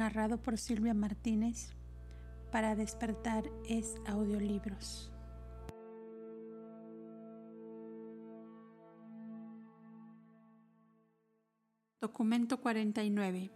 narrado 0.00 0.40
por 0.40 0.56
Silvia 0.56 0.94
Martínez. 0.94 1.74
Para 2.50 2.74
despertar 2.74 3.44
es 3.68 3.96
audiolibros. 4.06 5.12
Documento 12.00 12.62
49. 12.62 13.50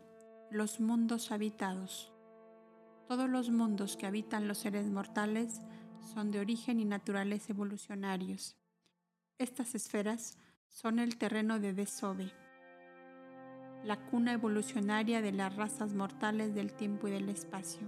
Los 0.50 0.80
mundos 0.80 1.32
habitados. 1.32 2.12
Todos 3.08 3.30
los 3.30 3.48
mundos 3.48 3.96
que 3.96 4.04
habitan 4.06 4.46
los 4.46 4.58
seres 4.58 4.90
mortales 4.90 5.62
son 6.12 6.30
de 6.30 6.40
origen 6.40 6.78
y 6.78 6.84
naturales 6.84 7.48
evolucionarios. 7.48 8.58
Estas 9.38 9.74
esferas 9.74 10.36
son 10.68 10.98
el 10.98 11.16
terreno 11.16 11.58
de 11.58 11.72
Desove 11.72 12.43
la 13.84 13.96
cuna 13.96 14.32
evolucionaria 14.32 15.20
de 15.20 15.32
las 15.32 15.54
razas 15.56 15.92
mortales 15.92 16.54
del 16.54 16.72
tiempo 16.72 17.06
y 17.06 17.10
del 17.10 17.28
espacio. 17.28 17.86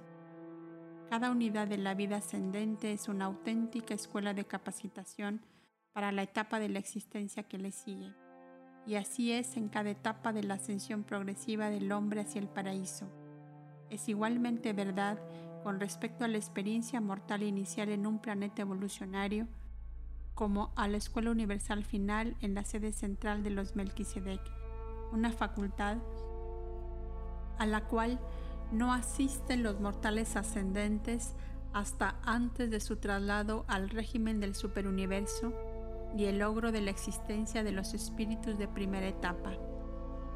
Cada 1.09 1.31
unidad 1.31 1.69
de 1.69 1.79
la 1.79 1.95
vida 1.95 2.17
ascendente 2.17 2.93
es 2.93 3.09
una 3.09 3.25
auténtica 3.25 3.95
escuela 3.95 4.35
de 4.35 4.45
capacitación 4.45 5.41
para 5.95 6.13
la 6.13 6.23
etapa 6.23 6.59
de 6.59 6.69
la 6.69 6.81
existencia 6.81 7.45
que 7.45 7.57
le 7.57 7.73
sigue. 7.73 8.13
Y 8.87 8.97
así 8.97 9.33
es 9.33 9.57
en 9.57 9.69
cada 9.69 9.91
etapa 9.91 10.35
de 10.35 10.43
la 10.43 10.55
ascensión 10.55 11.03
progresiva 11.03 11.71
del 11.71 11.91
hombre 11.91 12.21
hacia 12.21 12.41
el 12.41 12.49
paraíso. 12.49 13.11
Es 13.89 14.09
igualmente 14.09 14.75
verdad 14.75 15.19
con 15.63 15.81
respecto 15.81 16.25
a 16.25 16.29
la 16.29 16.37
experiencia 16.37 17.01
mortal 17.01 17.43
inicial 17.43 17.89
en 17.89 18.07
un 18.07 18.19
planeta 18.19 18.63
evolucionario, 18.63 19.49
como 20.35 20.73
a 20.77 20.89
la 20.89 20.99
escuela 20.99 21.31
universal 21.31 21.85
final 21.85 22.37
en 22.43 22.55
la 22.55 22.65
sede 22.65 22.93
central 22.93 23.43
de 23.43 23.51
los 23.51 23.75
Melquisedec 23.75 24.66
una 25.13 25.33
facultad 25.33 25.99
a 27.59 27.67
la 27.67 27.85
cual 27.85 28.19
no 28.73 28.93
asisten 28.93 29.63
los 29.63 29.81
mortales 29.81 30.37
ascendentes 30.37 31.35
hasta 31.73 32.17
antes 32.23 32.71
de 32.71 32.81
su 32.81 32.97
traslado 32.97 33.65
al 33.69 33.91
régimen 33.91 34.41
del 34.41 34.55
superuniverso 34.55 35.53
y 36.17 36.25
el 36.25 36.39
logro 36.39 36.73
de 36.73 36.81
la 36.81 36.91
existencia 36.91 37.63
de 37.63 37.73
los 37.73 37.95
espíritus 37.95 38.59
de 38.59 38.69
primera 38.69 39.07
etapa. 39.07 39.53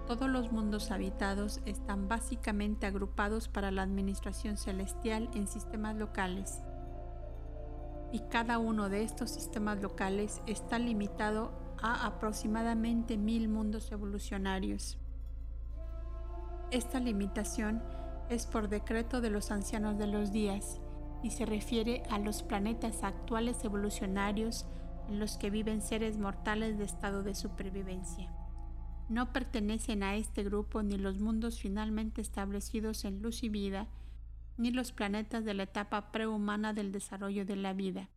Todos 0.07 0.29
los 0.29 0.53
mundos 0.53 0.91
habitados 0.91 1.61
están 1.67 2.09
básicamente 2.09 2.87
agrupados 2.87 3.49
para 3.49 3.71
la 3.71 3.83
administración 3.83 4.57
celestial 4.57 5.31
en 5.35 5.47
sistemas 5.47 5.97
locales 5.97 6.61
y 8.13 8.21
cada 8.21 8.59
uno 8.59 8.89
de 8.89 9.03
estos 9.03 9.31
sistemas 9.31 9.81
locales 9.81 10.43
está 10.47 10.79
limitado 10.79 11.53
a 11.83 12.07
aproximadamente 12.07 13.17
mil 13.17 13.49
mundos 13.49 13.91
evolucionarios. 13.93 14.99
Esta 16.71 17.01
limitación 17.01 17.83
es 18.29 18.47
por 18.47 18.69
decreto 18.69 19.21
de 19.21 19.31
los 19.31 19.51
ancianos 19.51 19.99
de 19.99 20.07
los 20.07 20.31
días 20.31 20.81
y 21.23 21.31
se 21.31 21.47
refiere 21.47 22.03
a 22.11 22.19
los 22.19 22.43
planetas 22.43 23.03
actuales 23.03 23.65
evolucionarios 23.65 24.67
en 25.09 25.19
los 25.19 25.37
que 25.37 25.51
viven 25.51 25.83
seres 25.83 26.19
mortales 26.19 26.79
de 26.79 26.85
estado 26.85 27.23
de 27.23 27.35
supervivencia. 27.35 28.33
No 29.09 29.33
pertenecen 29.33 30.05
a 30.05 30.15
este 30.15 30.45
grupo 30.45 30.85
ni 30.85 30.97
los 30.97 31.19
mundos 31.19 31.61
finalmente 31.61 32.21
establecidos 32.21 33.05
en 33.05 33.21
luz 33.21 33.43
y 33.43 33.49
vida, 33.49 33.89
ni 34.57 34.71
los 34.71 34.93
planetas 34.93 35.45
de 35.45 35.55
la 35.55 35.65
etapa 35.65 36.13
prehumana 36.13 36.73
del 36.73 36.93
desarrollo 36.93 37.45
de 37.45 37.57
la 37.57 37.73
vida. 37.73 38.09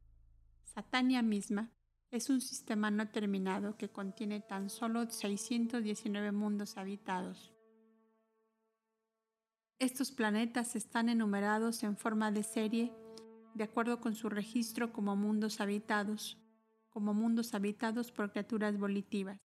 Satania 0.63 1.24
misma 1.24 1.71
es 2.13 2.30
un 2.30 2.42
sistema 2.42 2.92
no 2.92 3.10
terminado 3.10 3.75
que 3.75 3.89
contiene 3.89 4.39
tan 4.39 4.69
solo 4.69 5.10
619 5.10 6.31
mundos 6.31 6.77
habitados. 6.77 7.51
Estos 9.80 10.12
planetas 10.12 10.75
están 10.75 11.10
enumerados 11.10 11.81
en 11.81 11.98
forma 11.98 12.31
de 12.31 12.44
serie 12.44 12.94
de 13.56 13.63
acuerdo 13.63 14.00
con 14.00 14.13
su 14.13 14.30
registro 14.30 14.94
como 14.94 15.15
mundos 15.15 15.60
habitados, 15.60 16.38
como 16.92 17.15
mundos 17.15 17.56
habitados 17.56 18.12
por 18.12 18.31
criaturas 18.31 18.77
volitivas. 18.77 19.39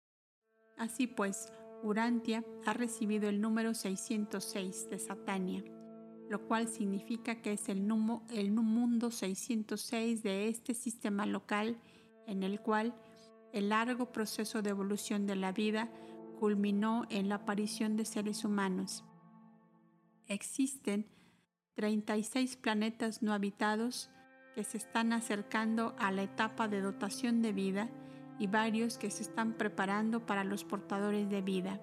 Así 0.76 1.06
pues, 1.06 1.50
Urantia 1.82 2.44
ha 2.66 2.74
recibido 2.74 3.30
el 3.30 3.40
número 3.40 3.72
606 3.72 4.90
de 4.90 4.98
Satania, 4.98 5.64
lo 6.28 6.46
cual 6.46 6.68
significa 6.68 7.40
que 7.40 7.54
es 7.54 7.70
el, 7.70 7.88
el 8.28 8.52
mundo 8.52 9.10
606 9.10 10.22
de 10.22 10.48
este 10.48 10.74
sistema 10.74 11.24
local 11.24 11.78
en 12.28 12.44
el 12.44 12.60
cual 12.60 12.94
el 13.52 13.70
largo 13.70 14.12
proceso 14.12 14.62
de 14.62 14.70
evolución 14.70 15.26
de 15.26 15.34
la 15.34 15.50
vida 15.50 15.90
culminó 16.38 17.06
en 17.10 17.28
la 17.28 17.36
aparición 17.36 17.96
de 17.96 18.04
seres 18.04 18.44
humanos. 18.44 19.04
Existen 20.26 21.06
36 21.74 22.56
planetas 22.56 23.22
no 23.22 23.32
habitados 23.32 24.10
que 24.54 24.62
se 24.62 24.76
están 24.76 25.12
acercando 25.12 25.96
a 25.98 26.12
la 26.12 26.22
etapa 26.22 26.68
de 26.68 26.80
dotación 26.80 27.42
de 27.42 27.52
vida 27.52 27.88
y 28.38 28.46
varios 28.46 28.98
que 28.98 29.10
se 29.10 29.22
están 29.22 29.54
preparando 29.54 30.24
para 30.26 30.44
los 30.44 30.64
portadores 30.64 31.28
de 31.30 31.42
vida. 31.42 31.80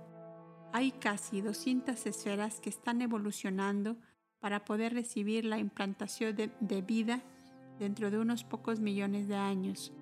Hay 0.73 0.91
casi 0.91 1.41
200 1.41 2.05
esferas 2.05 2.59
que 2.59 2.69
están 2.69 3.01
evolucionando 3.01 3.97
para 4.39 4.63
poder 4.63 4.93
recibir 4.93 5.45
la 5.45 5.57
implantación 5.57 6.35
de, 6.35 6.51
de 6.59 6.81
vida 6.81 7.23
dentro 7.79 8.11
de 8.11 8.19
unos 8.19 8.43
pocos 8.43 8.79
millones 8.79 9.27
de 9.27 9.35
años. 9.35 9.93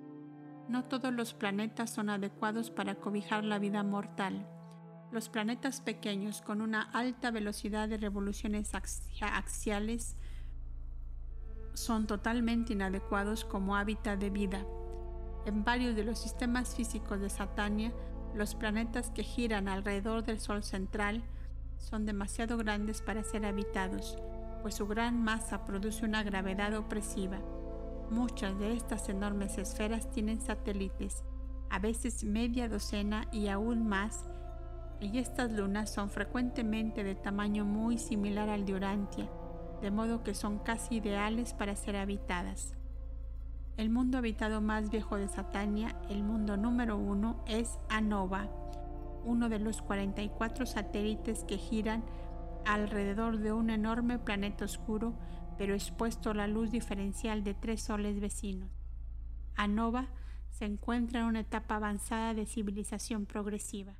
No 0.69 0.85
todos 0.85 1.13
los 1.13 1.33
planetas 1.33 1.89
son 1.89 2.09
adecuados 2.09 2.71
para 2.71 2.95
cobijar 2.95 3.43
la 3.43 3.59
vida 3.59 3.83
mortal. 3.83 4.47
Los 5.11 5.29
planetas 5.29 5.81
pequeños 5.81 6.41
con 6.41 6.61
una 6.61 6.81
alta 6.81 7.31
velocidad 7.31 7.89
de 7.89 7.97
revoluciones 7.97 8.71
axiales 8.73 10.15
son 11.73 12.07
totalmente 12.07 12.73
inadecuados 12.73 13.45
como 13.45 13.75
hábitat 13.75 14.19
de 14.19 14.29
vida. 14.29 14.65
En 15.45 15.63
varios 15.63 15.95
de 15.95 16.03
los 16.03 16.19
sistemas 16.19 16.75
físicos 16.75 17.19
de 17.19 17.29
Satania, 17.29 17.91
los 18.33 18.55
planetas 18.55 19.11
que 19.11 19.23
giran 19.23 19.67
alrededor 19.67 20.23
del 20.23 20.39
Sol 20.39 20.63
central 20.63 21.23
son 21.77 22.05
demasiado 22.05 22.57
grandes 22.57 23.01
para 23.01 23.23
ser 23.23 23.45
habitados, 23.45 24.17
pues 24.61 24.75
su 24.75 24.87
gran 24.87 25.21
masa 25.21 25.65
produce 25.65 26.05
una 26.05 26.23
gravedad 26.23 26.73
opresiva. 26.75 27.39
Muchas 28.13 28.59
de 28.59 28.73
estas 28.73 29.09
enormes 29.09 29.57
esferas 29.57 30.11
tienen 30.11 30.39
satélites, 30.39 31.23
a 31.71 31.79
veces 31.79 32.23
media 32.23 32.69
docena 32.69 33.27
y 33.31 33.47
aún 33.47 33.87
más, 33.87 34.29
y 35.01 35.17
estas 35.17 35.51
lunas 35.51 35.91
son 35.91 36.11
frecuentemente 36.11 37.03
de 37.03 37.15
tamaño 37.15 37.65
muy 37.65 37.97
similar 37.97 38.49
al 38.49 38.67
de 38.67 38.75
Urantia, 38.75 39.27
de 39.81 39.89
modo 39.89 40.21
que 40.21 40.35
son 40.35 40.59
casi 40.59 40.97
ideales 40.97 41.55
para 41.55 41.75
ser 41.75 41.95
habitadas. 41.95 42.75
El 43.77 43.89
mundo 43.89 44.19
habitado 44.19 44.61
más 44.61 44.91
viejo 44.91 45.17
de 45.17 45.27
Satania, 45.27 45.95
el 46.07 46.21
mundo 46.21 46.55
número 46.55 46.97
uno, 46.97 47.43
es 47.47 47.79
Anova, 47.89 48.47
uno 49.25 49.49
de 49.49 49.57
los 49.57 49.81
44 49.81 50.67
satélites 50.67 51.45
que 51.45 51.57
giran 51.57 52.03
alrededor 52.63 53.39
de 53.39 53.53
un 53.53 53.71
enorme 53.71 54.19
planeta 54.19 54.65
oscuro 54.65 55.15
pero 55.57 55.73
expuesto 55.73 56.31
a 56.31 56.33
la 56.33 56.47
luz 56.47 56.71
diferencial 56.71 57.43
de 57.43 57.53
tres 57.53 57.81
soles 57.81 58.19
vecinos. 58.19 58.69
Anova 59.55 60.07
se 60.49 60.65
encuentra 60.65 61.21
en 61.21 61.25
una 61.27 61.41
etapa 61.41 61.75
avanzada 61.75 62.33
de 62.33 62.45
civilización 62.45 63.25
progresiva. 63.25 63.95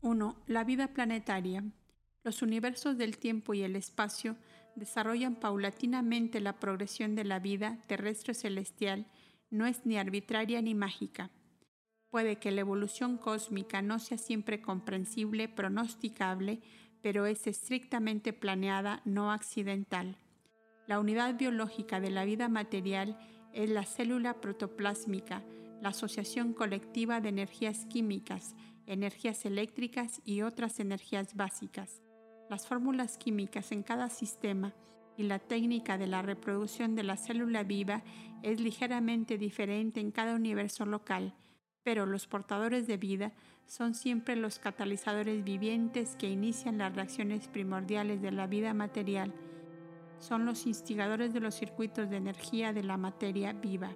1. 0.00 0.42
La 0.46 0.64
vida 0.64 0.88
planetaria. 0.88 1.64
Los 2.22 2.42
universos 2.42 2.98
del 2.98 3.18
tiempo 3.18 3.54
y 3.54 3.62
el 3.62 3.76
espacio 3.76 4.36
desarrollan 4.74 5.36
paulatinamente 5.36 6.40
la 6.40 6.60
progresión 6.60 7.14
de 7.14 7.24
la 7.24 7.38
vida 7.38 7.78
terrestre 7.86 8.34
celestial, 8.34 9.06
no 9.50 9.66
es 9.66 9.86
ni 9.86 9.96
arbitraria 9.96 10.60
ni 10.60 10.74
mágica. 10.74 11.30
Puede 12.10 12.36
que 12.36 12.50
la 12.50 12.60
evolución 12.60 13.16
cósmica 13.16 13.82
no 13.82 13.98
sea 13.98 14.18
siempre 14.18 14.60
comprensible, 14.60 15.48
pronosticable, 15.48 16.60
pero 17.06 17.26
es 17.26 17.46
estrictamente 17.46 18.32
planeada, 18.32 19.00
no 19.04 19.30
accidental. 19.30 20.16
La 20.88 20.98
unidad 20.98 21.38
biológica 21.38 22.00
de 22.00 22.10
la 22.10 22.24
vida 22.24 22.48
material 22.48 23.16
es 23.52 23.70
la 23.70 23.84
célula 23.84 24.40
protoplásmica, 24.40 25.44
la 25.80 25.90
asociación 25.90 26.52
colectiva 26.52 27.20
de 27.20 27.28
energías 27.28 27.86
químicas, 27.86 28.56
energías 28.88 29.44
eléctricas 29.44 30.20
y 30.24 30.42
otras 30.42 30.80
energías 30.80 31.36
básicas. 31.36 32.02
Las 32.50 32.66
fórmulas 32.66 33.18
químicas 33.18 33.70
en 33.70 33.84
cada 33.84 34.08
sistema 34.08 34.74
y 35.16 35.22
la 35.22 35.38
técnica 35.38 35.98
de 35.98 36.08
la 36.08 36.22
reproducción 36.22 36.96
de 36.96 37.04
la 37.04 37.16
célula 37.16 37.62
viva 37.62 38.02
es 38.42 38.58
ligeramente 38.58 39.38
diferente 39.38 40.00
en 40.00 40.10
cada 40.10 40.34
universo 40.34 40.84
local, 40.84 41.36
pero 41.86 42.04
los 42.04 42.26
portadores 42.26 42.88
de 42.88 42.96
vida 42.96 43.32
son 43.64 43.94
siempre 43.94 44.34
los 44.34 44.58
catalizadores 44.58 45.44
vivientes 45.44 46.16
que 46.16 46.28
inician 46.28 46.78
las 46.78 46.92
reacciones 46.96 47.46
primordiales 47.46 48.20
de 48.20 48.32
la 48.32 48.48
vida 48.48 48.74
material. 48.74 49.32
Son 50.18 50.46
los 50.46 50.66
instigadores 50.66 51.32
de 51.32 51.38
los 51.38 51.54
circuitos 51.54 52.10
de 52.10 52.16
energía 52.16 52.72
de 52.72 52.82
la 52.82 52.96
materia 52.96 53.52
viva. 53.52 53.92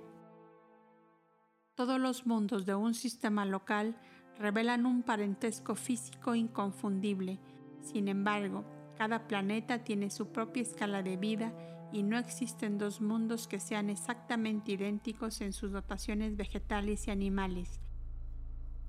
Todos 1.75 1.98
los 1.98 2.26
mundos 2.26 2.64
de 2.64 2.76
un 2.76 2.94
sistema 2.94 3.44
local 3.44 3.96
revelan 4.38 4.87
un 4.87 5.02
parentesco 5.02 5.75
físico 5.75 6.37
inconfundible, 6.37 7.40
Sin 7.82 8.06
embargo, 8.06 8.64
cada 8.96 9.26
planeta 9.26 9.82
tiene 9.82 10.10
su 10.10 10.28
propia 10.28 10.62
escala 10.62 11.02
de 11.02 11.16
vida 11.16 11.52
y 11.92 12.02
no 12.02 12.19
existen 12.19 12.78
dos 12.78 13.00
mundos 13.00 13.48
que 13.48 13.58
sean 13.58 13.90
exactamente 13.90 14.72
idénticos 14.72 15.40
en 15.40 15.52
sus 15.52 15.72
dotaciones 15.72 16.37
vegetales 16.37 17.09
y 17.09 17.11
animales. 17.11 17.80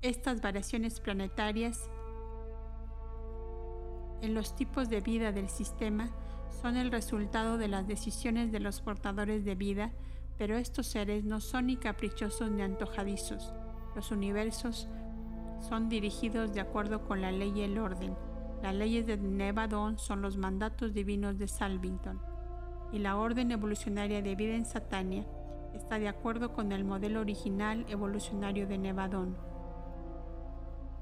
Estas 0.02 0.40
variaciones 0.40 1.00
planetarias 1.00 1.90
en 4.20 4.34
los 4.34 4.54
tipos 4.54 4.88
de 4.88 5.00
vida 5.00 5.32
del 5.32 5.48
sistema 5.48 6.10
son 6.60 6.76
el 6.76 6.92
resultado 6.92 7.58
de 7.58 7.68
las 7.68 7.86
decisiones 7.86 8.52
de 8.52 8.60
los 8.60 8.80
portadores 8.80 9.44
de 9.44 9.54
vida, 9.54 9.92
pero 10.38 10.56
estos 10.56 10.86
seres 10.86 11.24
no 11.24 11.40
son 11.40 11.66
ni 11.66 11.76
caprichosos 11.76 12.50
ni 12.50 12.62
antojadizos. 12.62 13.52
Los 13.96 14.10
universos 14.10 14.88
son 15.60 15.88
dirigidos 15.88 16.54
de 16.54 16.60
acuerdo 16.60 17.04
con 17.04 17.20
la 17.20 17.32
ley 17.32 17.52
y 17.56 17.62
el 17.62 17.78
orden. 17.78 18.16
Las 18.62 18.74
leyes 18.74 19.06
de 19.06 19.16
Nevadon 19.16 19.98
son 19.98 20.22
los 20.22 20.36
mandatos 20.36 20.92
divinos 20.94 21.38
de 21.38 21.48
Salvington 21.48 22.31
y 22.92 22.98
la 22.98 23.16
orden 23.16 23.50
evolucionaria 23.50 24.22
de 24.22 24.36
vida 24.36 24.54
en 24.54 24.66
Satania 24.66 25.26
está 25.74 25.98
de 25.98 26.08
acuerdo 26.08 26.52
con 26.52 26.70
el 26.72 26.84
modelo 26.84 27.20
original 27.20 27.86
evolucionario 27.88 28.66
de 28.66 28.78
Nevadon. 28.78 29.36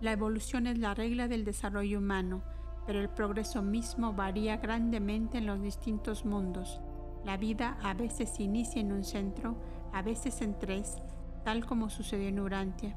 La 0.01 0.13
evolución 0.13 0.67
es 0.67 0.79
la 0.79 0.95
regla 0.95 1.29
del 1.29 1.45
desarrollo 1.45 1.99
humano, 1.99 2.43
pero 2.87 3.01
el 3.01 3.11
progreso 3.11 3.63
mismo 3.63 4.15
varía 4.15 4.57
grandemente 4.57 5.39
en 5.39 5.47
los 5.47 5.61
distintos 5.61 6.25
mundos. 6.25 6.81
La 7.25 7.37
vida 7.37 7.77
a 7.83 7.93
veces 7.93 8.41
inicia 8.41 8.81
en 8.81 8.93
un 8.93 9.05
centro, 9.05 9.57
a 9.93 10.01
veces 10.01 10.41
en 10.41 10.59
tres, 10.59 10.97
tal 11.45 11.67
como 11.67 11.91
sucedió 11.91 12.29
en 12.29 12.41
Urantia. 12.41 12.97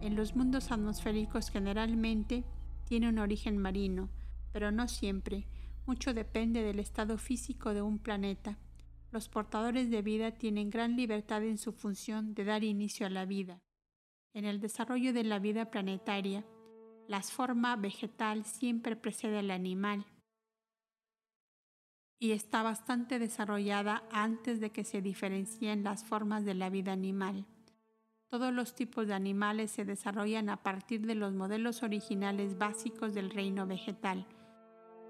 En 0.00 0.14
los 0.14 0.36
mundos 0.36 0.70
atmosféricos 0.70 1.50
generalmente 1.50 2.44
tiene 2.84 3.08
un 3.08 3.18
origen 3.18 3.58
marino, 3.58 4.08
pero 4.52 4.70
no 4.70 4.88
siempre. 4.88 5.46
Mucho 5.88 6.12
depende 6.12 6.62
del 6.62 6.80
estado 6.80 7.16
físico 7.16 7.72
de 7.72 7.80
un 7.80 7.98
planeta. 7.98 8.58
Los 9.10 9.30
portadores 9.30 9.88
de 9.90 10.02
vida 10.02 10.32
tienen 10.32 10.68
gran 10.68 10.96
libertad 10.96 11.42
en 11.42 11.56
su 11.56 11.72
función 11.72 12.34
de 12.34 12.44
dar 12.44 12.62
inicio 12.62 13.06
a 13.06 13.10
la 13.10 13.24
vida. 13.24 13.62
En 14.34 14.44
el 14.44 14.60
desarrollo 14.60 15.14
de 15.14 15.24
la 15.24 15.38
vida 15.38 15.70
planetaria, 15.70 16.44
la 17.06 17.22
forma 17.22 17.74
vegetal 17.76 18.44
siempre 18.44 18.96
precede 18.96 19.38
al 19.38 19.50
animal 19.50 20.04
y 22.18 22.32
está 22.32 22.62
bastante 22.62 23.18
desarrollada 23.18 24.02
antes 24.12 24.60
de 24.60 24.70
que 24.70 24.84
se 24.84 25.00
diferencien 25.00 25.84
las 25.84 26.04
formas 26.04 26.44
de 26.44 26.52
la 26.52 26.68
vida 26.68 26.92
animal. 26.92 27.46
Todos 28.26 28.52
los 28.52 28.74
tipos 28.74 29.06
de 29.06 29.14
animales 29.14 29.70
se 29.70 29.86
desarrollan 29.86 30.50
a 30.50 30.62
partir 30.62 31.06
de 31.06 31.14
los 31.14 31.32
modelos 31.32 31.82
originales 31.82 32.58
básicos 32.58 33.14
del 33.14 33.30
reino 33.30 33.66
vegetal, 33.66 34.26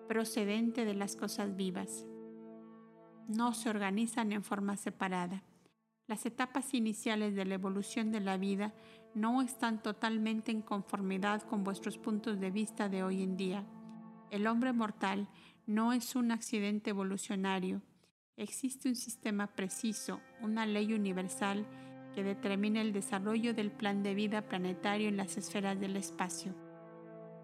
procedente 0.09 0.85
de 0.85 0.95
las 0.95 1.15
cosas 1.15 1.55
vivas. 1.55 2.07
No 3.29 3.53
se 3.53 3.71
organizan 3.71 4.33
en 4.33 4.43
forma 4.43 4.77
separada. 4.77 5.45
Las 6.09 6.25
etapas 6.25 6.73
iniciales 6.73 7.35
de 7.35 7.45
la 7.45 7.55
evolución 7.55 8.11
de 8.11 8.21
la 8.21 8.39
vida 8.39 8.75
no 9.15 9.43
están 9.43 9.83
totalmente 9.83 10.51
en 10.51 10.63
conformidad 10.63 11.43
con 11.43 11.63
vuestros 11.63 11.99
puntos 11.99 12.41
de 12.41 12.51
vista 12.51 12.89
de 12.89 13.03
hoy 13.03 13.23
en 13.23 13.37
día. 13.37 13.65
El 14.31 14.47
hombre 14.47 14.73
mortal 14.73 15.29
no 15.67 15.93
es 15.93 16.17
un 16.17 16.33
accidente 16.33 16.91
evolucionario. 16.91 17.83
Existe 18.37 18.89
un 18.89 18.97
sistema 18.97 19.49
preciso, 19.49 20.21
una 20.41 20.65
ley 20.65 20.95
universal 20.95 21.67
que 22.15 22.25
determina 22.25 22.81
el 22.81 22.93
desarrollo 22.93 23.53
del 23.53 23.71
plan 23.71 24.03
de 24.03 24.15
vida 24.15 24.49
planetario 24.49 25.09
en 25.09 25.19
las 25.19 25.37
esferas 25.37 25.79
del 25.79 25.97
espacio. 25.97 26.68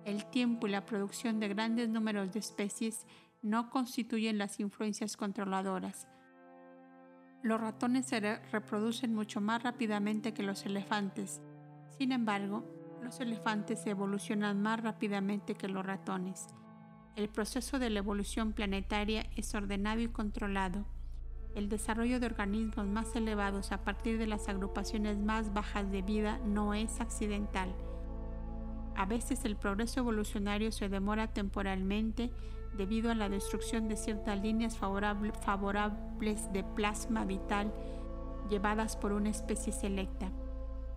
El 0.05 0.27
tiempo 0.27 0.67
y 0.67 0.71
la 0.71 0.85
producción 0.85 1.41
de 1.41 1.49
grandes 1.49 1.89
números 1.89 2.33
de 2.33 2.39
especies 2.39 3.07
no 3.43 3.71
constituyen 3.71 4.39
las 4.39 4.61
influencias 4.61 5.17
controladoras. 5.17 6.09
Los 7.43 7.61
ratones 7.61 8.07
se 8.07 8.21
reproducen 8.21 9.15
mucho 9.15 9.41
más 9.41 9.63
rápidamente 9.63 10.33
que 10.33 10.43
los 10.43 10.65
elefantes. 10.65 11.41
Sin 11.99 12.13
embargo, 12.13 12.65
los 13.03 13.21
elefantes 13.21 13.87
evolucionan 13.87 14.63
más 14.63 14.81
rápidamente 14.81 15.55
que 15.55 15.69
los 15.69 15.85
ratones. 15.85 16.47
El 17.17 17.29
proceso 17.29 17.79
de 17.79 17.91
la 17.91 17.99
evolución 17.99 18.53
planetaria 18.53 19.27
es 19.37 19.55
ordenado 19.55 20.01
y 20.01 20.09
controlado 20.09 20.87
el 21.55 21.69
desarrollo 21.69 22.19
de 22.19 22.27
organismos 22.27 22.87
más 22.87 23.15
elevados 23.15 23.71
a 23.71 23.85
partir 23.85 24.19
de 24.19 24.27
las 24.27 24.49
agrupaciones 24.49 25.19
más 25.19 25.53
bajas 25.53 25.91
de 25.91 26.03
vida 26.03 26.39
no 26.45 26.75
es 26.75 27.01
accidental. 27.01 27.73
A 28.97 29.07
veces 29.07 29.45
el 29.45 29.57
progreso 29.57 30.01
evolucionario 30.01 30.71
se 30.73 30.89
demora 30.89 31.29
temporalmente 31.29 32.31
debido 32.77 33.11
a 33.11 33.15
la 33.15 33.29
destrucción 33.29 33.89
de 33.89 33.97
ciertas 33.97 34.41
líneas 34.41 34.77
favorables 34.77 36.53
de 36.53 36.65
plasma 36.65 37.25
vital 37.25 37.73
llevadas 38.49 38.97
por 38.97 39.13
una 39.13 39.31
especie 39.31 39.73
selecta. 39.73 40.31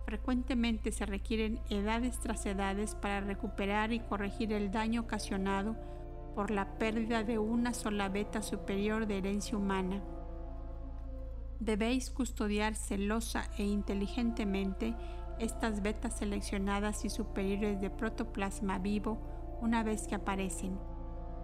Frecuentemente 0.04 0.90
se 0.92 1.06
requieren 1.06 1.60
edades 1.70 2.18
tras 2.18 2.46
edades 2.46 2.94
para 2.94 3.20
recuperar 3.20 3.92
y 3.92 4.00
corregir 4.00 4.52
el 4.52 4.70
daño 4.70 5.02
ocasionado 5.02 5.76
por 6.34 6.50
la 6.50 6.78
pérdida 6.78 7.24
de 7.24 7.38
una 7.38 7.74
sola 7.74 8.08
beta 8.08 8.42
superior 8.42 9.06
de 9.06 9.18
herencia 9.18 9.58
humana 9.58 10.00
debéis 11.60 12.10
custodiar 12.10 12.74
celosa 12.74 13.50
e 13.58 13.64
inteligentemente 13.64 14.94
estas 15.38 15.82
betas 15.82 16.18
seleccionadas 16.18 17.04
y 17.04 17.10
superiores 17.10 17.80
de 17.80 17.90
protoplasma 17.90 18.78
vivo 18.78 19.20
una 19.60 19.82
vez 19.82 20.06
que 20.06 20.14
aparecen. 20.14 20.78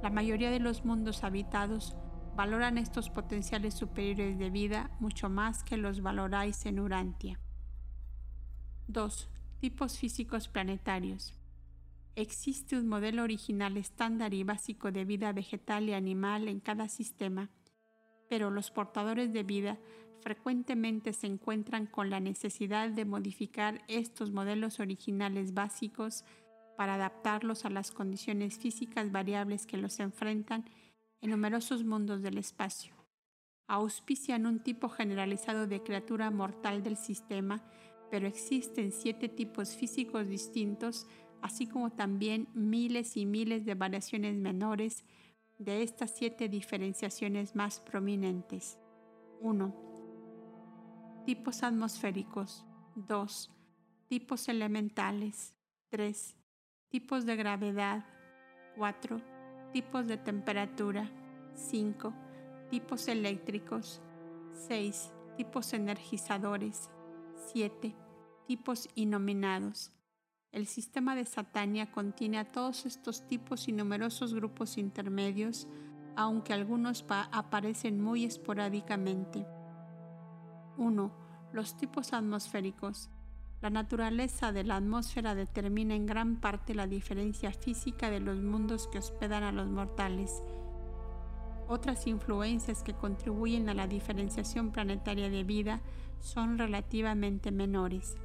La 0.03 0.11
mayoría 0.11 0.51
de 0.51 0.61
los 0.61 0.85
mundos 0.85 1.25
habitados 1.25 1.97
valoran 2.37 2.79
estos 2.79 3.11
potenciales 3.11 3.75
superiores 3.75 4.39
de 4.39 4.51
vida 4.51 4.91
mucho 5.01 5.29
más 5.29 5.63
que 5.63 5.77
los 5.77 6.03
valoráis 6.03 6.67
en 6.67 6.81
Urantia. 6.81 7.41
2. 8.89 9.31
Tipos 9.61 9.99
físicos 9.99 10.49
planetarios. 10.49 11.35
Existe 12.17 12.77
un 12.77 12.89
modelo 12.89 13.23
original 13.23 13.77
estándar 13.77 14.35
y 14.35 14.45
básico 14.45 14.93
de 14.93 15.05
vida 15.05 15.33
vegetal 15.33 15.89
y 15.89 15.95
animal 15.95 16.49
en 16.49 16.61
cada 16.61 16.89
sistema, 16.89 17.51
pero 18.29 18.51
los 18.51 18.71
portadores 18.71 19.33
de 19.33 19.43
vida 19.43 19.79
frecuentemente 20.25 21.13
se 21.13 21.27
encuentran 21.27 21.87
con 21.87 22.09
la 22.09 22.19
necesidad 22.19 22.89
de 22.89 23.05
modificar 23.05 23.83
estos 23.89 24.33
modelos 24.33 24.81
originales 24.81 25.53
básicos 25.53 26.25
para 26.79 26.95
adaptarlos 26.95 27.67
a 27.67 27.71
las 27.71 27.91
condiciones 27.91 28.59
físicas 28.59 29.13
variables 29.13 29.67
que 29.67 29.77
los 29.77 30.01
enfrentan 30.01 30.65
en 31.21 31.31
numerosos 31.31 31.85
mundos 31.85 32.23
del 32.23 32.39
espacio. 32.39 32.95
Auspician 33.69 34.47
un 34.47 34.61
tipo 34.61 34.89
generalizado 34.89 35.67
de 35.67 35.83
criatura 35.83 36.31
mortal 36.31 36.83
del 36.83 36.97
sistema, 36.97 37.63
pero 38.11 38.27
existen 38.27 38.93
siete 38.93 39.29
tipos 39.29 39.77
físicos 39.77 40.27
distintos, 40.27 41.07
así 41.43 41.67
como 41.67 41.93
también 41.93 42.49
miles 42.55 43.19
y 43.19 43.27
miles 43.27 43.67
de 43.67 43.75
variaciones 43.75 44.37
menores 44.37 45.05
de 45.59 45.83
estas 45.83 46.15
siete 46.17 46.49
diferenciaciones 46.49 47.55
más 47.55 47.81
prominentes. 47.81 48.79
1 49.41 49.94
tipos 51.25 51.63
atmosféricos, 51.63 52.65
2. 52.97 53.51
Tipos 54.09 54.49
elementales, 54.49 55.55
3. 55.89 56.37
Tipos 56.91 57.25
de 57.25 57.37
gravedad, 57.37 58.05
4. 58.77 59.21
Tipos 59.73 60.07
de 60.07 60.19
temperatura, 60.19 61.11
5. 61.55 62.13
Tipos 62.71 63.09
eléctricos, 63.09 64.03
6. 64.69 65.13
Tipos 65.37 65.73
energizadores, 65.73 66.91
7. 67.53 67.95
Tipos 68.47 68.89
inominados. 68.95 69.93
El 70.53 70.67
sistema 70.67 71.17
de 71.17 71.25
Satania 71.25 71.91
contiene 71.91 72.39
a 72.39 72.53
todos 72.53 72.85
estos 72.87 73.27
tipos 73.27 73.67
y 73.67 73.73
numerosos 73.73 74.35
grupos 74.35 74.77
intermedios, 74.77 75.67
aunque 76.17 76.53
algunos 76.53 77.05
aparecen 77.09 78.01
muy 78.01 78.25
esporádicamente. 78.25 79.47
1. 80.77 81.13
Los 81.53 81.77
tipos 81.77 82.13
atmosféricos. 82.13 83.11
La 83.61 83.71
naturaleza 83.71 84.53
de 84.53 84.65
la 84.65 84.77
atmósfera 84.77 85.35
determina 85.35 85.95
en 85.95 86.07
gran 86.07 86.37
parte 86.37 86.75
la 86.75 86.87
diferencia 86.87 87.53
física 87.53 88.11
de 88.11 88.21
los 88.21 88.39
mundos 88.39 88.89
que 88.89 88.99
hospedan 88.99 89.45
a 89.45 89.53
los 89.53 89.69
mortales. 89.69 90.43
Otras 91.69 92.07
influencias 92.07 92.83
que 92.83 92.95
contribuyen 92.95 93.69
a 93.69 93.75
la 93.75 93.87
diferenciación 93.87 94.71
planetaria 94.71 95.31
de 95.31 95.45
vida 95.45 95.81
son 96.21 96.59
relativamente 96.59 97.53
menores. 97.53 98.17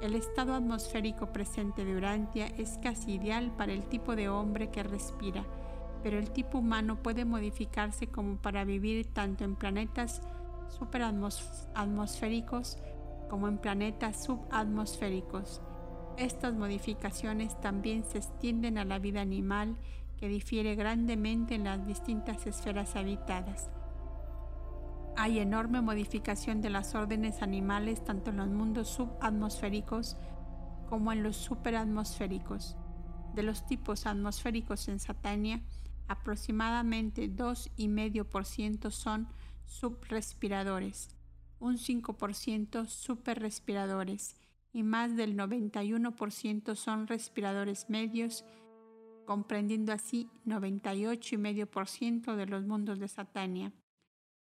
El 0.00 0.14
estado 0.14 0.54
atmosférico 0.54 1.32
presente 1.32 1.84
de 1.84 1.96
Urantia 1.96 2.46
es 2.46 2.78
casi 2.82 3.14
ideal 3.14 3.52
para 3.56 3.72
el 3.72 3.84
tipo 3.84 4.16
de 4.16 4.28
hombre 4.28 4.70
que 4.70 4.82
respira, 4.82 5.44
pero 6.02 6.18
el 6.18 6.30
tipo 6.30 6.58
humano 6.58 6.96
puede 7.02 7.24
modificarse 7.24 8.06
como 8.06 8.36
para 8.36 8.64
vivir 8.64 9.06
tanto 9.12 9.44
en 9.44 9.54
planetas 9.54 10.22
superatmosféricos 10.78 12.78
como 13.28 13.48
en 13.48 13.58
planetas 13.58 14.24
subatmosféricos. 14.24 15.60
Estas 16.18 16.54
modificaciones 16.54 17.58
también 17.60 18.04
se 18.04 18.18
extienden 18.18 18.78
a 18.78 18.84
la 18.84 18.98
vida 18.98 19.20
animal 19.20 19.76
que 20.18 20.28
difiere 20.28 20.74
grandemente 20.74 21.54
en 21.54 21.64
las 21.64 21.86
distintas 21.86 22.46
esferas 22.46 22.94
habitadas. 22.94 23.70
Hay 25.16 25.38
enorme 25.38 25.82
modificación 25.82 26.60
de 26.60 26.70
las 26.70 26.94
órdenes 26.94 27.42
animales 27.42 28.04
tanto 28.04 28.30
en 28.30 28.38
los 28.38 28.48
mundos 28.48 28.88
subatmosféricos 28.88 30.16
como 30.88 31.12
en 31.12 31.22
los 31.22 31.36
superatmosféricos. 31.36 32.76
De 33.34 33.42
los 33.42 33.66
tipos 33.66 34.06
atmosféricos 34.06 34.88
en 34.88 35.00
Satania, 35.00 35.60
aproximadamente 36.08 37.30
2,5% 37.30 38.90
son 38.90 39.28
subrespiradores, 39.72 41.08
un 41.58 41.78
5% 41.78 42.86
superrespiradores 42.86 44.36
y 44.72 44.82
más 44.82 45.16
del 45.16 45.36
91% 45.36 46.76
son 46.76 47.06
respiradores 47.06 47.88
medios, 47.88 48.44
comprendiendo 49.24 49.92
así 49.92 50.28
98,5% 50.46 52.36
de 52.36 52.46
los 52.46 52.64
mundos 52.64 52.98
de 52.98 53.08
Satania. 53.08 53.72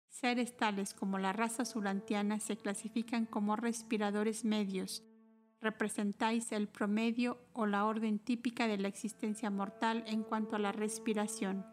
Seres 0.10 0.56
tales 0.56 0.94
como 0.94 1.18
la 1.18 1.34
raza 1.34 1.66
surantiana 1.66 2.40
se 2.40 2.58
clasifican 2.58 3.26
como 3.26 3.56
respiradores 3.56 4.46
medios. 4.46 5.04
Representáis 5.62 6.52
el 6.52 6.68
promedio 6.68 7.40
o 7.54 7.66
la 7.66 7.86
orden 7.86 8.20
típica 8.20 8.68
de 8.68 8.78
la 8.78 8.90
existencia 8.90 9.50
mortal 9.50 10.04
en 10.06 10.24
cuanto 10.24 10.58
a 10.58 10.60
la 10.60 10.74
respiración. 10.74 11.73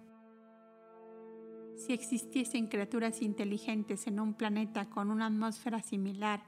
Si 1.80 1.94
existiesen 1.94 2.66
criaturas 2.66 3.22
inteligentes 3.22 4.06
en 4.06 4.20
un 4.20 4.34
planeta 4.34 4.90
con 4.90 5.10
una 5.10 5.26
atmósfera 5.26 5.80
similar 5.80 6.42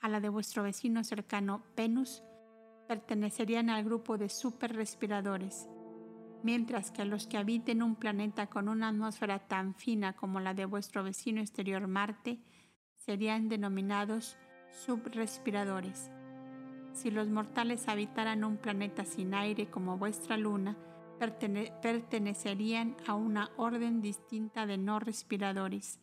a 0.00 0.08
la 0.08 0.20
de 0.20 0.30
vuestro 0.30 0.62
vecino 0.62 1.04
cercano 1.04 1.62
Venus, 1.76 2.22
pertenecerían 2.88 3.68
al 3.68 3.84
grupo 3.84 4.16
de 4.16 4.30
superrespiradores 4.30 5.68
mientras 6.42 6.90
que 6.90 7.04
los 7.04 7.26
que 7.26 7.36
habiten 7.36 7.82
un 7.82 7.96
planeta 7.96 8.46
con 8.48 8.70
una 8.70 8.88
atmósfera 8.88 9.40
tan 9.40 9.74
fina 9.74 10.14
como 10.14 10.40
la 10.40 10.54
de 10.54 10.64
vuestro 10.64 11.04
vecino 11.04 11.42
exterior 11.42 11.86
Marte 11.86 12.40
serían 12.96 13.50
denominados 13.50 14.38
subrespiradores. 14.86 16.10
Si 16.94 17.10
los 17.10 17.28
mortales 17.28 17.86
habitaran 17.86 18.44
un 18.44 18.56
planeta 18.56 19.04
sin 19.04 19.34
aire 19.34 19.68
como 19.68 19.98
vuestra 19.98 20.38
luna, 20.38 20.76
pertenecerían 21.20 22.96
a 23.06 23.14
una 23.14 23.50
orden 23.56 24.00
distinta 24.00 24.66
de 24.66 24.78
no 24.78 24.98
respiradores. 24.98 26.00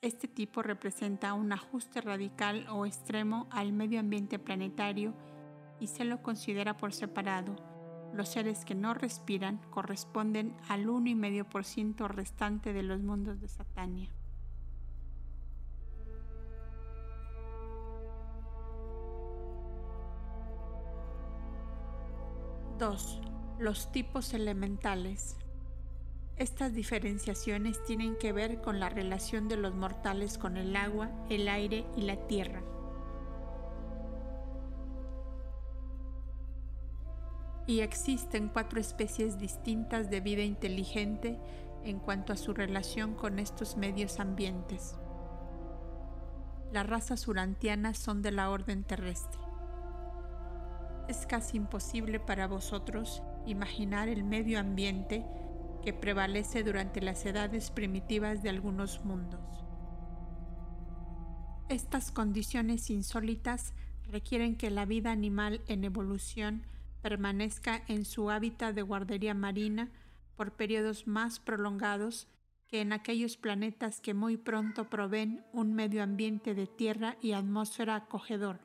Este 0.00 0.28
tipo 0.28 0.62
representa 0.62 1.34
un 1.34 1.52
ajuste 1.52 2.00
radical 2.00 2.66
o 2.68 2.84
extremo 2.84 3.48
al 3.50 3.72
medio 3.72 4.00
ambiente 4.00 4.38
planetario 4.38 5.14
y 5.80 5.86
se 5.86 6.04
lo 6.04 6.22
considera 6.22 6.76
por 6.76 6.92
separado 6.92 7.56
los 8.12 8.28
seres 8.28 8.64
que 8.64 8.74
no 8.74 8.94
respiran 8.94 9.60
corresponden 9.70 10.56
al 10.68 10.86
1,5% 10.86 12.08
restante 12.08 12.72
de 12.72 12.82
los 12.82 13.00
mundos 13.00 13.40
de 13.40 13.48
Satania. 13.48 14.10
Dos, 22.78 23.20
Los 23.58 23.90
tipos 23.90 24.34
elementales. 24.34 25.36
Estas 26.36 26.72
diferenciaciones 26.74 27.82
tienen 27.84 28.16
que 28.16 28.32
ver 28.32 28.60
con 28.60 28.78
la 28.78 28.88
relación 28.88 29.48
de 29.48 29.56
los 29.56 29.74
mortales 29.74 30.38
con 30.38 30.56
el 30.56 30.76
agua, 30.76 31.10
el 31.28 31.48
aire 31.48 31.84
y 31.96 32.02
la 32.02 32.16
tierra. 32.28 32.62
y 37.68 37.80
existen 37.82 38.48
cuatro 38.48 38.80
especies 38.80 39.38
distintas 39.38 40.08
de 40.08 40.22
vida 40.22 40.40
inteligente 40.40 41.38
en 41.84 41.98
cuanto 41.98 42.32
a 42.32 42.36
su 42.38 42.54
relación 42.54 43.14
con 43.14 43.38
estos 43.38 43.76
medios 43.76 44.20
ambientes. 44.20 44.96
Las 46.72 46.86
razas 46.86 47.28
urantianas 47.28 47.98
son 47.98 48.22
de 48.22 48.32
la 48.32 48.48
orden 48.48 48.84
terrestre. 48.84 49.42
Es 51.08 51.26
casi 51.26 51.58
imposible 51.58 52.18
para 52.18 52.46
vosotros 52.46 53.22
imaginar 53.48 54.08
el 54.08 54.24
medio 54.24 54.60
ambiente 54.60 55.24
que 55.82 55.92
prevalece 55.92 56.62
durante 56.62 57.00
las 57.00 57.24
edades 57.24 57.70
primitivas 57.70 58.42
de 58.42 58.50
algunos 58.50 59.04
mundos. 59.04 59.40
Estas 61.68 62.10
condiciones 62.10 62.90
insólitas 62.90 63.74
requieren 64.10 64.56
que 64.56 64.70
la 64.70 64.86
vida 64.86 65.10
animal 65.12 65.60
en 65.66 65.84
evolución 65.84 66.62
permanezca 67.02 67.82
en 67.88 68.04
su 68.04 68.30
hábitat 68.30 68.74
de 68.74 68.82
guardería 68.82 69.34
marina 69.34 69.90
por 70.36 70.52
periodos 70.52 71.06
más 71.06 71.40
prolongados 71.40 72.26
que 72.68 72.80
en 72.80 72.92
aquellos 72.92 73.36
planetas 73.36 74.00
que 74.00 74.14
muy 74.14 74.36
pronto 74.36 74.88
proveen 74.88 75.44
un 75.52 75.74
medio 75.74 76.02
ambiente 76.02 76.54
de 76.54 76.66
tierra 76.66 77.16
y 77.20 77.32
atmósfera 77.32 77.96
acogedor. 77.96 78.60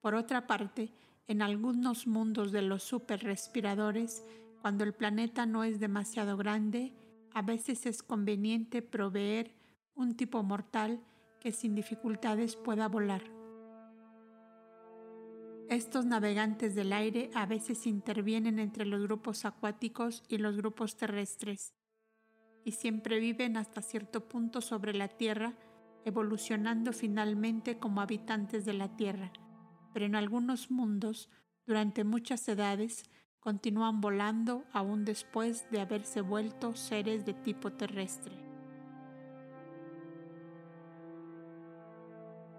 Por 0.00 0.14
otra 0.14 0.46
parte, 0.46 0.92
en 1.26 1.42
algunos 1.42 2.06
mundos 2.06 2.52
de 2.52 2.62
los 2.62 2.82
superrespiradores, 2.82 4.24
cuando 4.60 4.84
el 4.84 4.94
planeta 4.94 5.46
no 5.46 5.64
es 5.64 5.80
demasiado 5.80 6.36
grande, 6.36 6.94
a 7.32 7.42
veces 7.42 7.86
es 7.86 8.02
conveniente 8.02 8.82
proveer 8.82 9.54
un 9.94 10.16
tipo 10.16 10.42
mortal 10.42 11.00
que 11.40 11.52
sin 11.52 11.74
dificultades 11.74 12.56
pueda 12.56 12.88
volar. 12.88 13.22
Estos 15.68 16.04
navegantes 16.04 16.74
del 16.74 16.92
aire 16.92 17.30
a 17.34 17.46
veces 17.46 17.86
intervienen 17.86 18.58
entre 18.58 18.84
los 18.84 19.02
grupos 19.02 19.44
acuáticos 19.44 20.22
y 20.28 20.38
los 20.38 20.56
grupos 20.56 20.96
terrestres 20.96 21.74
y 22.64 22.72
siempre 22.72 23.20
viven 23.20 23.56
hasta 23.56 23.82
cierto 23.82 24.26
punto 24.26 24.60
sobre 24.60 24.94
la 24.94 25.08
Tierra, 25.08 25.54
evolucionando 26.04 26.92
finalmente 26.92 27.78
como 27.78 28.00
habitantes 28.00 28.64
de 28.64 28.72
la 28.72 28.96
Tierra, 28.96 29.32
pero 29.94 30.06
en 30.06 30.16
algunos 30.16 30.72
mundos, 30.72 31.30
durante 31.66 32.02
muchas 32.02 32.46
edades, 32.48 33.04
continúan 33.38 34.00
volando 34.00 34.64
aún 34.72 35.04
después 35.04 35.70
de 35.70 35.80
haberse 35.80 36.20
vuelto 36.20 36.74
seres 36.74 37.24
de 37.24 37.32
tipo 37.32 37.72
terrestre. 37.72 38.34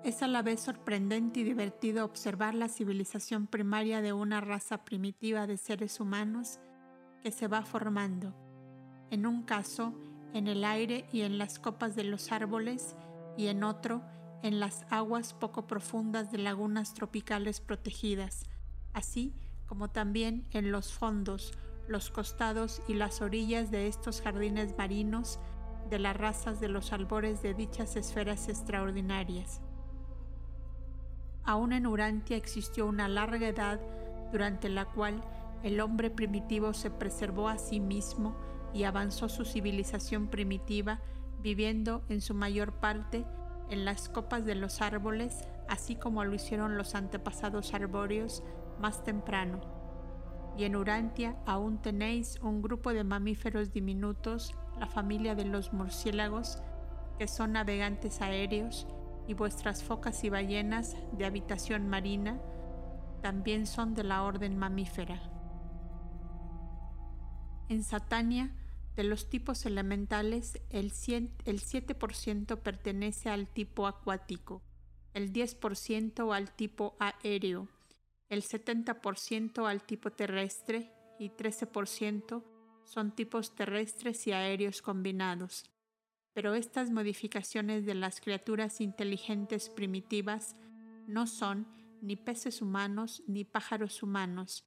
Es 0.06 0.24
a 0.24 0.28
la 0.28 0.44
vez 0.44 0.62
sorprendente 0.62 1.42
y 1.42 1.44
divertido 1.44 2.06
observar 2.06 2.54
la 2.54 2.70
civilización 2.70 3.48
primaria 3.48 4.02
de 4.02 4.14
una 4.14 4.40
raza 4.40 4.86
primitiva 4.86 5.46
de 5.46 5.58
seres 5.58 6.00
humanos 6.00 6.60
que 7.22 7.32
se 7.32 7.48
va 7.48 7.64
formando, 7.64 8.34
en 9.10 9.26
un 9.26 9.44
caso 9.44 9.94
en 10.34 10.48
el 10.48 10.64
aire 10.64 11.06
y 11.12 11.22
en 11.22 11.38
las 11.38 11.60
copas 11.60 11.96
de 11.96 12.06
los 12.06 12.32
árboles 12.32 12.96
y 13.36 13.48
en 13.48 13.64
otro 13.64 14.04
en 14.44 14.60
las 14.60 14.86
aguas 14.90 15.34
poco 15.34 15.68
profundas 15.68 16.32
de 16.32 16.38
lagunas 16.38 16.94
tropicales 16.94 17.62
protegidas, 17.62 18.44
así 18.94 19.34
como 19.68 19.90
también 19.90 20.46
en 20.52 20.72
los 20.72 20.94
fondos, 20.94 21.54
los 21.88 22.10
costados 22.10 22.82
y 22.88 22.94
las 22.94 23.22
orillas 23.22 23.72
de 23.72 23.88
estos 23.88 24.22
jardines 24.22 24.78
marinos 24.78 25.40
de 25.90 26.00
las 26.00 26.16
razas 26.16 26.60
de 26.60 26.68
los 26.68 26.92
albores 26.94 27.42
de 27.42 27.54
dichas 27.54 27.96
esferas 27.96 28.50
extraordinarias. 28.50 29.62
Aún 31.44 31.74
en 31.74 31.86
Urantia 31.86 32.38
existió 32.38 32.88
una 32.88 33.08
larga 33.08 33.48
edad 33.48 33.80
durante 34.32 34.68
la 34.68 34.86
cual 34.86 35.24
el 35.64 35.80
hombre 35.80 36.10
primitivo 36.10 36.74
se 36.74 36.90
preservó 36.90 37.50
a 37.50 37.58
sí 37.58 37.80
mismo 37.80 38.36
y 38.74 38.84
avanzó 38.84 39.30
su 39.30 39.46
civilización 39.46 40.28
primitiva, 40.28 41.00
viviendo 41.42 42.04
en 42.10 42.22
su 42.22 42.34
mayor 42.34 42.74
parte 42.74 43.26
en 43.70 43.86
las 43.86 44.10
copas 44.10 44.46
de 44.46 44.56
los 44.56 44.82
árboles, 44.82 45.48
así 45.68 45.96
como 45.96 46.24
lo 46.24 46.36
hicieron 46.36 46.78
los 46.78 46.96
antepasados 46.96 47.74
arbóreos 47.74 48.44
más 48.80 49.04
temprano. 49.04 49.62
Y 50.58 50.64
en 50.64 50.76
Urantia 50.76 51.36
aún 51.46 51.82
tenéis 51.82 52.40
un 52.42 52.62
grupo 52.62 52.94
de 52.94 53.04
mamíferos 53.04 53.74
diminutos, 53.74 54.56
la 54.80 54.88
familia 54.88 55.36
de 55.36 55.46
los 55.46 55.74
murciélagos, 55.74 56.60
que 57.18 57.28
son 57.28 57.54
navegantes 57.54 58.22
aéreos 58.22 58.88
y 59.28 59.34
vuestras 59.34 59.84
focas 59.84 60.24
y 60.24 60.30
ballenas 60.30 60.96
de 61.14 61.26
habitación 61.26 61.88
marina 61.90 62.40
también 63.22 63.66
son 63.66 63.96
de 63.96 64.04
la 64.04 64.24
orden 64.24 64.58
mamífera. 64.58 65.20
En 67.70 67.84
Satania, 67.84 68.52
de 68.96 69.04
los 69.04 69.30
tipos 69.30 69.66
elementales, 69.66 70.62
el, 70.70 70.92
7% 70.92 72.60
pertenece 72.60 73.30
al 73.30 73.48
tipo 73.48 73.88
acuático, 73.88 74.62
el 75.14 75.32
10% 75.34 76.34
al 76.34 76.56
tipo 76.56 76.96
aéreo, 77.00 77.68
el 78.30 78.44
70% 78.44 79.68
al 79.68 79.84
tipo 79.84 80.12
terrestre 80.12 80.92
y 81.20 81.30
13% 81.30 82.44
son 82.84 83.16
tipos 83.16 83.56
terrestres 83.56 84.28
y 84.28 84.32
aéreos 84.32 84.82
combinados 84.82 85.70
pero 86.36 86.54
estas 86.54 86.92
modificaciones 86.92 87.86
de 87.86 87.96
las 87.96 88.20
criaturas 88.20 88.82
inteligentes 88.82 89.70
primitivas 89.70 90.58
no 91.08 91.28
son 91.28 91.66
ni 92.02 92.18
peces 92.18 92.62
humanos 92.62 93.24
ni 93.26 93.46
pájaros 93.46 94.04
humanos. 94.04 94.66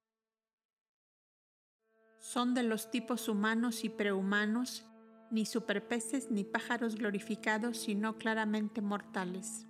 Son 2.18 2.54
de 2.54 2.62
los 2.62 2.90
tipos 2.90 3.28
humanos 3.28 3.84
y 3.84 3.88
prehumanos, 3.88 4.84
ni 5.30 5.46
superpeces 5.46 6.30
ni 6.30 6.44
pájaros 6.44 6.96
glorificados, 6.96 7.78
sino 7.78 8.18
claramente 8.18 8.80
mortales. 8.80 9.66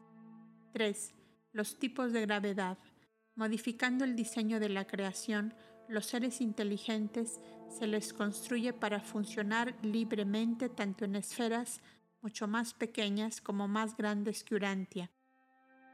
3. 0.73 1.15
Los 1.53 1.79
tipos 1.79 2.13
de 2.13 2.23
gravedad. 2.23 2.79
Modificando 3.35 4.05
el 4.05 4.17
diseño 4.17 4.61
de 4.61 4.69
la 4.69 4.87
creación, 4.87 5.55
los 5.89 6.07
seres 6.07 6.41
inteligentes 6.41 7.41
se 7.71 7.87
les 7.87 8.13
construye 8.13 8.73
para 8.73 9.01
funcionar 9.01 9.75
libremente 9.83 10.69
tanto 10.69 11.05
en 11.05 11.17
esferas 11.17 11.81
mucho 12.21 12.47
más 12.47 12.75
pequeñas 12.75 13.41
como 13.41 13.69
más 13.69 13.97
grandes 13.97 14.45
que 14.45 14.55
Urantia, 14.55 15.11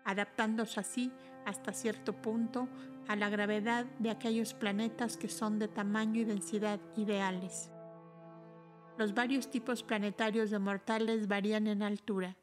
adaptándose 0.05 0.81
así 0.81 1.13
hasta 1.45 1.73
cierto 1.73 2.13
punto 2.15 2.69
a 3.09 3.17
la 3.17 3.29
gravedad 3.29 3.87
de 3.99 4.11
aquellos 4.11 4.55
planetas 4.55 5.17
que 5.17 5.29
son 5.29 5.59
de 5.59 5.69
tamaño 5.69 6.21
y 6.21 6.25
densidad 6.25 6.81
ideales. 6.97 7.71
Los 8.97 9.15
varios 9.15 9.51
tipos 9.51 9.83
planetarios 9.83 10.51
de 10.51 10.59
mortales 10.59 11.27
varían 11.27 11.67
en 11.67 11.83
altura, 11.83 12.37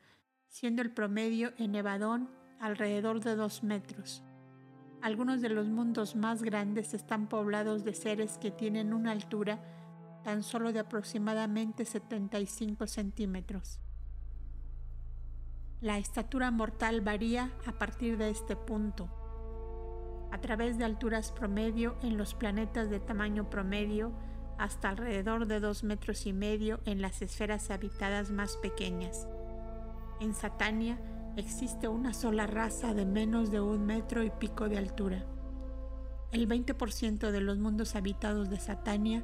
siendo 0.47 0.81
el 0.81 0.91
promedio 0.91 1.53
en 1.57 1.75
Evadón 1.75 2.29
alrededor 2.59 3.21
de 3.21 3.35
2 3.35 3.63
metros. 3.63 4.23
Algunos 5.01 5.41
de 5.41 5.49
los 5.49 5.67
mundos 5.69 6.15
más 6.15 6.43
grandes 6.43 6.93
están 6.93 7.27
poblados 7.27 7.83
de 7.83 7.93
seres 7.93 8.37
que 8.37 8.51
tienen 8.51 8.93
una 8.93 9.11
altura 9.11 9.59
tan 10.23 10.43
solo 10.43 10.71
de 10.71 10.79
aproximadamente 10.79 11.85
75 11.85 12.85
centímetros. 12.85 13.79
La 15.81 15.97
estatura 15.97 16.51
mortal 16.51 17.01
varía 17.01 17.51
a 17.65 17.71
partir 17.71 18.17
de 18.17 18.29
este 18.29 18.55
punto. 18.55 19.20
A 20.31 20.39
través 20.39 20.77
de 20.77 20.85
alturas 20.85 21.31
promedio 21.31 21.95
en 22.01 22.17
los 22.17 22.33
planetas 22.33 22.89
de 22.89 22.99
tamaño 22.99 23.49
promedio 23.49 24.11
hasta 24.57 24.89
alrededor 24.89 25.47
de 25.47 25.59
dos 25.59 25.83
metros 25.83 26.25
y 26.25 26.33
medio 26.33 26.79
en 26.85 27.01
las 27.01 27.21
esferas 27.21 27.71
habitadas 27.71 28.31
más 28.31 28.57
pequeñas. 28.57 29.27
En 30.19 30.33
Satania 30.33 30.99
existe 31.35 31.87
una 31.87 32.13
sola 32.13 32.47
raza 32.47 32.93
de 32.93 33.05
menos 33.05 33.51
de 33.51 33.59
un 33.59 33.85
metro 33.85 34.23
y 34.23 34.29
pico 34.29 34.69
de 34.69 34.77
altura. 34.77 35.25
El 36.31 36.47
20% 36.47 37.31
de 37.31 37.41
los 37.41 37.57
mundos 37.57 37.95
habitados 37.95 38.49
de 38.49 38.59
Satania 38.59 39.23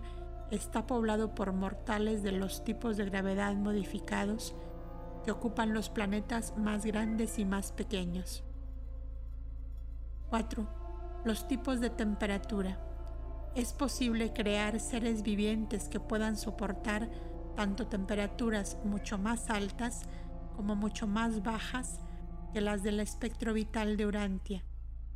está 0.51 0.87
poblado 0.87 1.35
por 1.35 1.53
mortales 1.53 2.23
de 2.23 2.31
los 2.31 2.63
tipos 2.63 2.97
de 2.97 3.05
gravedad 3.05 3.55
modificados 3.55 4.55
que 5.23 5.31
ocupan 5.31 5.73
los 5.73 5.89
planetas 5.89 6.57
más 6.57 6.85
grandes 6.85 7.37
y 7.37 7.45
más 7.45 7.71
pequeños. 7.71 8.43
4. 10.29 10.86
Los 11.27 11.45
tipos 11.45 11.81
de 11.81 11.89
temperatura. 11.89 12.79
Es 13.53 13.73
posible 13.73 14.31
crear 14.31 14.79
seres 14.79 15.23
vivientes 15.23 15.89
que 15.89 15.99
puedan 15.99 16.37
soportar 16.37 17.11
tanto 17.53 17.87
temperaturas 17.87 18.77
mucho 18.85 19.17
más 19.17 19.49
altas 19.49 20.03
como 20.55 20.77
mucho 20.77 21.05
más 21.05 21.43
bajas 21.43 21.99
que 22.53 22.61
las 22.61 22.81
del 22.81 23.01
espectro 23.01 23.53
vital 23.53 23.97
de 23.97 24.05
Urantia. 24.05 24.63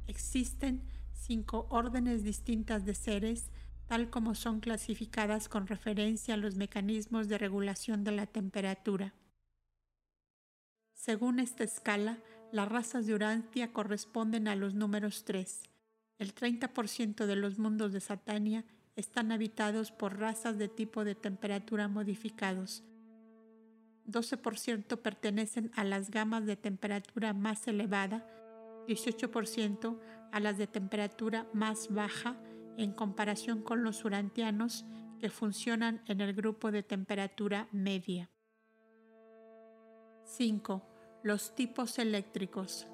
Existen 0.07 0.83
cinco 1.13 1.65
órdenes 1.69 2.25
distintas 2.25 2.83
de 2.83 2.93
seres 2.93 3.49
tal 3.87 4.09
como 4.09 4.35
son 4.35 4.59
clasificadas 4.59 5.47
con 5.47 5.65
referencia 5.65 6.33
a 6.33 6.37
los 6.37 6.55
mecanismos 6.57 7.29
de 7.29 7.37
regulación 7.37 8.03
de 8.03 8.11
la 8.11 8.25
temperatura. 8.25 9.13
Según 10.93 11.39
esta 11.39 11.63
escala, 11.63 12.17
las 12.51 12.67
razas 12.67 13.05
de 13.05 13.13
Urantia 13.13 13.71
corresponden 13.71 14.49
a 14.49 14.57
los 14.57 14.73
números 14.73 15.23
3. 15.23 15.70
El 16.21 16.35
30% 16.35 17.25
de 17.25 17.35
los 17.35 17.57
mundos 17.57 17.93
de 17.93 17.99
Satania 17.99 18.63
están 18.95 19.31
habitados 19.31 19.91
por 19.91 20.19
razas 20.19 20.59
de 20.59 20.67
tipo 20.67 21.03
de 21.03 21.15
temperatura 21.15 21.87
modificados. 21.87 22.83
12% 24.05 25.01
pertenecen 25.01 25.71
a 25.75 25.83
las 25.83 26.11
gamas 26.11 26.45
de 26.45 26.55
temperatura 26.57 27.33
más 27.33 27.67
elevada, 27.67 28.23
18% 28.87 29.97
a 30.31 30.39
las 30.39 30.59
de 30.59 30.67
temperatura 30.67 31.47
más 31.53 31.91
baja 31.91 32.39
en 32.77 32.91
comparación 32.91 33.63
con 33.63 33.83
los 33.83 34.05
urantianos 34.05 34.85
que 35.19 35.31
funcionan 35.31 36.03
en 36.05 36.21
el 36.21 36.33
grupo 36.35 36.71
de 36.71 36.83
temperatura 36.83 37.67
media. 37.71 38.29
5. 40.25 40.87
Los 41.23 41.55
tipos 41.55 41.97
eléctricos. 41.97 42.85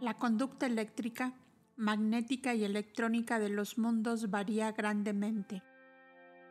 La 0.00 0.14
conducta 0.14 0.66
eléctrica, 0.66 1.32
magnética 1.76 2.54
y 2.54 2.62
electrónica 2.62 3.40
de 3.40 3.48
los 3.48 3.78
mundos 3.78 4.30
varía 4.30 4.70
grandemente. 4.70 5.64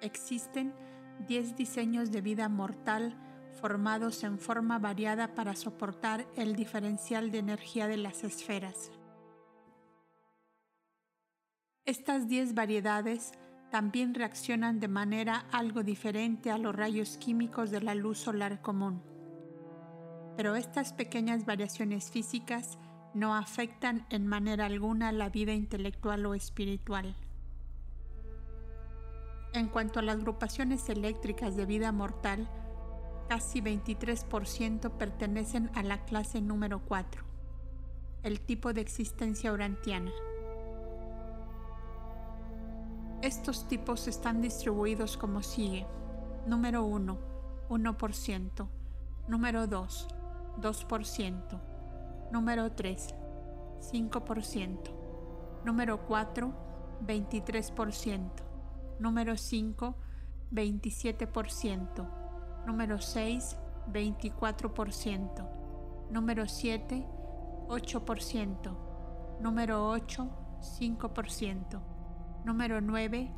Existen 0.02 0.74
10 1.30 1.56
diseños 1.56 2.12
de 2.12 2.20
vida 2.20 2.50
mortal 2.50 3.16
formados 3.62 4.26
en 4.26 4.38
forma 4.38 4.80
variada 4.80 5.34
para 5.34 5.56
soportar 5.56 6.28
el 6.36 6.58
diferencial 6.58 7.32
de 7.32 7.38
energía 7.40 7.88
de 7.88 7.96
las 7.96 8.26
esferas. 8.26 8.92
Estas 11.86 12.28
10 12.28 12.54
variedades 12.54 13.32
también 13.72 14.14
reaccionan 14.14 14.82
de 14.82 14.90
manera 14.90 15.48
algo 15.54 15.84
diferente 15.84 16.52
a 16.52 16.58
los 16.58 16.76
rayos 16.76 17.16
químicos 17.16 17.72
de 17.72 17.82
la 17.82 17.96
luz 17.96 18.18
solar 18.18 18.62
común. 18.62 19.02
Pero 20.36 20.56
estas 20.56 20.92
pequeñas 20.92 21.46
variaciones 21.46 22.12
físicas 22.12 22.78
no 23.18 23.36
afectan 23.36 24.06
en 24.12 24.28
manera 24.28 24.68
alguna 24.68 25.12
la 25.12 25.30
vida 25.30 25.54
intelectual 25.54 26.26
o 26.28 26.36
espiritual. 26.36 27.16
En 29.54 29.70
cuanto 29.70 30.00
a 30.00 30.04
las 30.04 30.18
agrupaciones 30.18 30.88
eléctricas 30.88 31.56
de 31.56 31.66
vida 31.66 31.92
mortal, 31.92 32.48
casi 33.28 33.60
23% 33.60 34.92
pertenecen 34.92 35.72
a 35.74 35.82
la 35.82 36.06
clase 36.06 36.42
número 36.42 36.80
4, 36.86 37.24
el 38.22 38.40
tipo 38.40 38.72
de 38.72 38.82
existencia 38.82 39.52
urantiana. 39.52 40.12
Estos 43.24 43.68
tipos 43.68 44.08
están 44.08 44.42
distribuidos 44.42 45.18
como 45.18 45.42
sigue. 45.42 45.88
Número 46.46 46.84
1, 46.84 47.18
1%. 47.68 48.68
Número 49.28 49.66
2, 49.66 50.08
2%. 50.62 51.77
Número 52.32 52.72
3, 52.72 53.08
5%. 53.80 54.94
Número 55.66 56.06
4, 56.06 56.54
23%. 57.06 58.32
Número 59.00 59.38
5, 59.38 59.96
27%. 60.52 62.08
Número 62.66 63.02
6, 63.02 63.58
24%. 63.92 65.50
Número 66.10 66.48
7, 66.48 67.08
8%. 67.68 68.78
Número 69.40 69.90
8, 69.90 70.30
5% 70.62 71.98
número 72.48 72.80
9, 72.80 73.30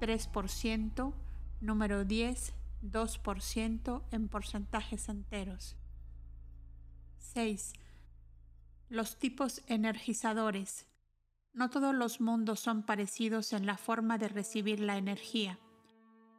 3%, 0.00 1.12
número 1.60 2.04
10, 2.04 2.54
2% 2.82 4.02
en 4.12 4.28
porcentajes 4.28 5.08
enteros. 5.08 5.76
6. 7.18 7.72
Los 8.90 9.18
tipos 9.18 9.62
energizadores. 9.66 10.86
No 11.54 11.70
todos 11.70 11.94
los 11.94 12.20
mundos 12.20 12.60
son 12.60 12.82
parecidos 12.82 13.54
en 13.54 13.64
la 13.64 13.78
forma 13.78 14.18
de 14.18 14.28
recibir 14.28 14.78
la 14.78 14.98
energía. 14.98 15.58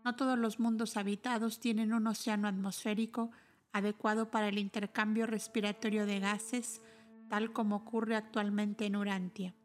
No 0.04 0.16
todos 0.16 0.38
los 0.38 0.60
mundos 0.60 0.96
habitados 0.96 1.60
tienen 1.60 1.92
un 1.92 2.06
océano 2.06 2.48
atmosférico 2.48 3.32
adecuado 3.74 4.30
para 4.30 4.48
el 4.48 4.60
intercambio 4.60 5.26
respiratorio 5.26 6.06
de 6.06 6.20
gases, 6.20 6.82
tal 7.30 7.52
como 7.52 7.78
ocurre 7.78 8.16
actualmente 8.16 8.86
en 8.86 8.96
Urantia. 8.96 9.56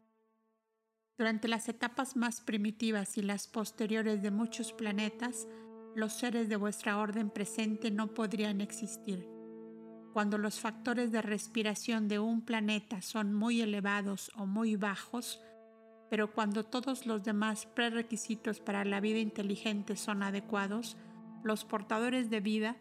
Durante 1.19 1.47
las 1.47 1.69
etapas 1.69 2.15
más 2.15 2.41
primitivas 2.41 3.15
y 3.17 3.21
las 3.21 3.47
posteriores 3.47 4.23
de 4.23 4.31
muchos 4.31 4.73
planetas, 4.73 5.47
los 5.95 6.13
seres 6.13 6.49
de 6.49 6.55
vuestra 6.55 6.97
orden 6.97 7.29
presente 7.29 7.91
no 7.91 8.13
podrían 8.15 8.59
existir. 8.59 9.40
Cuando 10.13 10.37
los 10.37 10.59
factores 10.59 11.11
de 11.11 11.21
respiración 11.21 12.07
de 12.07 12.19
un 12.19 12.41
planeta 12.41 13.01
son 13.01 13.33
muy 13.33 13.61
elevados 13.61 14.29
o 14.35 14.45
muy 14.45 14.75
bajos, 14.75 15.41
pero 16.09 16.33
cuando 16.33 16.65
todos 16.65 17.05
los 17.05 17.23
demás 17.23 17.65
prerequisitos 17.65 18.59
para 18.59 18.83
la 18.83 18.99
vida 18.99 19.19
inteligente 19.19 19.95
son 19.95 20.23
adecuados, 20.23 20.97
los 21.43 21.63
portadores 21.63 22.29
de 22.29 22.41
vida 22.41 22.75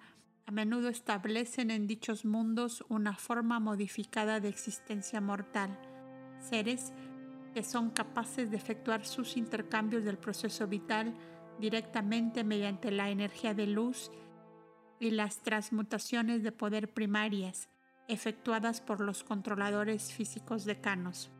a 0.46 0.50
menudo 0.50 0.88
establecen 0.88 1.70
en 1.70 1.86
dichos 1.86 2.24
mundos 2.24 2.84
una 2.88 3.14
forma 3.14 3.60
modificada 3.60 4.40
de 4.40 4.48
existencia 4.48 5.20
mortal, 5.20 5.78
seres 6.40 6.92
que 7.54 7.62
son 7.62 7.90
capaces 7.90 8.50
de 8.50 8.56
efectuar 8.56 9.06
sus 9.06 9.36
intercambios 9.36 10.04
del 10.04 10.18
proceso 10.18 10.66
vital 10.66 11.14
directamente 11.60 12.42
mediante 12.42 12.90
la 12.90 13.10
energía 13.10 13.54
de 13.54 13.68
luz 13.68 14.10
las 15.08 15.38
transmutaciones 15.38 16.42
de 16.42 16.52
poder 16.52 16.92
primarias 16.92 17.70
efectuadas 18.06 18.82
por 18.82 19.00
los 19.00 19.24
controladores 19.24 20.12
físicos 20.12 20.66
decanos. 20.66 21.30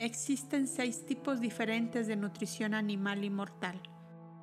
Existen 0.00 0.66
seis 0.66 1.06
tipos 1.06 1.40
diferentes 1.40 2.08
de 2.08 2.16
nutrición 2.16 2.74
animal 2.74 3.22
y 3.22 3.30
mortal. 3.30 3.80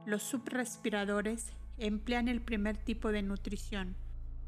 Los 0.05 0.23
subrespiradores 0.23 1.51
emplean 1.77 2.29
el 2.29 2.41
primer 2.41 2.77
tipo 2.77 3.11
de 3.11 3.23
nutrición, 3.23 3.97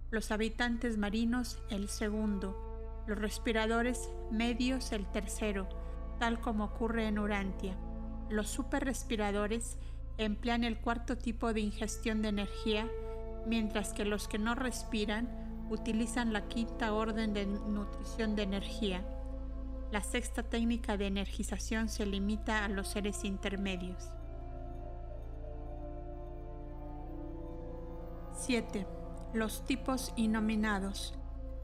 los 0.10 0.32
habitantes 0.32 0.98
marinos 0.98 1.62
el 1.70 1.90
segundo, 1.90 3.04
los 3.08 3.20
respiradores 3.20 4.10
medios 4.32 4.94
el 4.94 5.06
tercero, 5.12 5.68
tal 6.18 6.40
como 6.40 6.66
ocurre 6.66 7.08
en 7.08 7.20
Urantia. 7.20 7.76
Los 8.30 8.50
superrespiradores 8.50 9.78
emplean 10.26 10.64
el 10.64 10.80
cuarto 10.80 11.18
tipo 11.18 11.54
de 11.54 11.62
ingestión 11.62 12.22
de 12.22 12.30
energía, 12.30 12.88
mientras 13.46 13.94
que 13.94 14.06
los 14.06 14.28
que 14.28 14.40
no 14.40 14.56
respiran 14.56 15.30
utilizan 15.70 16.34
la 16.34 16.48
quinta 16.48 16.94
orden 16.94 17.34
de 17.34 17.46
nutrición 17.46 18.36
de 18.36 18.44
energía. 18.44 19.04
La 19.92 20.02
sexta 20.02 20.44
técnica 20.44 20.98
de 20.98 21.08
energización 21.08 21.90
se 21.90 22.06
limita 22.06 22.66
a 22.66 22.70
los 22.70 22.90
seres 22.90 23.24
intermedios. 23.24 24.12
7. 28.42 28.88
Los 29.34 29.66
tipos 29.66 30.14
inominados. 30.16 31.14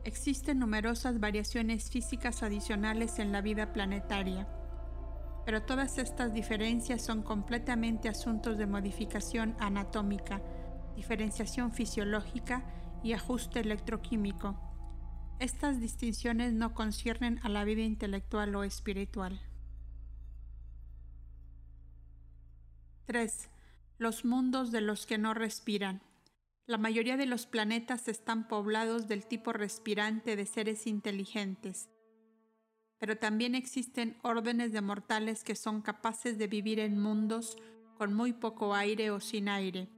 Existen 0.04 0.60
numerosas 0.60 1.20
variaciones 1.20 1.90
físicas 1.90 2.44
adicionales 2.44 3.20
en 3.20 3.32
la 3.32 3.42
vida 3.42 3.74
planetaria, 3.74 4.48
pero 5.48 5.62
todas 5.62 5.98
estas 5.98 6.34
diferencias 6.34 7.02
son 7.02 7.24
completamente 7.24 8.10
asuntos 8.10 8.58
de 8.58 8.66
modificación 8.66 9.56
anatómica, 9.60 10.42
diferenciación 10.94 11.72
fisiológica 11.72 12.66
y 13.02 13.14
ajuste 13.14 13.62
electroquímico. 13.62 14.60
Estas 15.40 15.80
distinciones 15.80 16.52
no 16.52 16.74
conciernen 16.74 17.40
a 17.44 17.48
la 17.48 17.64
vida 17.64 17.84
intelectual 17.84 18.54
o 18.58 18.66
espiritual. 18.66 19.40
3. 23.06 23.50
Los 24.00 24.26
mundos 24.26 24.74
de 24.74 24.82
los 24.82 25.06
que 25.06 25.18
no 25.18 25.34
respiran. 25.34 26.02
La 26.66 26.78
mayoría 26.78 27.16
de 27.16 27.26
los 27.26 27.46
planetas 27.46 28.10
están 28.10 28.50
poblados 28.50 29.08
del 29.08 29.26
tipo 29.26 29.54
respirante 29.54 30.36
de 30.36 30.46
seres 30.46 30.88
inteligentes, 30.88 31.90
pero 33.00 33.18
también 33.18 33.56
existen 33.56 34.18
órdenes 34.24 34.72
de 34.72 34.82
mortales 34.82 35.44
que 35.44 35.56
son 35.56 35.82
capaces 35.82 36.38
de 36.38 36.48
vivir 36.48 36.80
en 36.80 37.00
mundos 37.00 37.58
con 37.98 38.14
muy 38.14 38.34
poco 38.34 38.74
aire 38.74 39.12
o 39.12 39.20
sin 39.20 39.50
aire. 39.50 39.90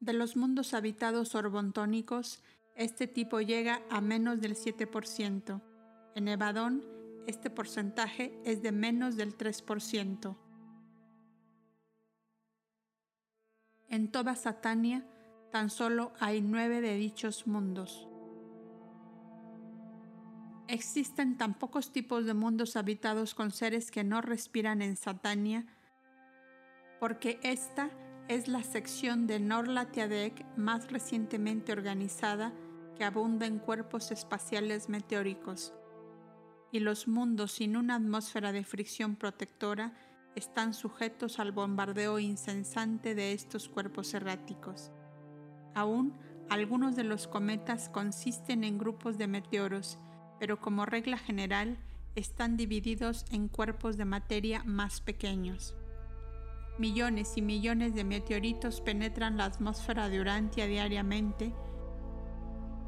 De 0.00 0.12
los 0.12 0.36
mundos 0.36 0.74
habitados 0.74 1.34
orbontónicos, 1.34 2.42
este 2.74 3.06
tipo 3.06 3.40
llega 3.40 3.82
a 3.90 4.00
menos 4.00 4.40
del 4.40 4.56
7%. 4.56 5.62
En 6.14 6.28
Evadón, 6.28 6.84
este 7.26 7.50
porcentaje 7.50 8.38
es 8.44 8.62
de 8.62 8.72
menos 8.72 9.16
del 9.16 9.36
3%. 9.36 10.36
En 13.88 14.10
toda 14.10 14.34
Satania 14.34 15.06
tan 15.52 15.70
solo 15.70 16.12
hay 16.18 16.40
nueve 16.40 16.80
de 16.80 16.96
dichos 16.96 17.46
mundos. 17.46 18.08
Existen 20.66 21.36
tan 21.36 21.54
pocos 21.54 21.92
tipos 21.92 22.24
de 22.24 22.32
mundos 22.32 22.76
habitados 22.76 23.34
con 23.34 23.50
seres 23.50 23.90
que 23.90 24.02
no 24.02 24.22
respiran 24.22 24.80
en 24.80 24.96
Satania, 24.96 25.66
porque 27.00 27.38
esta 27.42 27.90
es 28.28 28.48
la 28.48 28.62
sección 28.62 29.26
de 29.26 29.40
Norlatiadec 29.40 30.46
más 30.56 30.90
recientemente 30.90 31.72
organizada 31.72 32.54
que 32.96 33.04
abunda 33.04 33.46
en 33.46 33.58
cuerpos 33.58 34.10
espaciales 34.10 34.88
meteóricos, 34.88 35.74
y 36.72 36.80
los 36.80 37.08
mundos 37.08 37.52
sin 37.52 37.76
una 37.76 37.96
atmósfera 37.96 38.50
de 38.50 38.64
fricción 38.64 39.16
protectora 39.16 39.92
están 40.34 40.72
sujetos 40.72 41.38
al 41.38 41.52
bombardeo 41.52 42.18
incesante 42.18 43.14
de 43.14 43.32
estos 43.32 43.68
cuerpos 43.68 44.14
erráticos. 44.14 44.90
Aún 45.74 46.14
algunos 46.48 46.96
de 46.96 47.04
los 47.04 47.28
cometas 47.28 47.88
consisten 47.88 48.64
en 48.64 48.78
grupos 48.78 49.18
de 49.18 49.28
meteoros, 49.28 49.98
pero 50.44 50.60
como 50.60 50.84
regla 50.84 51.16
general 51.16 51.78
están 52.16 52.58
divididos 52.58 53.24
en 53.30 53.48
cuerpos 53.48 53.96
de 53.96 54.04
materia 54.04 54.62
más 54.64 55.00
pequeños. 55.00 55.74
Millones 56.78 57.38
y 57.38 57.40
millones 57.40 57.94
de 57.94 58.04
meteoritos 58.04 58.82
penetran 58.82 59.38
la 59.38 59.46
atmósfera 59.46 60.10
de 60.10 60.20
Urantia 60.20 60.66
diariamente, 60.66 61.54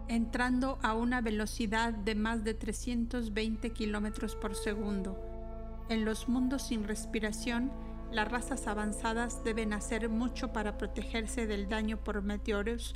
entrando 0.06 0.78
a 0.82 0.92
una 0.92 1.22
velocidad 1.22 1.94
de 1.94 2.14
más 2.14 2.44
de 2.44 2.52
320 2.52 3.70
kilómetros 3.70 4.36
por 4.36 4.54
segundo 4.54 5.18
en 5.88 6.04
los 6.04 6.28
mundos 6.28 6.60
sin 6.66 6.84
respiración, 6.84 7.72
las 8.12 8.30
razas 8.30 8.66
avanzadas 8.66 9.42
deben 9.44 9.72
hacer 9.72 10.10
mucho 10.10 10.52
para 10.52 10.76
protegerse 10.76 11.46
del 11.46 11.70
daño 11.70 11.96
por 11.96 12.20
meteoros, 12.20 12.94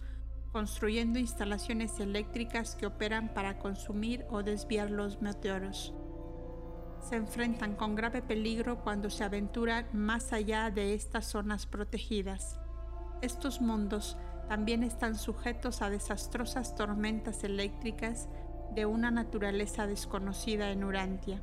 construyendo 0.52 1.18
instalaciones 1.18 1.98
eléctricas 2.00 2.74
que 2.74 2.86
operan 2.86 3.32
para 3.32 3.58
consumir 3.58 4.26
o 4.30 4.42
desviar 4.42 4.90
los 4.90 5.22
meteoros. 5.22 5.94
Se 7.08 7.16
enfrentan 7.16 7.76
con 7.76 7.94
grave 7.94 8.20
peligro 8.20 8.82
cuando 8.82 9.10
se 9.10 9.24
aventuran 9.24 9.86
más 9.92 10.32
allá 10.32 10.70
de 10.70 10.94
estas 10.94 11.26
zonas 11.26 11.66
protegidas. 11.66 12.58
Estos 13.22 13.60
mundos 13.60 14.16
también 14.48 14.82
están 14.82 15.14
sujetos 15.14 15.82
a 15.82 15.90
desastrosas 15.90 16.74
tormentas 16.74 17.44
eléctricas 17.44 18.28
de 18.74 18.86
una 18.86 19.10
naturaleza 19.10 19.86
desconocida 19.86 20.70
en 20.70 20.84
Urantia. 20.84 21.42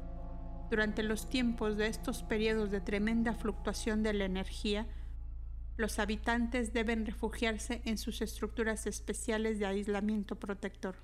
Durante 0.70 1.02
los 1.04 1.30
tiempos 1.30 1.78
de 1.78 1.88
estos 1.88 2.24
periodos 2.24 2.72
de 2.72 2.82
tremenda 2.82 3.34
fluctuación 3.34 4.04
de 4.04 4.13
la 4.13 4.26
energía, 4.26 4.86
los 5.78 6.00
habitantes 6.00 6.74
deben 6.74 7.06
refugiarse 7.06 7.82
en 7.86 8.00
sus 8.00 8.22
estructuras 8.22 8.88
especiales 8.88 9.60
de 9.60 9.68
aislamiento 9.68 10.36
protector. 10.36 10.96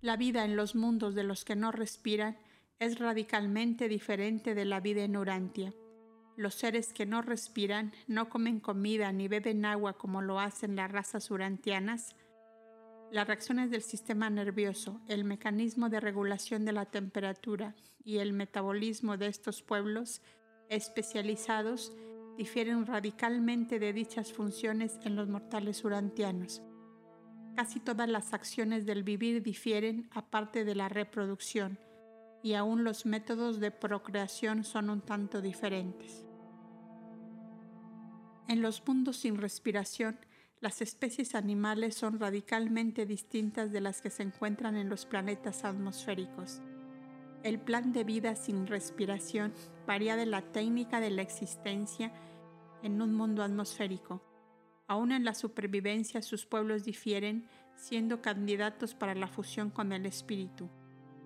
La 0.00 0.16
vida 0.16 0.44
en 0.44 0.56
los 0.56 0.74
mundos 0.74 1.14
de 1.14 1.22
los 1.22 1.44
que 1.44 1.54
no 1.54 1.70
respiran 1.70 2.38
es 2.78 2.98
radicalmente 2.98 3.88
diferente 3.88 4.54
de 4.54 4.64
la 4.64 4.80
vida 4.80 5.04
en 5.04 5.16
Urantia. 5.16 5.74
Los 6.36 6.54
seres 6.54 6.92
que 6.92 7.06
no 7.06 7.22
respiran 7.22 7.92
no 8.06 8.28
comen 8.28 8.60
comida 8.60 9.12
ni 9.12 9.28
beben 9.28 9.64
agua 9.64 9.94
como 9.94 10.22
lo 10.22 10.40
hacen 10.40 10.76
las 10.76 10.90
razas 10.90 11.30
urantianas, 11.30 12.14
las 13.10 13.26
reacciones 13.26 13.70
del 13.70 13.82
sistema 13.82 14.28
nervioso, 14.30 15.00
el 15.08 15.24
mecanismo 15.24 15.88
de 15.88 16.00
regulación 16.00 16.64
de 16.64 16.72
la 16.72 16.86
temperatura 16.86 17.74
y 18.04 18.18
el 18.18 18.32
metabolismo 18.32 19.16
de 19.16 19.28
estos 19.28 19.62
pueblos 19.62 20.22
especializados 20.68 21.92
difieren 22.36 22.86
radicalmente 22.86 23.78
de 23.78 23.92
dichas 23.92 24.32
funciones 24.32 24.98
en 25.04 25.16
los 25.16 25.28
mortales 25.28 25.84
urantianos. 25.84 26.62
Casi 27.54 27.80
todas 27.80 28.08
las 28.08 28.34
acciones 28.34 28.84
del 28.84 29.02
vivir 29.02 29.42
difieren 29.42 30.08
aparte 30.12 30.64
de 30.64 30.74
la 30.74 30.88
reproducción, 30.88 31.78
y 32.42 32.54
aún 32.54 32.84
los 32.84 33.06
métodos 33.06 33.60
de 33.60 33.70
procreación 33.70 34.62
son 34.62 34.90
un 34.90 35.00
tanto 35.00 35.40
diferentes. 35.40 36.24
En 38.48 38.62
los 38.62 38.86
mundos 38.86 39.16
sin 39.16 39.38
respiración, 39.38 40.18
las 40.60 40.80
especies 40.80 41.34
animales 41.34 41.94
son 41.94 42.18
radicalmente 42.18 43.04
distintas 43.06 43.72
de 43.72 43.80
las 43.80 44.00
que 44.00 44.10
se 44.10 44.22
encuentran 44.22 44.76
en 44.76 44.88
los 44.88 45.06
planetas 45.06 45.64
atmosféricos. 45.64 46.62
El 47.42 47.58
plan 47.60 47.92
de 47.92 48.04
vida 48.04 48.34
sin 48.34 48.66
respiración 48.66 49.52
varía 49.86 50.16
de 50.16 50.26
la 50.26 50.42
técnica 50.42 51.00
de 51.00 51.10
la 51.10 51.22
existencia 51.22 52.12
en 52.82 53.00
un 53.00 53.14
mundo 53.14 53.42
atmosférico. 53.42 54.22
Aún 54.88 55.12
en 55.12 55.24
la 55.24 55.34
supervivencia 55.34 56.22
sus 56.22 56.46
pueblos 56.46 56.84
difieren, 56.84 57.48
siendo 57.76 58.22
candidatos 58.22 58.94
para 58.94 59.14
la 59.14 59.28
fusión 59.28 59.70
con 59.70 59.92
el 59.92 60.06
espíritu. 60.06 60.70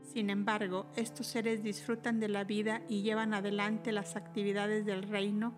Sin 0.02 0.30
embargo, 0.30 0.90
estos 0.96 1.26
seres 1.26 1.62
disfrutan 1.62 2.20
de 2.20 2.28
la 2.28 2.44
vida 2.44 2.82
y 2.88 3.02
llevan 3.02 3.34
adelante 3.34 3.92
las 3.92 4.16
actividades 4.16 4.84
del 4.84 5.04
reino 5.04 5.54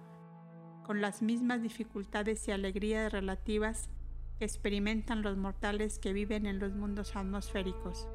con 0.84 1.00
las 1.00 1.22
mismas 1.22 1.62
dificultades 1.62 2.46
y 2.48 2.50
alegrías 2.50 3.12
relativas 3.12 3.88
que 4.38 4.44
experimentan 4.44 5.22
los 5.22 5.36
mortales 5.36 5.98
que 5.98 6.12
viven 6.12 6.46
en 6.46 6.58
los 6.58 6.74
mundos 6.74 7.14
atmosféricos. 7.16 8.08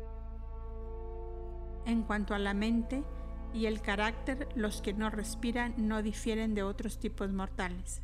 En 1.88 2.04
cuanto 2.04 2.36
a 2.36 2.40
la 2.40 2.54
mente 2.54 3.04
y 3.52 3.66
el 3.66 3.82
carácter, 3.82 4.48
los 4.54 4.84
que 4.84 4.94
no 4.94 5.10
respiran 5.10 5.74
no 5.78 6.04
difieren 6.04 6.54
de 6.54 6.62
otros 6.62 7.00
tipos 7.00 7.34
mortales. 7.34 8.04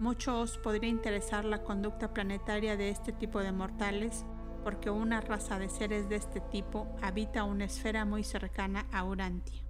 Mucho 0.00 0.40
os 0.40 0.58
podría 0.58 0.90
interesar 0.90 1.44
la 1.44 1.62
conducta 1.62 2.12
planetaria 2.12 2.76
de 2.76 2.88
este 2.88 3.12
tipo 3.12 3.38
de 3.38 3.52
mortales, 3.52 4.24
porque 4.64 4.90
una 4.90 5.20
raza 5.20 5.60
de 5.60 5.68
seres 5.68 6.08
de 6.08 6.16
este 6.16 6.40
tipo 6.40 6.88
habita 7.00 7.44
una 7.44 7.66
esfera 7.66 8.04
muy 8.04 8.24
cercana 8.24 8.86
a 8.90 9.04
Urantia. 9.04 9.62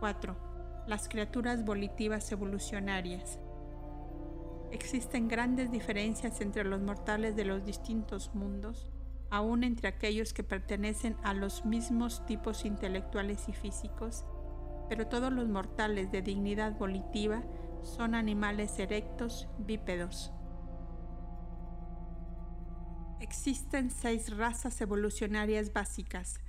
4 0.00 0.50
las 0.90 1.08
criaturas 1.08 1.64
volitivas 1.64 2.32
evolucionarias. 2.32 3.38
Existen 4.72 5.28
grandes 5.28 5.70
diferencias 5.70 6.40
entre 6.40 6.64
los 6.64 6.80
mortales 6.80 7.36
de 7.36 7.44
los 7.44 7.64
distintos 7.64 8.34
mundos, 8.34 8.90
aún 9.30 9.64
entre 9.64 9.88
aquellos 9.88 10.32
que 10.32 10.42
pertenecen 10.42 11.16
a 11.22 11.34
los 11.34 11.64
mismos 11.64 12.26
tipos 12.26 12.64
intelectuales 12.64 13.48
y 13.48 13.52
físicos, 13.52 14.24
pero 14.88 15.06
todos 15.06 15.32
los 15.32 15.48
mortales 15.48 16.10
de 16.10 16.20
dignidad 16.20 16.76
volitiva 16.76 17.42
son 17.82 18.14
animales 18.14 18.78
erectos 18.78 19.48
bípedos. 19.58 20.32
Existen 23.20 23.90
seis 23.90 24.36
razas 24.36 24.80
evolucionarias 24.80 25.72
básicas, 25.72 26.40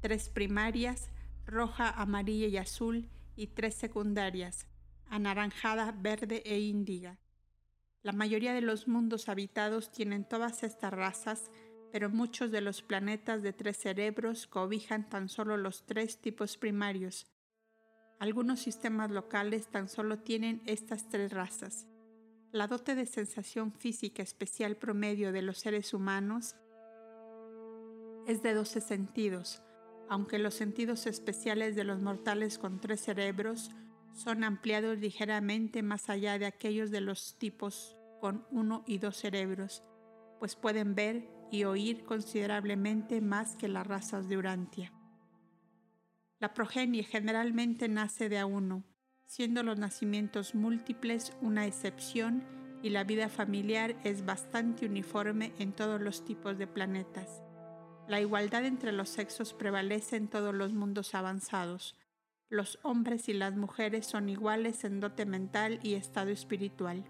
tres 0.00 0.28
primarias, 0.28 1.10
roja, 1.46 1.90
amarilla 1.90 2.46
y 2.46 2.56
azul, 2.56 3.08
y 3.34 3.46
tres 3.48 3.74
secundarias, 3.74 4.66
anaranjada, 5.06 5.92
verde 5.92 6.42
e 6.44 6.58
índiga. 6.58 7.18
La 8.02 8.12
mayoría 8.12 8.52
de 8.52 8.60
los 8.60 8.88
mundos 8.88 9.28
habitados 9.28 9.90
tienen 9.90 10.28
todas 10.28 10.62
estas 10.62 10.92
razas, 10.92 11.50
pero 11.92 12.10
muchos 12.10 12.50
de 12.50 12.60
los 12.60 12.82
planetas 12.82 13.42
de 13.42 13.52
tres 13.52 13.78
cerebros 13.78 14.46
cobijan 14.46 15.08
tan 15.08 15.28
solo 15.28 15.56
los 15.56 15.86
tres 15.86 16.20
tipos 16.20 16.56
primarios. 16.56 17.26
Algunos 18.18 18.60
sistemas 18.60 19.10
locales 19.10 19.68
tan 19.68 19.88
solo 19.88 20.18
tienen 20.18 20.62
estas 20.66 21.08
tres 21.08 21.32
razas. 21.32 21.86
La 22.50 22.66
dote 22.66 22.94
de 22.94 23.06
sensación 23.06 23.72
física 23.72 24.22
especial 24.22 24.76
promedio 24.76 25.32
de 25.32 25.42
los 25.42 25.58
seres 25.58 25.94
humanos 25.94 26.56
es 28.26 28.42
de 28.42 28.54
12 28.54 28.80
sentidos, 28.80 29.62
aunque 30.08 30.38
los 30.38 30.54
sentidos 30.54 31.06
especiales 31.06 31.76
de 31.76 31.84
los 31.84 32.00
mortales 32.00 32.58
con 32.58 32.80
tres 32.80 33.00
cerebros 33.00 33.70
son 34.14 34.42
ampliados 34.44 34.98
ligeramente 34.98 35.82
más 35.82 36.10
allá 36.10 36.38
de 36.38 36.46
aquellos 36.46 36.90
de 36.90 37.00
los 37.00 37.38
tipos 37.38 37.96
con 38.20 38.46
uno 38.50 38.82
y 38.86 38.98
dos 38.98 39.16
cerebros, 39.16 39.84
pues 40.40 40.56
pueden 40.56 40.94
ver 40.94 41.37
y 41.50 41.64
oír 41.64 42.04
considerablemente 42.04 43.20
más 43.20 43.56
que 43.56 43.68
las 43.68 43.86
razas 43.86 44.28
de 44.28 44.36
Urantia. 44.36 44.92
La 46.38 46.54
progenie 46.54 47.02
generalmente 47.02 47.88
nace 47.88 48.28
de 48.28 48.38
a 48.38 48.46
uno, 48.46 48.84
siendo 49.26 49.62
los 49.62 49.78
nacimientos 49.78 50.54
múltiples 50.54 51.32
una 51.40 51.66
excepción 51.66 52.44
y 52.82 52.90
la 52.90 53.04
vida 53.04 53.28
familiar 53.28 53.96
es 54.04 54.24
bastante 54.24 54.86
uniforme 54.86 55.52
en 55.58 55.72
todos 55.72 56.00
los 56.00 56.24
tipos 56.24 56.56
de 56.58 56.66
planetas. 56.66 57.42
La 58.06 58.20
igualdad 58.20 58.64
entre 58.64 58.92
los 58.92 59.08
sexos 59.08 59.52
prevalece 59.52 60.16
en 60.16 60.28
todos 60.28 60.54
los 60.54 60.72
mundos 60.72 61.14
avanzados. 61.14 61.96
Los 62.48 62.78
hombres 62.82 63.28
y 63.28 63.34
las 63.34 63.54
mujeres 63.56 64.06
son 64.06 64.28
iguales 64.30 64.84
en 64.84 65.00
dote 65.00 65.26
mental 65.26 65.78
y 65.82 65.94
estado 65.94 66.30
espiritual. 66.30 67.04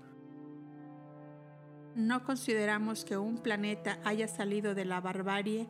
No 1.99 2.23
consideramos 2.23 3.05
que 3.05 3.17
un 3.17 3.39
planeta 3.39 3.99
haya 4.05 4.29
salido 4.29 4.77
de 4.77 4.85
la 4.85 5.01
barbarie 5.01 5.67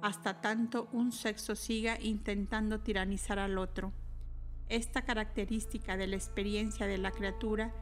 hasta 0.00 0.40
tanto 0.40 0.88
un 0.92 1.12
sexo 1.12 1.54
siga 1.56 1.98
intentando 2.00 2.80
tiranizar 2.80 3.38
al 3.38 3.58
otro. 3.58 3.92
Esta 4.70 5.02
característica 5.02 5.98
de 5.98 6.06
la 6.06 6.16
experiencia 6.16 6.86
de 6.86 6.96
la 6.96 7.10
criatura 7.10 7.74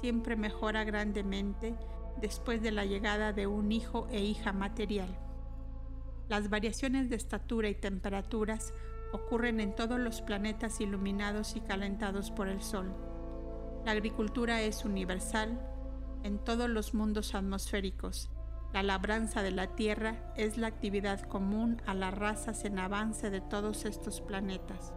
siempre 0.00 0.36
mejora 0.36 0.84
grandemente 0.84 1.74
después 2.18 2.62
de 2.62 2.70
la 2.70 2.86
llegada 2.86 3.34
de 3.34 3.46
un 3.46 3.72
hijo 3.72 4.08
e 4.10 4.24
hija 4.24 4.54
material. 4.54 5.14
Las 6.30 6.48
variaciones 6.48 7.10
de 7.10 7.16
estatura 7.16 7.68
y 7.68 7.74
temperaturas 7.74 8.72
ocurren 9.12 9.60
en 9.60 9.74
todos 9.74 10.00
los 10.00 10.22
planetas 10.22 10.80
iluminados 10.80 11.56
y 11.56 11.60
calentados 11.60 12.30
por 12.30 12.48
el 12.48 12.62
Sol. 12.62 12.90
La 13.84 13.92
agricultura 13.92 14.62
es 14.62 14.86
universal 14.86 15.73
en 16.24 16.38
todos 16.38 16.68
los 16.68 16.94
mundos 16.94 17.36
atmosféricos. 17.36 18.30
La 18.72 18.82
labranza 18.82 19.42
de 19.42 19.52
la 19.52 19.76
Tierra 19.76 20.32
es 20.36 20.58
la 20.58 20.66
actividad 20.66 21.20
común 21.20 21.80
a 21.86 21.94
las 21.94 22.12
razas 22.12 22.64
en 22.64 22.80
avance 22.80 23.30
de 23.30 23.40
todos 23.40 23.84
estos 23.84 24.20
planetas. 24.20 24.92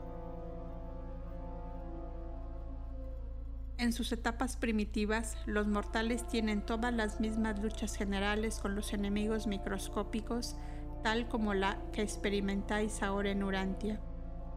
En 3.77 3.93
sus 3.93 4.11
etapas 4.11 4.57
primitivas, 4.57 5.37
los 5.45 5.67
mortales 5.67 6.27
tienen 6.27 6.65
todas 6.65 6.91
las 6.91 7.19
mismas 7.19 7.61
luchas 7.61 7.95
generales 7.95 8.57
con 8.59 8.73
los 8.73 8.91
enemigos 8.91 9.45
microscópicos 9.45 10.55
tal 11.03 11.27
como 11.27 11.53
la 11.53 11.79
que 11.93 12.01
experimentáis 12.01 13.03
ahora 13.03 13.29
en 13.29 13.43
Urantia, 13.43 14.01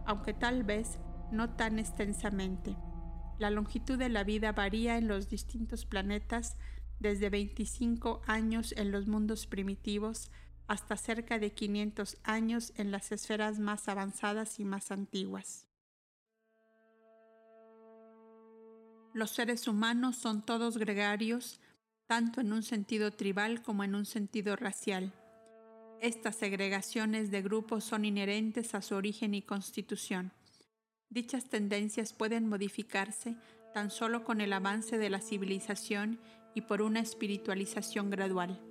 aunque 0.07 0.33
tal 0.33 0.65
vez 0.65 0.99
no 1.31 1.51
tan 1.51 1.79
extensamente. 1.79 2.77
La 3.41 3.49
longitud 3.49 3.97
de 3.97 4.11
la 4.11 4.23
vida 4.23 4.53
varía 4.53 4.99
en 4.99 5.09
los 5.09 5.31
distintos 5.31 5.87
planetas 5.87 6.59
desde 6.99 7.31
25 7.31 8.21
años 8.27 8.75
en 8.77 8.93
los 8.93 9.07
mundos 9.07 9.47
primitivos 9.47 10.31
hasta 10.67 10.99
cerca 10.99 11.39
de 11.39 11.51
500 11.55 12.19
años 12.23 12.75
en 12.77 12.91
las 12.91 13.13
esferas 13.13 13.59
más 13.59 13.89
avanzadas 13.89 14.61
y 14.61 14.67
más 14.67 14.91
antiguas. 14.91 15.67
Los 19.15 19.31
seres 19.31 19.67
humanos 19.67 20.17
son 20.17 20.45
todos 20.45 20.77
gregarios, 20.77 21.63
tanto 22.07 22.43
en 22.43 22.53
un 22.53 22.63
sentido 22.63 23.11
tribal 23.11 23.63
como 23.63 23.85
en 23.85 23.95
un 23.95 24.05
sentido 24.05 24.55
racial. 24.55 25.15
Estas 26.03 26.37
segregaciones 26.37 27.31
de 27.31 27.41
grupos 27.41 27.85
son 27.85 28.05
inherentes 28.05 28.75
a 28.75 28.83
su 28.83 28.97
origen 28.97 29.33
y 29.33 29.41
constitución. 29.41 30.31
Dichas 31.11 31.49
tendencias 31.49 32.13
pueden 32.13 32.49
modificarse 32.49 33.37
tan 33.75 33.91
solo 33.91 34.23
con 34.23 34.41
el 34.41 34.53
avance 34.53 34.97
de 34.97 35.11
la 35.11 35.21
civilización 35.21 36.21
y 36.55 36.63
por 36.63 36.83
una 36.83 37.01
espiritualización 37.01 38.11
gradual. 38.11 38.63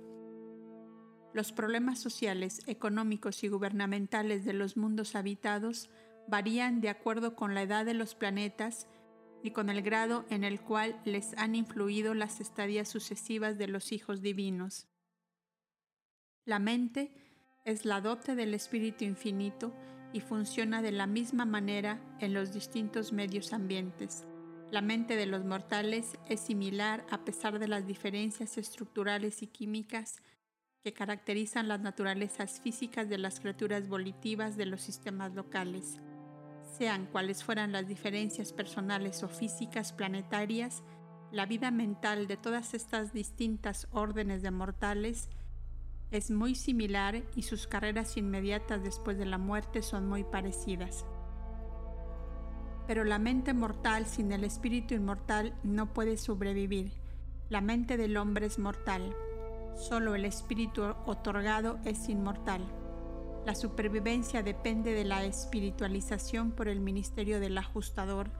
Los 1.34 1.52
problemas 1.52 1.98
sociales, 1.98 2.62
económicos 2.66 3.44
y 3.44 3.48
gubernamentales 3.48 4.46
de 4.46 4.54
los 4.54 4.78
mundos 4.78 5.14
habitados 5.14 5.90
varían 6.28 6.80
de 6.80 6.88
acuerdo 6.88 7.36
con 7.36 7.54
la 7.54 7.62
edad 7.62 7.84
de 7.84 7.94
los 7.94 8.14
planetas 8.14 8.88
y 9.42 9.50
con 9.50 9.68
el 9.68 9.82
grado 9.82 10.24
en 10.30 10.42
el 10.42 10.62
cual 10.62 10.98
les 11.04 11.36
han 11.36 11.54
influido 11.54 12.14
las 12.14 12.40
estadías 12.40 12.88
sucesivas 12.88 13.58
de 13.58 13.68
los 13.68 13.92
hijos 13.92 14.22
divinos. 14.22 14.88
La 16.46 16.58
mente 16.58 17.12
es 17.66 17.84
la 17.84 18.00
dote 18.00 18.34
del 18.34 18.54
Espíritu 18.54 19.04
Infinito 19.04 19.74
y 20.12 20.20
funciona 20.20 20.82
de 20.82 20.92
la 20.92 21.06
misma 21.06 21.44
manera 21.44 22.00
en 22.18 22.34
los 22.34 22.52
distintos 22.52 23.12
medios 23.12 23.52
ambientes. 23.52 24.26
La 24.70 24.82
mente 24.82 25.16
de 25.16 25.26
los 25.26 25.44
mortales 25.44 26.18
es 26.28 26.40
similar 26.40 27.04
a 27.10 27.24
pesar 27.24 27.58
de 27.58 27.68
las 27.68 27.86
diferencias 27.86 28.56
estructurales 28.56 29.42
y 29.42 29.48
químicas 29.48 30.22
que 30.82 30.92
caracterizan 30.92 31.68
las 31.68 31.80
naturalezas 31.80 32.60
físicas 32.60 33.08
de 33.08 33.18
las 33.18 33.40
criaturas 33.40 33.88
volitivas 33.88 34.56
de 34.56 34.66
los 34.66 34.80
sistemas 34.80 35.34
locales. 35.34 35.98
Sean 36.78 37.06
cuales 37.06 37.44
fueran 37.44 37.72
las 37.72 37.88
diferencias 37.88 38.52
personales 38.52 39.22
o 39.22 39.28
físicas 39.28 39.92
planetarias, 39.92 40.82
la 41.32 41.46
vida 41.46 41.70
mental 41.70 42.26
de 42.26 42.36
todas 42.36 42.72
estas 42.72 43.12
distintas 43.12 43.88
órdenes 43.92 44.42
de 44.42 44.50
mortales 44.50 45.28
es 46.10 46.30
muy 46.30 46.54
similar 46.54 47.22
y 47.36 47.42
sus 47.42 47.66
carreras 47.66 48.16
inmediatas 48.16 48.82
después 48.82 49.16
de 49.16 49.26
la 49.26 49.38
muerte 49.38 49.82
son 49.82 50.08
muy 50.08 50.24
parecidas. 50.24 51.04
Pero 52.86 53.04
la 53.04 53.20
mente 53.20 53.54
mortal 53.54 54.06
sin 54.06 54.32
el 54.32 54.42
espíritu 54.42 54.94
inmortal 54.94 55.54
no 55.62 55.92
puede 55.92 56.16
sobrevivir. 56.16 56.92
La 57.48 57.60
mente 57.60 57.96
del 57.96 58.16
hombre 58.16 58.46
es 58.46 58.58
mortal. 58.58 59.14
Solo 59.76 60.16
el 60.16 60.24
espíritu 60.24 60.82
otorgado 61.06 61.78
es 61.84 62.08
inmortal. 62.08 62.66
La 63.46 63.54
supervivencia 63.54 64.42
depende 64.42 64.92
de 64.92 65.04
la 65.04 65.24
espiritualización 65.24 66.50
por 66.50 66.68
el 66.68 66.80
ministerio 66.80 67.38
del 67.38 67.56
ajustador, 67.56 68.30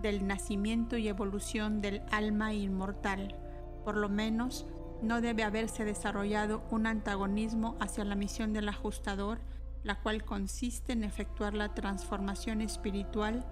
del 0.00 0.26
nacimiento 0.26 0.96
y 0.96 1.08
evolución 1.08 1.80
del 1.80 2.02
alma 2.10 2.54
inmortal, 2.54 3.36
por 3.84 3.96
lo 3.96 4.08
menos 4.08 4.66
no 5.02 5.20
debe 5.20 5.42
haberse 5.42 5.84
desarrollado 5.84 6.62
un 6.70 6.86
antagonismo 6.86 7.76
hacia 7.80 8.04
la 8.04 8.14
misión 8.14 8.52
del 8.52 8.68
ajustador, 8.68 9.40
la 9.82 10.00
cual 10.00 10.24
consiste 10.24 10.92
en 10.92 11.04
efectuar 11.04 11.54
la 11.54 11.74
transformación 11.74 12.60
espiritual 12.60 13.44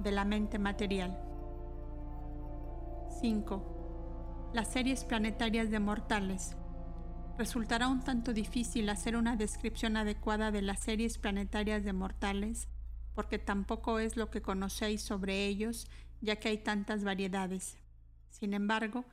de 0.00 0.10
la 0.10 0.24
mente 0.24 0.58
material. 0.58 1.16
5. 3.20 4.50
Las 4.52 4.68
series 4.68 5.04
planetarias 5.04 5.70
de 5.70 5.78
mortales. 5.78 6.56
Resultará 7.38 7.88
un 7.88 8.02
tanto 8.02 8.32
difícil 8.32 8.88
hacer 8.88 9.16
una 9.16 9.36
descripción 9.36 9.96
adecuada 9.96 10.50
de 10.50 10.62
las 10.62 10.80
series 10.80 11.18
planetarias 11.18 11.84
de 11.84 11.92
mortales, 11.92 12.68
porque 13.14 13.38
tampoco 13.38 13.98
es 13.98 14.16
lo 14.16 14.30
que 14.30 14.42
conocéis 14.42 15.02
sobre 15.02 15.46
ellos, 15.46 15.88
ya 16.20 16.36
que 16.36 16.48
hay 16.48 16.58
tantas 16.58 17.04
variedades. 17.04 17.76
Sin 18.30 18.54
embargo, 18.54 19.04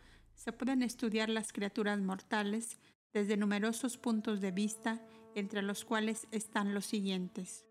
se 0.42 0.52
pueden 0.52 0.82
estudiar 0.82 1.30
las 1.30 1.54
criaturas 1.54 2.00
mortales 2.00 2.80
desde 3.14 3.38
numerosos 3.38 3.98
puntos 3.98 4.42
de 4.42 4.50
vista, 4.50 5.00
entre 5.36 5.62
los 5.62 5.86
cuales 5.86 6.28
están 6.32 6.74
los 6.74 6.88
siguientes. 6.88 7.68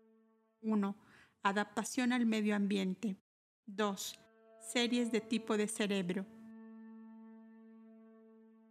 1. 0.61 0.95
Adaptación 1.43 2.13
al 2.13 2.25
medio 2.25 2.55
ambiente. 2.55 3.17
2. 3.65 4.17
Series 4.61 5.11
de 5.11 5.19
tipo 5.19 5.57
de 5.57 5.67
cerebro. 5.67 6.25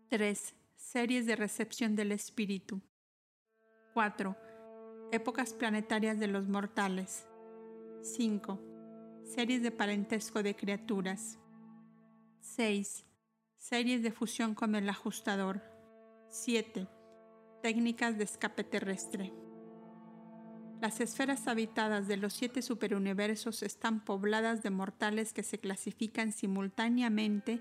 3. 0.08 0.54
Series 0.76 1.26
de 1.26 1.36
recepción 1.36 1.94
del 1.94 2.12
espíritu. 2.12 2.80
4. 3.92 4.34
Épocas 5.12 5.52
planetarias 5.52 6.18
de 6.18 6.26
los 6.26 6.48
mortales. 6.48 7.26
5. 8.00 8.58
Series 9.24 9.62
de 9.62 9.70
parentesco 9.70 10.42
de 10.42 10.56
criaturas. 10.56 11.38
6. 12.40 13.04
Series 13.60 14.02
de 14.02 14.10
fusión 14.10 14.54
con 14.54 14.74
el 14.74 14.88
ajustador. 14.88 15.60
7. 16.30 16.88
Técnicas 17.62 18.16
de 18.16 18.24
escape 18.24 18.64
terrestre. 18.64 19.34
Las 20.80 20.98
esferas 21.02 21.46
habitadas 21.46 22.08
de 22.08 22.16
los 22.16 22.32
siete 22.32 22.62
superuniversos 22.62 23.62
están 23.62 24.02
pobladas 24.02 24.62
de 24.62 24.70
mortales 24.70 25.34
que 25.34 25.42
se 25.42 25.58
clasifican 25.58 26.32
simultáneamente 26.32 27.60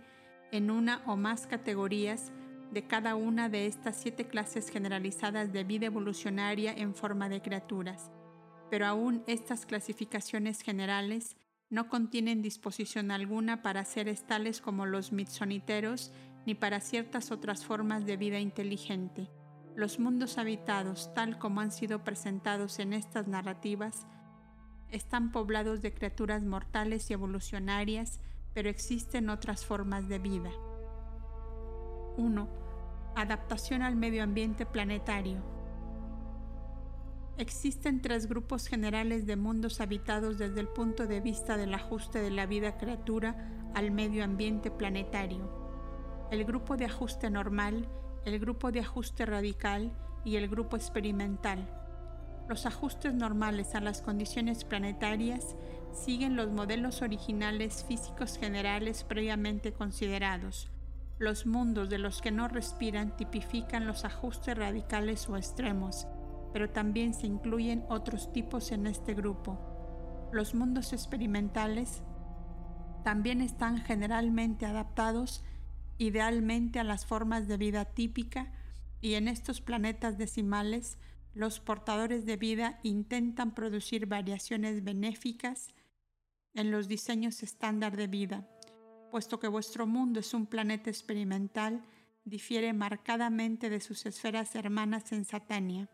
en 0.53 0.71
una 0.71 1.03
o 1.05 1.17
más 1.17 1.47
categorías 1.47 2.31
de 2.71 2.87
cada 2.87 3.15
una 3.15 3.49
de 3.49 3.65
estas 3.65 3.97
siete 3.97 4.25
clases 4.25 4.69
generalizadas 4.69 5.51
de 5.51 5.65
vida 5.65 5.87
evolucionaria 5.87 6.71
en 6.71 6.95
forma 6.95 7.27
de 7.27 7.41
criaturas. 7.41 8.09
Pero 8.69 8.85
aún 8.85 9.21
estas 9.27 9.65
clasificaciones 9.65 10.61
generales 10.61 11.35
no 11.69 11.87
contienen 11.87 12.41
disposición 12.41 13.11
alguna 13.11 13.61
para 13.61 13.85
seres 13.85 14.25
tales 14.25 14.59
como 14.61 14.85
los 14.85 15.11
mitsoniteros 15.11 16.11
ni 16.45 16.55
para 16.55 16.79
ciertas 16.79 17.31
otras 17.31 17.63
formas 17.63 18.05
de 18.05 18.17
vida 18.17 18.39
inteligente. 18.39 19.29
Los 19.75 19.99
mundos 19.99 20.37
habitados, 20.37 21.13
tal 21.13 21.37
como 21.37 21.61
han 21.61 21.71
sido 21.71 22.03
presentados 22.03 22.79
en 22.79 22.93
estas 22.93 23.27
narrativas, 23.27 24.07
están 24.89 25.31
poblados 25.31 25.81
de 25.81 25.93
criaturas 25.93 26.43
mortales 26.43 27.09
y 27.09 27.13
evolucionarias, 27.13 28.19
pero 28.53 28.69
existen 28.69 29.29
otras 29.29 29.63
formas 29.63 30.07
de 30.09 30.17
vida. 30.17 30.49
1. 32.17 32.49
Adaptación 33.15 33.83
al 33.83 33.95
medio 33.95 34.23
ambiente 34.23 34.65
planetario. 34.65 35.58
Existen 37.39 38.01
tres 38.01 38.27
grupos 38.27 38.67
generales 38.67 39.25
de 39.25 39.35
mundos 39.35 39.81
habitados 39.81 40.37
desde 40.37 40.59
el 40.59 40.67
punto 40.67 41.07
de 41.07 41.21
vista 41.21 41.57
del 41.57 41.73
ajuste 41.73 42.19
de 42.19 42.29
la 42.29 42.45
vida 42.45 42.77
criatura 42.77 43.35
al 43.73 43.89
medio 43.89 44.23
ambiente 44.23 44.69
planetario. 44.69 45.49
El 46.31 46.45
grupo 46.45 46.77
de 46.77 46.85
ajuste 46.85 47.31
normal 47.31 47.87
el 48.25 48.39
grupo 48.39 48.71
de 48.71 48.81
ajuste 48.81 49.25
radical 49.25 49.91
y 50.23 50.35
el 50.35 50.49
grupo 50.49 50.75
experimental. 50.75 51.67
Los 52.47 52.65
ajustes 52.65 53.13
normales 53.13 53.75
a 53.75 53.79
las 53.79 54.01
condiciones 54.01 54.63
planetarias 54.65 55.55
siguen 55.93 56.35
los 56.35 56.51
modelos 56.51 57.01
originales 57.01 57.85
físicos 57.87 58.37
generales 58.37 59.03
previamente 59.03 59.71
considerados. 59.71 60.69
Los 61.17 61.45
mundos 61.45 61.89
de 61.89 61.97
los 61.97 62.21
que 62.21 62.31
no 62.31 62.47
respiran 62.47 63.15
tipifican 63.15 63.87
los 63.87 64.05
ajustes 64.05 64.57
radicales 64.57 65.27
o 65.29 65.37
extremos, 65.37 66.07
pero 66.53 66.69
también 66.69 67.13
se 67.13 67.27
incluyen 67.27 67.85
otros 67.89 68.31
tipos 68.33 68.71
en 68.71 68.87
este 68.87 69.13
grupo. 69.13 69.59
Los 70.31 70.55
mundos 70.55 70.93
experimentales 70.93 72.01
también 73.03 73.41
están 73.41 73.77
generalmente 73.79 74.65
adaptados 74.65 75.43
idealmente 75.97 76.79
a 76.79 76.83
las 76.83 77.05
formas 77.05 77.47
de 77.47 77.57
vida 77.57 77.85
típica 77.85 78.51
y 79.01 79.13
en 79.13 79.27
estos 79.27 79.61
planetas 79.61 80.17
decimales 80.17 80.97
los 81.33 81.59
portadores 81.59 82.25
de 82.25 82.37
vida 82.37 82.79
intentan 82.83 83.53
producir 83.53 84.07
variaciones 84.07 84.83
benéficas 84.83 85.73
en 86.53 86.71
los 86.71 86.87
diseños 86.87 87.43
estándar 87.43 87.95
de 87.95 88.07
vida, 88.07 88.49
puesto 89.11 89.39
que 89.39 89.47
vuestro 89.47 89.85
mundo 89.85 90.19
es 90.19 90.33
un 90.33 90.47
planeta 90.47 90.89
experimental, 90.89 91.83
difiere 92.25 92.73
marcadamente 92.73 93.69
de 93.69 93.79
sus 93.79 94.05
esferas 94.05 94.55
hermanas 94.55 95.11
en 95.11 95.25
Satania. 95.25 95.89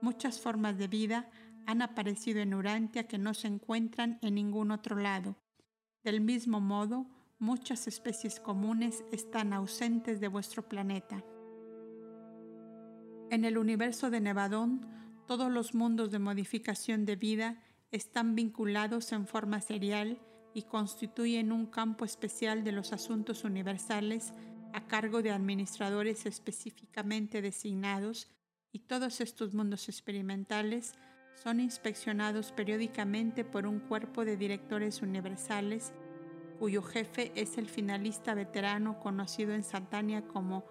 Muchas 0.00 0.40
formas 0.40 0.78
de 0.78 0.88
vida 0.88 1.30
han 1.66 1.82
aparecido 1.82 2.40
en 2.40 2.54
Urantia 2.54 3.08
que 3.08 3.18
no 3.18 3.34
se 3.34 3.48
encuentran 3.48 4.18
en 4.22 4.34
ningún 4.34 4.70
otro 4.70 4.96
lado. 4.96 5.36
Del 6.04 6.20
mismo 6.20 6.60
modo, 6.60 7.06
muchas 7.38 7.88
especies 7.88 8.40
comunes 8.40 9.04
están 9.10 9.52
ausentes 9.52 10.20
de 10.20 10.28
vuestro 10.28 10.68
planeta. 10.68 11.24
En 13.30 13.44
el 13.44 13.58
universo 13.58 14.10
de 14.10 14.20
Nevadón, 14.20 14.86
todos 15.26 15.50
los 15.50 15.74
mundos 15.74 16.12
de 16.12 16.20
modificación 16.20 17.04
de 17.04 17.16
vida 17.16 17.62
están 17.90 18.36
vinculados 18.36 19.10
en 19.12 19.26
forma 19.26 19.60
serial 19.60 20.20
y 20.54 20.62
constituyen 20.62 21.50
un 21.50 21.66
campo 21.66 22.04
especial 22.04 22.62
de 22.62 22.72
los 22.72 22.92
asuntos 22.92 23.42
universales 23.42 24.32
a 24.72 24.86
cargo 24.86 25.22
de 25.22 25.32
administradores 25.32 26.26
específicamente 26.26 27.42
designados 27.42 28.28
y 28.76 28.80
todos 28.80 29.22
estos 29.22 29.54
mundos 29.54 29.88
experimentales 29.88 30.92
son 31.42 31.60
inspeccionados 31.60 32.52
periódicamente 32.52 33.42
por 33.42 33.66
un 33.66 33.80
cuerpo 33.80 34.26
de 34.26 34.36
directores 34.36 35.00
universales 35.00 35.94
cuyo 36.58 36.82
jefe 36.82 37.32
es 37.34 37.56
el 37.56 37.70
finalista 37.70 38.34
veterano 38.34 39.00
conocido 39.00 39.54
en 39.54 39.64
Santania 39.64 40.28
como 40.28 40.66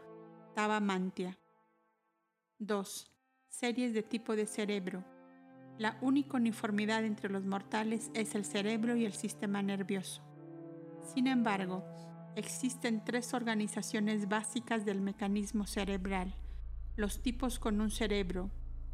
Tabamantia. 0.53 1.39
2. 2.59 3.11
Series 3.47 3.95
de 3.95 4.03
tipo 4.03 4.35
de 4.35 4.45
cerebro. 4.45 5.03
La 5.79 5.97
única 6.01 6.37
uniformidad 6.37 7.05
entre 7.05 7.31
los 7.31 7.43
mortales 7.43 8.11
es 8.13 8.35
el 8.35 8.45
cerebro 8.45 8.95
y 8.95 9.05
el 9.05 9.13
sistema 9.13 9.63
nervioso. 9.63 10.21
Sin 11.15 11.25
embargo, 11.25 11.83
existen 12.35 13.03
tres 13.03 13.33
organizaciones 13.33 14.29
básicas 14.29 14.85
del 14.85 15.01
mecanismo 15.01 15.65
cerebral, 15.65 16.35
los 16.95 17.21
tipos 17.21 17.59
con 17.59 17.81
un 17.81 17.91
cerebro, 17.91 18.49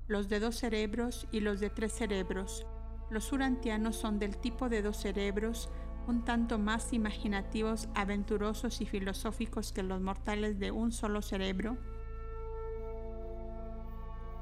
los 0.07 0.27
de 0.27 0.39
dos 0.39 0.55
cerebros 0.55 1.27
y 1.31 1.41
los 1.41 1.59
de 1.59 1.69
tres 1.69 1.91
cerebros. 1.91 2.65
Los 3.11 3.31
urantianos 3.31 3.95
son 3.95 4.17
del 4.17 4.37
tipo 4.37 4.69
de 4.69 4.81
dos 4.81 4.97
cerebros, 4.97 5.69
un 6.07 6.25
tanto 6.25 6.57
más 6.57 6.93
imaginativos, 6.93 7.89
aventurosos 7.93 8.81
y 8.81 8.87
filosóficos 8.87 9.71
que 9.71 9.83
los 9.83 10.01
mortales 10.01 10.59
de 10.59 10.71
un 10.71 10.91
solo 10.91 11.21
cerebro, 11.21 11.77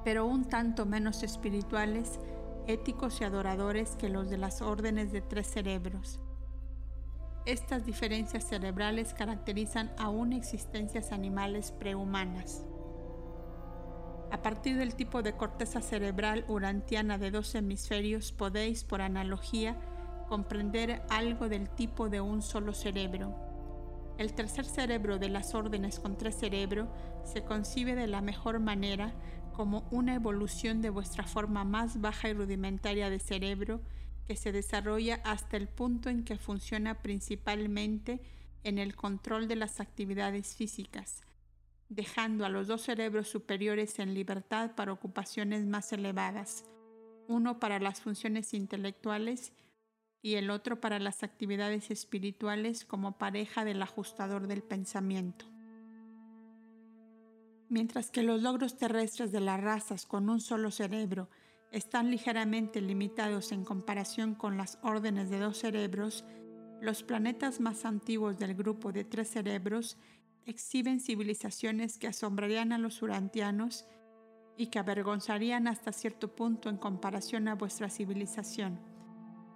pero 0.05 0.25
un 0.25 0.45
tanto 0.45 0.85
menos 0.85 1.23
espirituales, 1.23 2.19
éticos 2.65 3.19
y 3.19 3.25
adoradores 3.25 3.97
que 3.97 4.07
los 4.07 4.29
de 4.29 4.37
las 4.37 4.61
órdenes 4.61 5.11
de 5.11 5.21
tres 5.21 5.47
cerebros. 5.47 6.21
Estas 7.45 7.85
diferencias 7.85 8.47
cerebrales 8.47 9.13
caracterizan 9.13 9.91
aún 9.97 10.31
existencias 10.31 11.11
animales 11.11 11.71
prehumanas. 11.71 12.63
A 14.31 14.41
partir 14.43 14.77
del 14.77 14.95
tipo 14.95 15.23
de 15.23 15.33
corteza 15.33 15.81
cerebral 15.81 16.45
urantiana 16.47 17.17
de 17.17 17.31
dos 17.31 17.55
hemisferios 17.55 18.31
podéis, 18.31 18.83
por 18.83 19.01
analogía, 19.01 19.75
comprender 20.27 21.01
algo 21.09 21.49
del 21.49 21.69
tipo 21.69 22.09
de 22.09 22.21
un 22.21 22.43
solo 22.43 22.73
cerebro. 22.73 23.35
El 24.19 24.33
tercer 24.33 24.65
cerebro 24.65 25.17
de 25.17 25.29
las 25.29 25.55
órdenes 25.55 25.99
con 25.99 26.17
tres 26.17 26.35
cerebros 26.35 26.89
se 27.23 27.43
concibe 27.43 27.95
de 27.95 28.05
la 28.05 28.21
mejor 28.21 28.59
manera 28.59 29.13
como 29.53 29.87
una 29.91 30.13
evolución 30.13 30.81
de 30.81 30.89
vuestra 30.91 31.23
forma 31.23 31.63
más 31.63 31.99
baja 31.99 32.29
y 32.29 32.33
rudimentaria 32.33 33.09
de 33.09 33.19
cerebro 33.19 33.81
que 34.27 34.35
se 34.35 34.51
desarrolla 34.51 35.21
hasta 35.23 35.57
el 35.57 35.67
punto 35.67 36.09
en 36.09 36.23
que 36.23 36.37
funciona 36.37 37.01
principalmente 37.01 38.21
en 38.63 38.77
el 38.77 38.95
control 38.95 39.47
de 39.47 39.55
las 39.55 39.79
actividades 39.79 40.55
físicas, 40.55 41.23
dejando 41.89 42.45
a 42.45 42.49
los 42.49 42.67
dos 42.67 42.83
cerebros 42.83 43.27
superiores 43.27 43.99
en 43.99 44.13
libertad 44.13 44.75
para 44.75 44.93
ocupaciones 44.93 45.65
más 45.65 45.91
elevadas, 45.91 46.65
uno 47.27 47.59
para 47.59 47.79
las 47.79 48.01
funciones 48.01 48.53
intelectuales 48.53 49.53
y 50.21 50.35
el 50.35 50.49
otro 50.51 50.79
para 50.79 50.99
las 50.99 51.23
actividades 51.23 51.91
espirituales 51.91 52.85
como 52.85 53.17
pareja 53.17 53.65
del 53.65 53.81
ajustador 53.81 54.47
del 54.47 54.61
pensamiento. 54.61 55.45
Mientras 57.69 58.11
que 58.11 58.23
los 58.23 58.41
logros 58.41 58.77
terrestres 58.77 59.31
de 59.31 59.41
las 59.41 59.61
razas 59.61 60.05
con 60.05 60.29
un 60.29 60.41
solo 60.41 60.71
cerebro 60.71 61.29
están 61.71 62.09
ligeramente 62.09 62.81
limitados 62.81 63.51
en 63.51 63.63
comparación 63.63 64.33
con 64.33 64.57
las 64.57 64.79
órdenes 64.81 65.29
de 65.29 65.39
dos 65.39 65.59
cerebros, 65.59 66.25
los 66.81 67.03
planetas 67.03 67.59
más 67.59 67.85
antiguos 67.85 68.39
del 68.39 68.55
grupo 68.55 68.91
de 68.91 69.03
tres 69.03 69.29
cerebros 69.29 69.97
exhiben 70.49 70.99
civilizaciones 70.99 71.97
que 71.97 72.07
asombrarían 72.07 72.71
a 72.71 72.77
los 72.77 73.01
urantianos 73.01 73.85
y 74.57 74.67
que 74.67 74.79
avergonzarían 74.79 75.67
hasta 75.67 75.91
cierto 75.91 76.35
punto 76.35 76.69
en 76.69 76.77
comparación 76.77 77.47
a 77.47 77.55
vuestra 77.55 77.89
civilización 77.89 78.79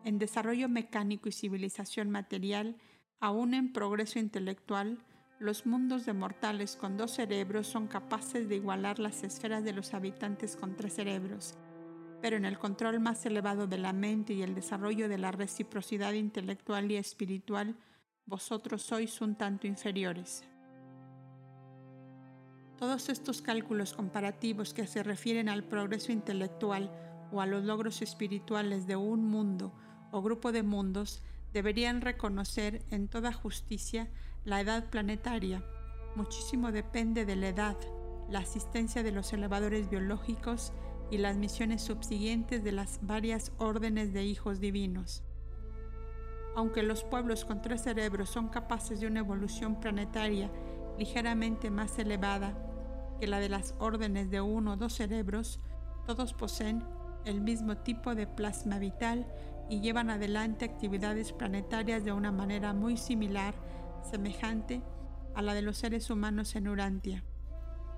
en 0.03 0.19
desarrollo 0.19 0.69
mecánico 0.69 1.29
y 1.29 1.31
civilización 1.31 2.09
material, 2.09 2.75
aún 3.19 3.53
en 3.53 3.71
progreso 3.71 4.19
intelectual, 4.19 5.03
los 5.39 5.65
mundos 5.65 6.05
de 6.05 6.13
mortales 6.13 6.75
con 6.75 6.97
dos 6.97 7.11
cerebros 7.11 7.67
son 7.67 7.87
capaces 7.87 8.47
de 8.47 8.55
igualar 8.55 8.99
las 8.99 9.23
esferas 9.23 9.63
de 9.63 9.73
los 9.73 9.93
habitantes 9.93 10.55
con 10.55 10.75
tres 10.75 10.93
cerebros, 10.93 11.55
pero 12.21 12.37
en 12.37 12.45
el 12.45 12.59
control 12.59 12.99
más 12.99 13.25
elevado 13.25 13.67
de 13.67 13.77
la 13.77 13.93
mente 13.93 14.33
y 14.33 14.41
el 14.41 14.55
desarrollo 14.55 15.09
de 15.09 15.17
la 15.17 15.31
reciprocidad 15.31 16.13
intelectual 16.13 16.91
y 16.91 16.97
espiritual, 16.97 17.75
vosotros 18.25 18.81
sois 18.83 19.19
un 19.21 19.35
tanto 19.35 19.67
inferiores. 19.67 20.43
Todos 22.83 23.07
estos 23.07 23.41
cálculos 23.41 23.93
comparativos 23.93 24.73
que 24.73 24.87
se 24.87 25.03
refieren 25.03 25.47
al 25.47 25.63
progreso 25.63 26.11
intelectual 26.11 26.91
o 27.31 27.39
a 27.39 27.45
los 27.45 27.63
logros 27.63 28.01
espirituales 28.01 28.87
de 28.87 28.97
un 28.97 29.23
mundo 29.23 29.71
o 30.11 30.21
grupo 30.21 30.51
de 30.51 30.63
mundos 30.63 31.21
deberían 31.53 32.01
reconocer 32.01 32.83
en 32.91 33.07
toda 33.07 33.31
justicia 33.31 34.09
la 34.43 34.59
edad 34.59 34.89
planetaria. 34.89 35.63
Muchísimo 36.17 36.73
depende 36.73 37.23
de 37.23 37.37
la 37.37 37.47
edad, 37.47 37.77
la 38.29 38.39
asistencia 38.39 39.01
de 39.01 39.13
los 39.13 39.31
elevadores 39.31 39.89
biológicos 39.89 40.73
y 41.09 41.19
las 41.19 41.37
misiones 41.37 41.83
subsiguientes 41.83 42.65
de 42.65 42.73
las 42.73 42.99
varias 43.01 43.53
órdenes 43.59 44.11
de 44.11 44.25
hijos 44.25 44.59
divinos. 44.59 45.23
Aunque 46.57 46.83
los 46.83 47.05
pueblos 47.05 47.45
con 47.45 47.61
tres 47.61 47.83
cerebros 47.83 48.29
son 48.29 48.49
capaces 48.49 48.99
de 48.99 49.07
una 49.07 49.21
evolución 49.21 49.79
planetaria 49.79 50.51
ligeramente 50.97 51.71
más 51.71 51.97
elevada 51.97 52.71
que 53.23 53.27
la 53.27 53.39
de 53.39 53.47
las 53.47 53.73
órdenes 53.79 54.29
de 54.31 54.41
uno 54.41 54.73
o 54.73 54.75
dos 54.75 54.95
cerebros, 54.95 55.61
todos 56.05 56.33
poseen 56.33 56.83
el 57.23 57.39
mismo 57.39 57.77
tipo 57.77 58.15
de 58.15 58.27
plasma 58.27 58.79
vital 58.79 59.25
y 59.69 59.79
llevan 59.79 60.09
adelante 60.09 60.65
actividades 60.65 61.31
planetarias 61.31 62.03
de 62.03 62.11
una 62.11 62.33
manera 62.33 62.73
muy 62.73 62.97
similar, 62.97 63.55
semejante 64.11 64.81
a 65.35 65.41
la 65.41 65.53
de 65.53 65.61
los 65.61 65.77
seres 65.77 66.09
humanos 66.09 66.57
en 66.57 66.67
Urantia. 66.67 67.23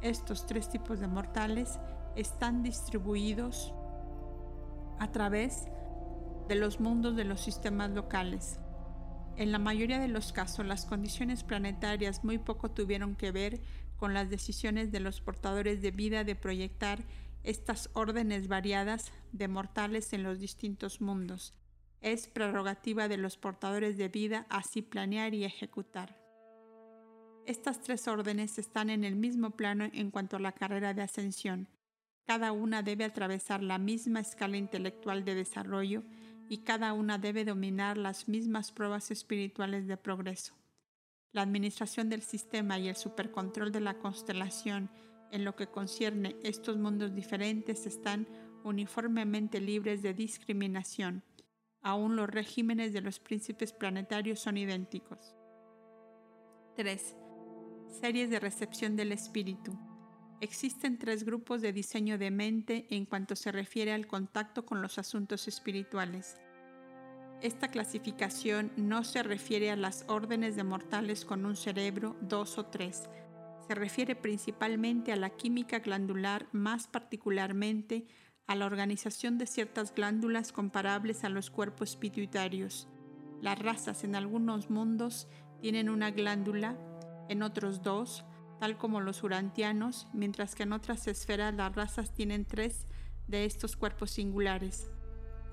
Estos 0.04 0.46
tres 0.46 0.70
tipos 0.70 1.00
de 1.00 1.08
mortales 1.08 1.80
están 2.16 2.62
distribuidos 2.62 3.74
a 5.00 5.12
través 5.12 5.70
de 6.48 6.54
los 6.54 6.80
mundos 6.80 7.16
de 7.16 7.24
los 7.24 7.42
sistemas 7.42 7.90
locales. 7.90 8.60
En 9.38 9.52
la 9.52 9.58
mayoría 9.58 9.98
de 9.98 10.08
los 10.08 10.32
casos, 10.32 10.68
las 10.68 10.86
condiciones 10.86 11.44
planetarias 11.44 12.24
muy 12.24 12.38
poco 12.38 12.70
tuvieron 12.70 13.16
que 13.16 13.32
ver 13.32 13.60
con 13.98 14.14
las 14.14 14.30
decisiones 14.30 14.91
de 14.91 15.00
los 15.00 15.22
portadores 15.22 15.82
de 15.82 15.91
vida 15.91 16.24
de 16.24 16.36
proyectar 16.36 17.04
estas 17.43 17.89
órdenes 17.93 18.48
variadas 18.48 19.12
de 19.32 19.48
mortales 19.48 20.14
en 20.14 20.24
los 20.24 20.39
distintos 20.39 21.02
mundos. 21.02 21.54
Es 22.02 22.28
prerrogativa 22.28 23.08
de 23.08 23.18
los 23.18 23.38
portadores 23.38 23.98
de 23.98 24.10
vida 24.10 24.46
así 24.50 24.82
planear 24.82 25.34
y 25.34 25.46
ejecutar. 25.46 26.20
Estas 27.46 27.82
tres 27.82 28.08
órdenes 28.08 28.58
están 28.58 28.89
en 28.89 29.04
el 29.04 29.16
mismo 29.16 29.52
plano 29.52 29.88
en 29.93 30.10
cuanto 30.10 30.38
a 30.38 30.39
la 30.39 30.52
carrera 30.52 30.96
de 30.96 31.04
ascensión. 31.04 31.68
Cada 32.26 32.52
una 32.52 32.82
debe 32.82 33.06
atravesar 33.06 33.62
la 33.62 33.78
misma 33.78 34.20
escala 34.20 34.58
intelectual 34.58 35.24
de 35.26 35.36
desarrollo 35.36 36.04
y 36.50 36.60
cada 36.60 36.93
una 36.93 37.20
debe 37.20 37.46
dominar 37.46 37.98
las 37.98 38.28
mismas 38.28 38.72
pruebas 38.72 39.12
espirituales 39.12 39.86
de 39.86 39.98
progreso. 39.98 40.56
La 41.36 41.42
administración 41.42 42.08
del 42.08 42.22
sistema 42.22 42.80
y 42.80 42.88
el 42.88 42.96
supercontrol 42.96 43.70
de 43.74 43.82
la 43.82 43.96
constelación 43.96 44.90
en 45.32 45.44
lo 45.44 45.54
que 45.58 45.68
concierne 45.68 46.38
estos 46.44 46.78
mundos 46.78 47.14
diferentes 47.14 47.86
están 47.86 48.26
uniformemente 48.64 49.60
libres 49.60 50.02
de 50.02 50.14
discriminación. 50.14 51.24
Aún 51.82 52.16
los 52.16 52.30
regímenes 52.30 52.94
de 52.94 53.02
los 53.02 53.20
príncipes 53.20 53.74
planetarios 53.74 54.40
son 54.40 54.56
idénticos. 54.56 55.36
3. 56.78 57.18
Series 58.00 58.30
de 58.30 58.40
recepción 58.40 58.96
del 58.96 59.12
espíritu. 59.12 59.78
Existen 60.40 60.98
tres 60.98 61.26
grupos 61.26 61.62
de 61.62 61.74
diseño 61.74 62.18
de 62.18 62.32
mente 62.32 62.88
en 62.92 63.06
cuanto 63.06 63.36
se 63.36 63.52
refiere 63.52 63.92
al 63.92 64.08
contacto 64.08 64.66
con 64.66 64.82
los 64.82 64.98
asuntos 65.00 65.50
espirituales. 65.50 66.38
Esta 67.42 67.68
clasificación 67.68 68.72
no 68.78 69.04
se 69.04 69.22
refiere 69.24 69.72
a 69.72 69.76
las 69.76 70.06
órdenes 70.08 70.56
de 70.56 70.64
mortales 70.64 71.26
con 71.26 71.46
un 71.46 71.56
cerebro, 71.56 72.16
dos 72.22 72.58
o 72.58 72.66
tres, 72.66 73.10
se 73.68 73.74
refiere 73.74 74.16
principalmente 74.16 75.12
a 75.12 75.16
la 75.16 75.32
química 75.32 75.80
glandular, 75.80 76.48
más 76.52 76.88
particularmente 76.88 78.06
a 78.48 78.56
la 78.56 78.68
organización 78.68 79.40
de 79.40 79.48
ciertas 79.48 79.94
glándulas 79.94 80.52
comparables 80.52 81.24
a 81.24 81.30
los 81.30 81.50
cuerpos 81.50 81.96
pituitarios. 81.96 82.88
Las 83.42 83.58
razas 83.58 84.04
en 84.04 84.16
algunos 84.16 84.70
mundos 84.70 85.28
tienen 85.62 85.90
una 85.90 86.12
glándula, 86.12 86.78
en 87.28 87.42
otros 87.42 87.82
dos, 87.82 88.24
tal 88.60 88.78
como 88.78 89.02
los 89.02 89.24
urantianos, 89.24 90.08
mientras 90.14 90.54
que 90.54 90.64
en 90.64 90.74
otras 90.74 91.08
esferas 91.08 91.54
las 91.56 91.74
razas 91.74 92.14
tienen 92.14 92.46
tres 92.46 92.86
de 93.28 93.46
estos 93.46 93.76
cuerpos 93.76 94.12
singulares. 94.12 94.92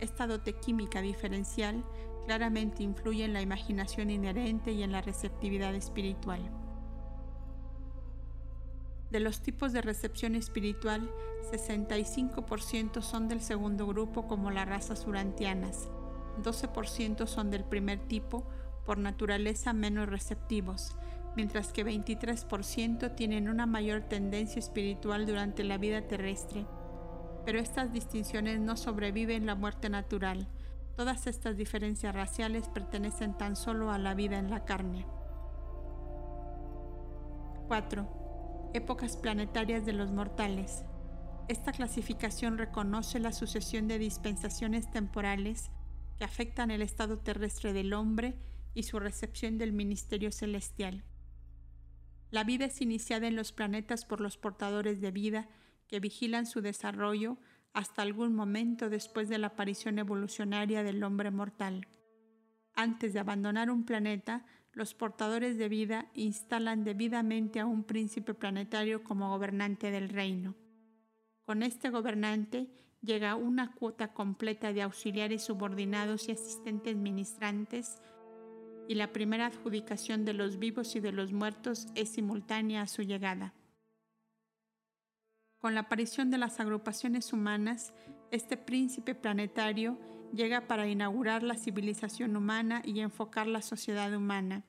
Esta 0.02 0.26
dote 0.26 0.54
química 0.54 1.00
diferencial 1.00 1.84
claramente 2.26 2.82
influye 2.82 3.24
en 3.24 3.32
la 3.32 3.40
imaginación 3.40 4.10
inherente 4.10 4.72
y 4.72 4.82
en 4.82 4.90
la 4.90 5.00
receptividad 5.00 5.76
espiritual. 5.76 6.40
De 9.12 9.20
los 9.20 9.42
tipos 9.42 9.72
de 9.72 9.80
recepción 9.80 10.34
espiritual, 10.34 11.08
65% 11.52 13.00
son 13.00 13.28
del 13.28 13.40
segundo 13.40 13.86
grupo 13.86 14.26
como 14.26 14.50
las 14.50 14.68
razas 14.68 15.06
urantianas, 15.06 15.88
12% 16.42 17.28
son 17.28 17.52
del 17.52 17.62
primer 17.62 18.00
tipo, 18.00 18.44
por 18.84 18.98
naturaleza 18.98 19.72
menos 19.72 20.08
receptivos, 20.08 20.96
mientras 21.36 21.72
que 21.72 21.86
23% 21.86 23.14
tienen 23.14 23.48
una 23.48 23.66
mayor 23.66 24.00
tendencia 24.00 24.58
espiritual 24.58 25.26
durante 25.26 25.62
la 25.62 25.78
vida 25.78 26.08
terrestre. 26.08 26.66
Pero 27.44 27.58
estas 27.58 27.92
distinciones 27.92 28.60
no 28.60 28.76
sobreviven 28.76 29.46
la 29.46 29.54
muerte 29.54 29.88
natural. 29.88 30.48
Todas 30.96 31.26
estas 31.26 31.56
diferencias 31.56 32.14
raciales 32.14 32.68
pertenecen 32.68 33.36
tan 33.36 33.56
solo 33.56 33.90
a 33.90 33.98
la 33.98 34.14
vida 34.14 34.38
en 34.38 34.50
la 34.50 34.64
carne. 34.64 35.06
4 37.66 38.70
épocas 38.74 39.16
planetarias 39.16 39.84
de 39.84 39.92
los 39.92 40.12
mortales. 40.12 40.84
Esta 41.48 41.72
clasificación 41.72 42.56
reconoce 42.56 43.18
la 43.18 43.32
sucesión 43.32 43.88
de 43.88 43.98
dispensaciones 43.98 44.90
temporales 44.90 45.70
que 46.18 46.24
afectan 46.24 46.70
el 46.70 46.80
estado 46.80 47.18
terrestre 47.18 47.72
del 47.72 47.92
hombre 47.92 48.38
y 48.74 48.84
su 48.84 48.98
recepción 48.98 49.58
del 49.58 49.72
ministerio 49.72 50.32
celestial. 50.32 51.04
La 52.30 52.44
vida 52.44 52.66
es 52.66 52.80
iniciada 52.80 53.26
en 53.26 53.36
los 53.36 53.52
planetas 53.52 54.04
por 54.04 54.20
los 54.20 54.38
portadores 54.38 55.00
de 55.00 55.10
vida 55.10 55.48
que 55.92 56.00
vigilan 56.00 56.46
su 56.46 56.62
desarrollo 56.62 57.36
hasta 57.74 58.00
algún 58.00 58.34
momento 58.34 58.88
después 58.88 59.28
de 59.28 59.36
la 59.36 59.48
aparición 59.48 59.98
evolucionaria 59.98 60.82
del 60.82 61.04
hombre 61.04 61.30
mortal. 61.30 61.86
Antes 62.74 63.12
de 63.12 63.20
abandonar 63.20 63.70
un 63.70 63.84
planeta, 63.84 64.46
los 64.72 64.94
portadores 64.94 65.58
de 65.58 65.68
vida 65.68 66.10
instalan 66.14 66.82
debidamente 66.82 67.60
a 67.60 67.66
un 67.66 67.84
príncipe 67.84 68.32
planetario 68.32 69.04
como 69.04 69.28
gobernante 69.28 69.90
del 69.90 70.08
reino. 70.08 70.54
Con 71.44 71.62
este 71.62 71.90
gobernante 71.90 72.70
llega 73.02 73.34
una 73.34 73.74
cuota 73.74 74.14
completa 74.14 74.72
de 74.72 74.80
auxiliares 74.80 75.42
subordinados 75.42 76.26
y 76.26 76.32
asistentes 76.32 76.96
ministrantes 76.96 78.00
y 78.88 78.94
la 78.94 79.12
primera 79.12 79.44
adjudicación 79.44 80.24
de 80.24 80.32
los 80.32 80.58
vivos 80.58 80.96
y 80.96 81.00
de 81.00 81.12
los 81.12 81.34
muertos 81.34 81.88
es 81.94 82.08
simultánea 82.08 82.80
a 82.80 82.86
su 82.86 83.02
llegada. 83.02 83.52
Con 85.62 85.76
la 85.76 85.82
aparición 85.82 86.28
de 86.32 86.38
las 86.38 86.58
agrupaciones 86.58 87.32
humanas, 87.32 87.94
este 88.32 88.56
príncipe 88.56 89.14
planetario 89.14 89.96
llega 90.34 90.66
para 90.66 90.88
inaugurar 90.88 91.44
la 91.44 91.56
civilización 91.56 92.34
humana 92.34 92.82
y 92.84 92.98
enfocar 92.98 93.46
la 93.46 93.62
sociedad 93.62 94.12
humana. 94.12 94.64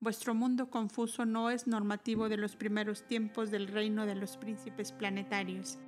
Vuestro 0.00 0.34
mundo 0.34 0.70
confuso 0.70 1.24
no 1.24 1.50
es 1.50 1.68
normativo 1.68 2.28
de 2.28 2.36
los 2.36 2.56
primeros 2.56 3.06
tiempos 3.06 3.52
del 3.52 3.68
reino 3.68 4.06
de 4.06 4.16
los 4.16 4.36
príncipes 4.36 4.90
planetarios, 4.90 5.78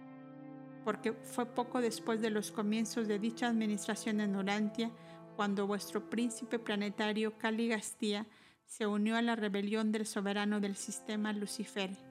porque 0.85 1.13
fue 1.13 1.47
poco 1.47 1.81
después 1.81 2.21
de 2.21 2.31
los 2.31 2.53
comienzos 2.53 3.09
de 3.09 3.19
dicha 3.19 3.49
administración 3.49 4.21
en 4.21 4.37
Orantia 4.37 4.93
cuando 5.35 5.67
vuestro 5.67 6.09
príncipe 6.09 6.61
planetario 6.61 7.37
Caligastía 7.37 8.29
se 8.65 8.87
unió 8.87 9.17
a 9.17 9.23
la 9.23 9.35
rebelión 9.35 9.91
del 9.91 10.07
soberano 10.07 10.61
del 10.61 10.77
sistema 10.77 11.33
Lucifer. 11.33 12.10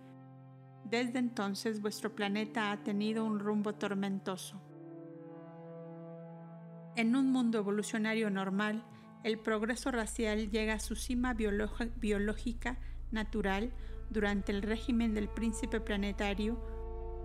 Desde 0.89 1.19
entonces 1.19 1.81
vuestro 1.81 2.15
planeta 2.15 2.71
ha 2.71 2.83
tenido 2.83 3.23
un 3.23 3.39
rumbo 3.39 3.75
tormentoso. 3.75 4.59
En 6.95 7.15
un 7.15 7.31
mundo 7.31 7.59
evolucionario 7.59 8.31
normal, 8.31 8.83
el 9.23 9.37
progreso 9.37 9.91
racial 9.91 10.49
llega 10.49 10.73
a 10.73 10.79
su 10.79 10.95
cima 10.95 11.33
biológica 11.33 12.79
natural 13.11 13.71
durante 14.09 14.51
el 14.51 14.63
régimen 14.63 15.13
del 15.13 15.29
príncipe 15.29 15.79
planetario 15.79 16.59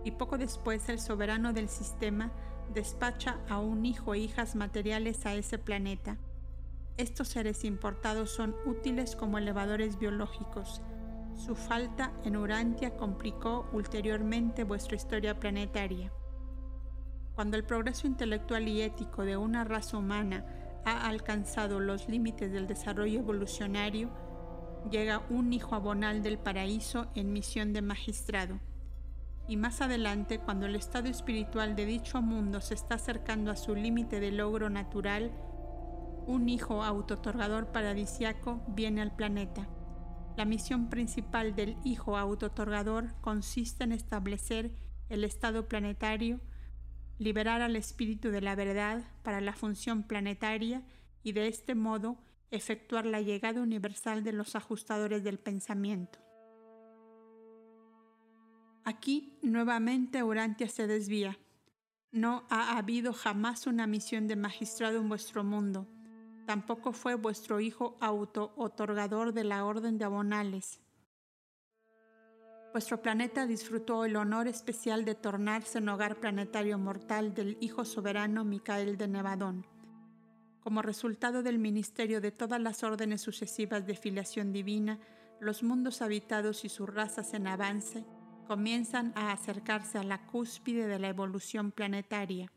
y 0.04 0.10
poco 0.10 0.36
después 0.36 0.88
el 0.90 1.00
soberano 1.00 1.52
del 1.54 1.70
sistema 1.70 2.32
despacha 2.74 3.40
a 3.48 3.58
un 3.58 3.86
hijo 3.86 4.14
e 4.14 4.18
hijas 4.18 4.56
materiales 4.56 5.24
a 5.24 5.34
ese 5.34 5.58
planeta. 5.58 6.18
Estos 6.98 7.28
seres 7.28 7.64
importados 7.64 8.30
son 8.30 8.54
útiles 8.66 9.16
como 9.16 9.38
elevadores 9.38 9.98
biológicos. 9.98 10.82
Su 11.36 11.56
falta 11.56 12.12
en 12.24 12.36
Urantia 12.36 12.96
complicó 12.96 13.68
ulteriormente 13.72 14.64
vuestra 14.64 14.96
historia 14.96 15.38
planetaria. 15.38 16.12
Cuando 17.34 17.56
el 17.56 17.64
progreso 17.64 18.06
intelectual 18.06 18.68
y 18.68 18.82
ético 18.82 19.24
de 19.24 19.36
una 19.36 19.64
raza 19.64 19.98
humana 19.98 20.46
ha 20.84 21.08
alcanzado 21.08 21.80
los 21.80 22.08
límites 22.08 22.52
del 22.52 22.68
desarrollo 22.68 23.18
evolucionario, 23.18 24.10
llega 24.90 25.22
un 25.28 25.52
hijo 25.52 25.74
abonal 25.74 26.22
del 26.22 26.38
paraíso 26.38 27.08
en 27.14 27.32
misión 27.32 27.72
de 27.72 27.82
magistrado. 27.82 28.60
Y 29.48 29.56
más 29.56 29.80
adelante, 29.80 30.38
cuando 30.38 30.66
el 30.66 30.76
estado 30.76 31.08
espiritual 31.08 31.74
de 31.74 31.84
dicho 31.84 32.22
mundo 32.22 32.60
se 32.60 32.74
está 32.74 32.94
acercando 32.94 33.50
a 33.50 33.56
su 33.56 33.74
límite 33.74 34.20
de 34.20 34.30
logro 34.30 34.70
natural, 34.70 35.32
un 36.26 36.48
hijo 36.48 36.82
autotorgador 36.82 37.72
paradisiaco 37.72 38.62
viene 38.68 39.02
al 39.02 39.14
planeta. 39.14 39.66
La 40.36 40.44
misión 40.44 40.90
principal 40.90 41.54
del 41.54 41.76
hijo 41.84 42.16
autotorgador 42.16 43.14
consiste 43.20 43.84
en 43.84 43.92
establecer 43.92 44.74
el 45.08 45.22
estado 45.22 45.68
planetario, 45.68 46.40
liberar 47.18 47.62
al 47.62 47.76
espíritu 47.76 48.30
de 48.30 48.40
la 48.40 48.56
verdad 48.56 49.04
para 49.22 49.40
la 49.40 49.52
función 49.52 50.02
planetaria 50.02 50.82
y 51.22 51.32
de 51.32 51.46
este 51.46 51.76
modo 51.76 52.18
efectuar 52.50 53.06
la 53.06 53.20
llegada 53.20 53.60
universal 53.60 54.24
de 54.24 54.32
los 54.32 54.56
ajustadores 54.56 55.22
del 55.22 55.38
pensamiento. 55.38 56.18
Aquí 58.84 59.38
nuevamente 59.40 60.22
Urantia 60.22 60.68
se 60.68 60.86
desvía. 60.86 61.38
No 62.10 62.44
ha 62.50 62.76
habido 62.76 63.12
jamás 63.12 63.66
una 63.66 63.86
misión 63.86 64.26
de 64.26 64.36
magistrado 64.36 64.98
en 64.98 65.08
vuestro 65.08 65.42
mundo. 65.42 65.88
Tampoco 66.46 66.92
fue 66.92 67.14
vuestro 67.14 67.60
hijo 67.60 67.96
auto-otorgador 68.00 69.32
de 69.32 69.44
la 69.44 69.64
orden 69.64 69.98
de 69.98 70.04
abonales. 70.04 70.80
Vuestro 72.72 73.00
planeta 73.00 73.46
disfrutó 73.46 74.04
el 74.04 74.16
honor 74.16 74.48
especial 74.48 75.04
de 75.04 75.14
tornarse 75.14 75.78
en 75.78 75.88
hogar 75.88 76.18
planetario 76.18 76.76
mortal 76.76 77.32
del 77.32 77.56
Hijo 77.60 77.84
Soberano 77.84 78.44
Micael 78.44 78.96
de 78.96 79.06
Nevadón. 79.06 79.64
Como 80.60 80.82
resultado 80.82 81.42
del 81.42 81.58
ministerio 81.58 82.20
de 82.20 82.32
todas 82.32 82.60
las 82.60 82.82
órdenes 82.82 83.20
sucesivas 83.20 83.86
de 83.86 83.94
filiación 83.94 84.52
divina, 84.52 84.98
los 85.40 85.62
mundos 85.62 86.02
habitados 86.02 86.64
y 86.64 86.68
sus 86.68 86.92
razas 86.92 87.32
en 87.34 87.46
avance 87.46 88.04
comienzan 88.48 89.12
a 89.14 89.30
acercarse 89.30 89.98
a 89.98 90.02
la 90.02 90.26
cúspide 90.26 90.86
de 90.86 90.98
la 90.98 91.08
evolución 91.08 91.70
planetaria. 91.70 92.50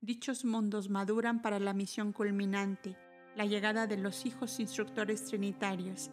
Dichos 0.00 0.44
mundos 0.44 0.90
maduran 0.90 1.40
para 1.40 1.58
la 1.58 1.72
misión 1.72 2.12
culminante, 2.12 2.96
la 3.36 3.44
llegada 3.44 3.86
de 3.86 3.98
los 3.98 4.24
hijos 4.24 4.58
instructores 4.58 5.26
trinitarios. 5.26 6.10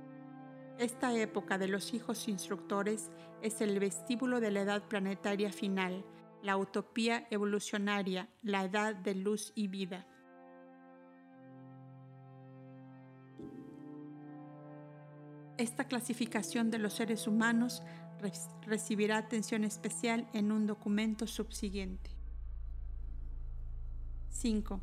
Esta 0.77 1.15
época 1.17 1.57
de 1.57 1.69
los 1.69 1.93
hijos 1.93 2.27
instructores 2.27 3.11
es 3.41 3.61
el 3.61 3.79
vestíbulo 3.79 4.41
de 4.41 4.51
la 4.51 4.61
edad 4.61 4.83
planetaria 4.83 5.51
final, 5.51 6.05
la 6.41 6.57
utopía 6.57 7.25
evolucionaria, 7.31 8.27
la 8.41 8.65
edad 8.65 8.93
de 8.93 9.15
luz 9.15 9.53
y 9.55 9.69
vida. 9.69 10.05
Esta 15.57 15.85
clasificación 15.85 16.71
de 16.71 16.79
los 16.79 16.93
seres 16.93 17.25
humanos 17.25 17.83
recibirá 18.63 19.17
atención 19.17 19.63
especial 19.63 20.27
en 20.33 20.51
un 20.51 20.65
documento 20.65 21.25
subsiguiente. 21.25 22.09
5 24.29 24.81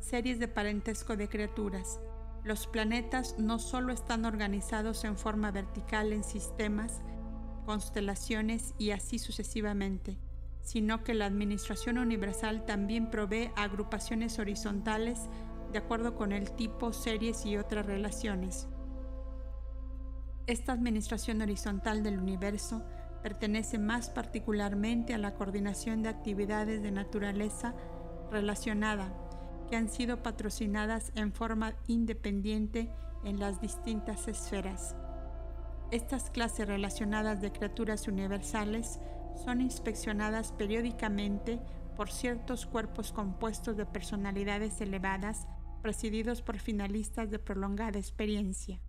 series 0.00 0.38
de 0.38 0.48
parentesco 0.48 1.16
de 1.16 1.28
criaturas. 1.28 2.00
Los 2.42 2.66
planetas 2.66 3.38
no 3.38 3.58
solo 3.58 3.92
están 3.92 4.24
organizados 4.24 5.04
en 5.04 5.16
forma 5.16 5.50
vertical 5.50 6.12
en 6.12 6.24
sistemas, 6.24 7.02
constelaciones 7.66 8.74
y 8.78 8.92
así 8.92 9.18
sucesivamente, 9.18 10.18
sino 10.62 11.04
que 11.04 11.14
la 11.14 11.26
Administración 11.26 11.98
Universal 11.98 12.64
también 12.64 13.10
provee 13.10 13.50
agrupaciones 13.56 14.38
horizontales 14.38 15.28
de 15.70 15.78
acuerdo 15.78 16.16
con 16.16 16.32
el 16.32 16.50
tipo, 16.52 16.92
series 16.92 17.44
y 17.46 17.56
otras 17.56 17.86
relaciones. 17.86 18.68
Esta 20.46 20.72
Administración 20.72 21.42
Horizontal 21.42 22.02
del 22.02 22.18
Universo 22.18 22.82
pertenece 23.22 23.78
más 23.78 24.08
particularmente 24.08 25.14
a 25.14 25.18
la 25.18 25.34
coordinación 25.34 26.02
de 26.02 26.08
actividades 26.08 26.82
de 26.82 26.90
naturaleza 26.90 27.74
relacionada 28.30 29.12
que 29.70 29.76
han 29.76 29.88
sido 29.88 30.22
patrocinadas 30.22 31.12
en 31.14 31.32
forma 31.32 31.74
independiente 31.86 32.90
en 33.24 33.38
las 33.38 33.60
distintas 33.60 34.26
esferas. 34.26 34.96
Estas 35.92 36.30
clases 36.30 36.66
relacionadas 36.66 37.40
de 37.40 37.52
criaturas 37.52 38.08
universales 38.08 38.98
son 39.44 39.60
inspeccionadas 39.60 40.52
periódicamente 40.52 41.60
por 41.96 42.10
ciertos 42.10 42.66
cuerpos 42.66 43.12
compuestos 43.12 43.76
de 43.76 43.86
personalidades 43.86 44.80
elevadas 44.80 45.46
presididos 45.82 46.42
por 46.42 46.58
finalistas 46.58 47.30
de 47.30 47.38
prolongada 47.38 47.98
experiencia. 47.98 48.80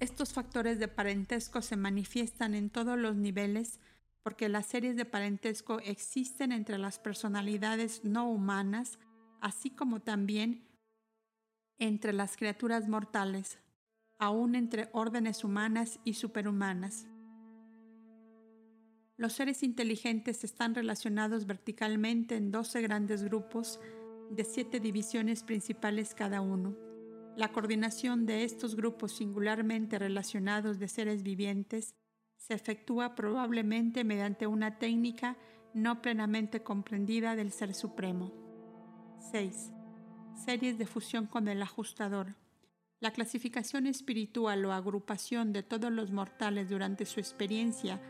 Estos 0.00 0.32
factores 0.32 0.78
de 0.78 0.88
parentesco 0.88 1.62
se 1.62 1.76
manifiestan 1.76 2.54
en 2.54 2.70
todos 2.70 2.98
los 2.98 3.16
niveles 3.16 3.80
porque 4.24 4.48
las 4.48 4.64
series 4.66 4.96
de 4.96 5.04
parentesco 5.04 5.80
existen 5.80 6.50
entre 6.50 6.78
las 6.78 6.98
personalidades 6.98 8.04
no 8.04 8.28
humanas, 8.28 8.98
así 9.42 9.68
como 9.68 10.00
también 10.00 10.66
entre 11.78 12.14
las 12.14 12.38
criaturas 12.38 12.88
mortales, 12.88 13.58
aún 14.18 14.54
entre 14.54 14.88
órdenes 14.92 15.44
humanas 15.44 16.00
y 16.04 16.14
superhumanas. 16.14 17.06
Los 19.18 19.34
seres 19.34 19.62
inteligentes 19.62 20.42
están 20.42 20.74
relacionados 20.74 21.46
verticalmente 21.46 22.36
en 22.36 22.50
12 22.50 22.80
grandes 22.80 23.24
grupos 23.24 23.78
de 24.30 24.44
siete 24.44 24.80
divisiones 24.80 25.44
principales 25.44 26.14
cada 26.14 26.40
uno. 26.40 26.74
La 27.36 27.52
coordinación 27.52 28.24
de 28.24 28.44
estos 28.44 28.74
grupos 28.74 29.12
singularmente 29.12 29.98
relacionados 29.98 30.78
de 30.78 30.88
seres 30.88 31.22
vivientes 31.22 31.94
se 32.46 32.52
efectúa 32.52 33.14
probablemente 33.14 34.04
mediante 34.04 34.46
una 34.46 34.78
técnica 34.78 35.38
no 35.72 36.02
plenamente 36.02 36.62
comprendida 36.62 37.36
del 37.36 37.50
Ser 37.50 37.72
Supremo. 37.72 38.32
6. 39.32 39.72
Series 40.44 40.76
de 40.76 40.84
fusión 40.84 41.26
con 41.26 41.48
el 41.48 41.62
ajustador. 41.62 42.36
La 43.00 43.12
clasificación 43.12 43.86
espiritual 43.86 44.62
o 44.66 44.72
agrupación 44.72 45.54
de 45.54 45.62
todos 45.62 45.90
los 45.90 46.10
mortales 46.10 46.68
durante 46.68 47.06
su 47.06 47.18
experiencia 47.18 48.02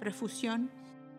prefusión 0.00 0.70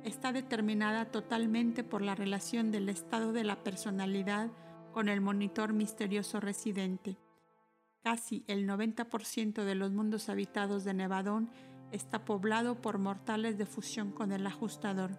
está 0.03 0.31
determinada 0.31 1.05
totalmente 1.11 1.83
por 1.83 2.01
la 2.01 2.15
relación 2.15 2.71
del 2.71 2.89
estado 2.89 3.31
de 3.31 3.43
la 3.43 3.63
personalidad 3.63 4.49
con 4.91 5.07
el 5.07 5.21
monitor 5.21 5.71
misterioso 5.71 6.39
residente. 6.39 7.17
Casi 8.03 8.43
el 8.47 8.67
90% 8.67 9.63
de 9.63 9.75
los 9.75 9.91
mundos 9.91 10.29
habitados 10.29 10.83
de 10.83 10.95
Nevadón 10.95 11.51
está 11.95 12.25
poblado 12.25 12.81
por 12.81 12.99
mortales 12.99 13.57
de 13.57 13.65
fusión 13.65 14.11
con 14.11 14.31
el 14.31 14.45
ajustador, 14.45 15.17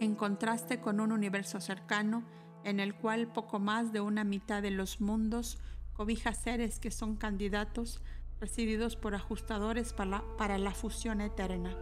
en 0.00 0.14
contraste 0.14 0.80
con 0.80 1.00
un 1.00 1.12
universo 1.12 1.60
cercano 1.60 2.24
en 2.64 2.80
el 2.80 2.94
cual 2.94 3.26
poco 3.32 3.58
más 3.58 3.92
de 3.92 4.00
una 4.00 4.24
mitad 4.24 4.62
de 4.62 4.70
los 4.70 5.00
mundos 5.00 5.58
cobija 5.92 6.32
seres 6.32 6.78
que 6.78 6.90
son 6.90 7.16
candidatos 7.16 8.00
recibidos 8.40 8.96
por 8.96 9.14
ajustadores 9.14 9.92
para 9.92 10.22
para 10.36 10.58
la 10.58 10.72
fusión 10.72 11.20
eterna. 11.20 11.76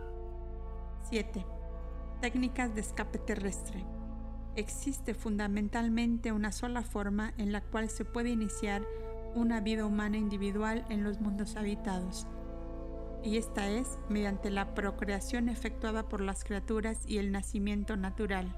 7. 1.10 1.44
Técnicas 2.20 2.74
de 2.74 2.80
escape 2.80 3.18
terrestre. 3.18 3.84
Existe 4.56 5.14
fundamentalmente 5.14 6.32
una 6.32 6.52
sola 6.52 6.82
forma 6.82 7.32
en 7.38 7.52
la 7.52 7.60
cual 7.60 7.88
se 7.88 8.04
puede 8.04 8.30
iniciar 8.30 8.82
una 9.34 9.60
vida 9.60 9.86
humana 9.86 10.16
individual 10.16 10.84
en 10.88 11.04
los 11.04 11.20
mundos 11.20 11.56
habitados 11.56 12.26
y 13.22 13.36
esta 13.36 13.68
es 13.68 13.98
mediante 14.08 14.50
la 14.50 14.74
procreación 14.74 15.48
efectuada 15.48 16.08
por 16.08 16.20
las 16.20 16.44
criaturas 16.44 17.04
y 17.06 17.18
el 17.18 17.32
nacimiento 17.32 17.96
natural. 17.96 18.56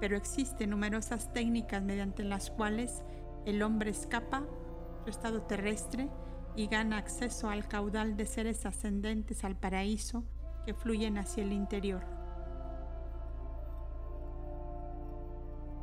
Pero 0.00 0.16
existen 0.16 0.70
numerosas 0.70 1.32
técnicas 1.32 1.82
mediante 1.82 2.24
las 2.24 2.50
cuales 2.50 3.02
el 3.44 3.62
hombre 3.62 3.90
escapa 3.90 4.44
su 5.04 5.10
estado 5.10 5.42
terrestre 5.42 6.08
y 6.56 6.66
gana 6.66 6.96
acceso 6.96 7.48
al 7.48 7.68
caudal 7.68 8.16
de 8.16 8.26
seres 8.26 8.64
ascendentes 8.66 9.44
al 9.44 9.56
paraíso 9.56 10.24
que 10.64 10.74
fluyen 10.74 11.18
hacia 11.18 11.42
el 11.42 11.52
interior. 11.52 12.04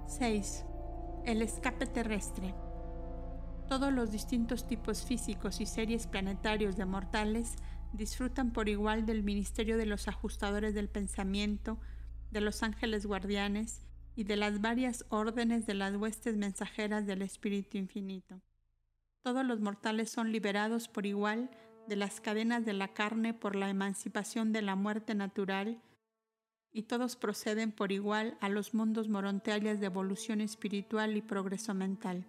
6. 0.08 0.66
El 1.26 1.42
escape 1.42 1.86
terrestre. 1.86 2.56
Todos 3.68 3.92
los 3.92 4.12
distintos 4.12 4.66
tipos 4.66 5.04
físicos 5.04 5.60
y 5.60 5.66
series 5.66 6.08
planetarios 6.08 6.78
de 6.78 6.86
mortales 6.86 7.56
disfrutan 7.94 8.52
por 8.52 8.70
igual 8.70 9.06
del 9.06 9.24
ministerio 9.24 9.78
de 9.78 9.86
los 9.86 10.08
ajustadores 10.08 10.74
del 10.74 10.90
pensamiento, 10.90 11.80
de 12.32 12.42
los 12.42 12.64
ángeles 12.64 13.06
guardianes 13.06 13.82
y 14.16 14.24
de 14.24 14.36
las 14.36 14.62
varias 14.62 15.06
órdenes 15.10 15.66
de 15.66 15.76
las 15.76 15.96
huestes 15.96 16.38
mensajeras 16.38 17.06
del 17.06 17.22
Espíritu 17.22 17.78
Infinito. 17.78 18.42
Todos 19.22 19.46
los 19.46 19.60
mortales 19.60 20.10
son 20.10 20.32
liberados 20.32 20.88
por 20.88 21.06
igual 21.06 21.50
de 21.88 21.96
las 21.96 22.20
cadenas 22.22 22.66
de 22.66 22.74
la 22.74 22.90
carne 22.90 23.34
por 23.34 23.56
la 23.56 23.70
emancipación 23.70 24.52
de 24.52 24.62
la 24.62 24.76
muerte 24.76 25.16
natural 25.16 25.82
y 26.72 26.84
todos 26.84 27.16
proceden 27.16 27.72
por 27.72 27.92
igual 27.92 28.38
a 28.42 28.50
los 28.50 28.74
mundos 28.74 29.08
moronteales 29.10 29.80
de 29.80 29.88
evolución 29.88 30.42
espiritual 30.42 31.16
y 31.18 31.22
progreso 31.22 31.74
mental. 31.74 32.28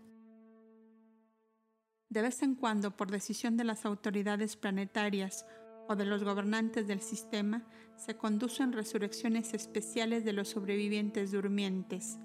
De 2.11 2.23
vez 2.23 2.43
en 2.43 2.55
cuando, 2.55 2.97
por 2.97 3.11
decisión 3.11 3.57
de 3.57 3.65
las 3.65 3.85
autoridades 3.85 4.57
planetarias 4.57 5.45
o 5.89 5.97
de 5.97 6.07
los 6.07 6.25
gobernantes 6.25 6.87
del 6.87 7.01
sistema, 7.01 7.67
se 7.97 8.17
conducen 8.17 8.73
resurrecciones 8.73 9.53
especiales 9.55 10.25
de 10.25 10.33
los 10.33 10.49
sobrevivientes 10.49 11.33
durmientes. 11.33 12.19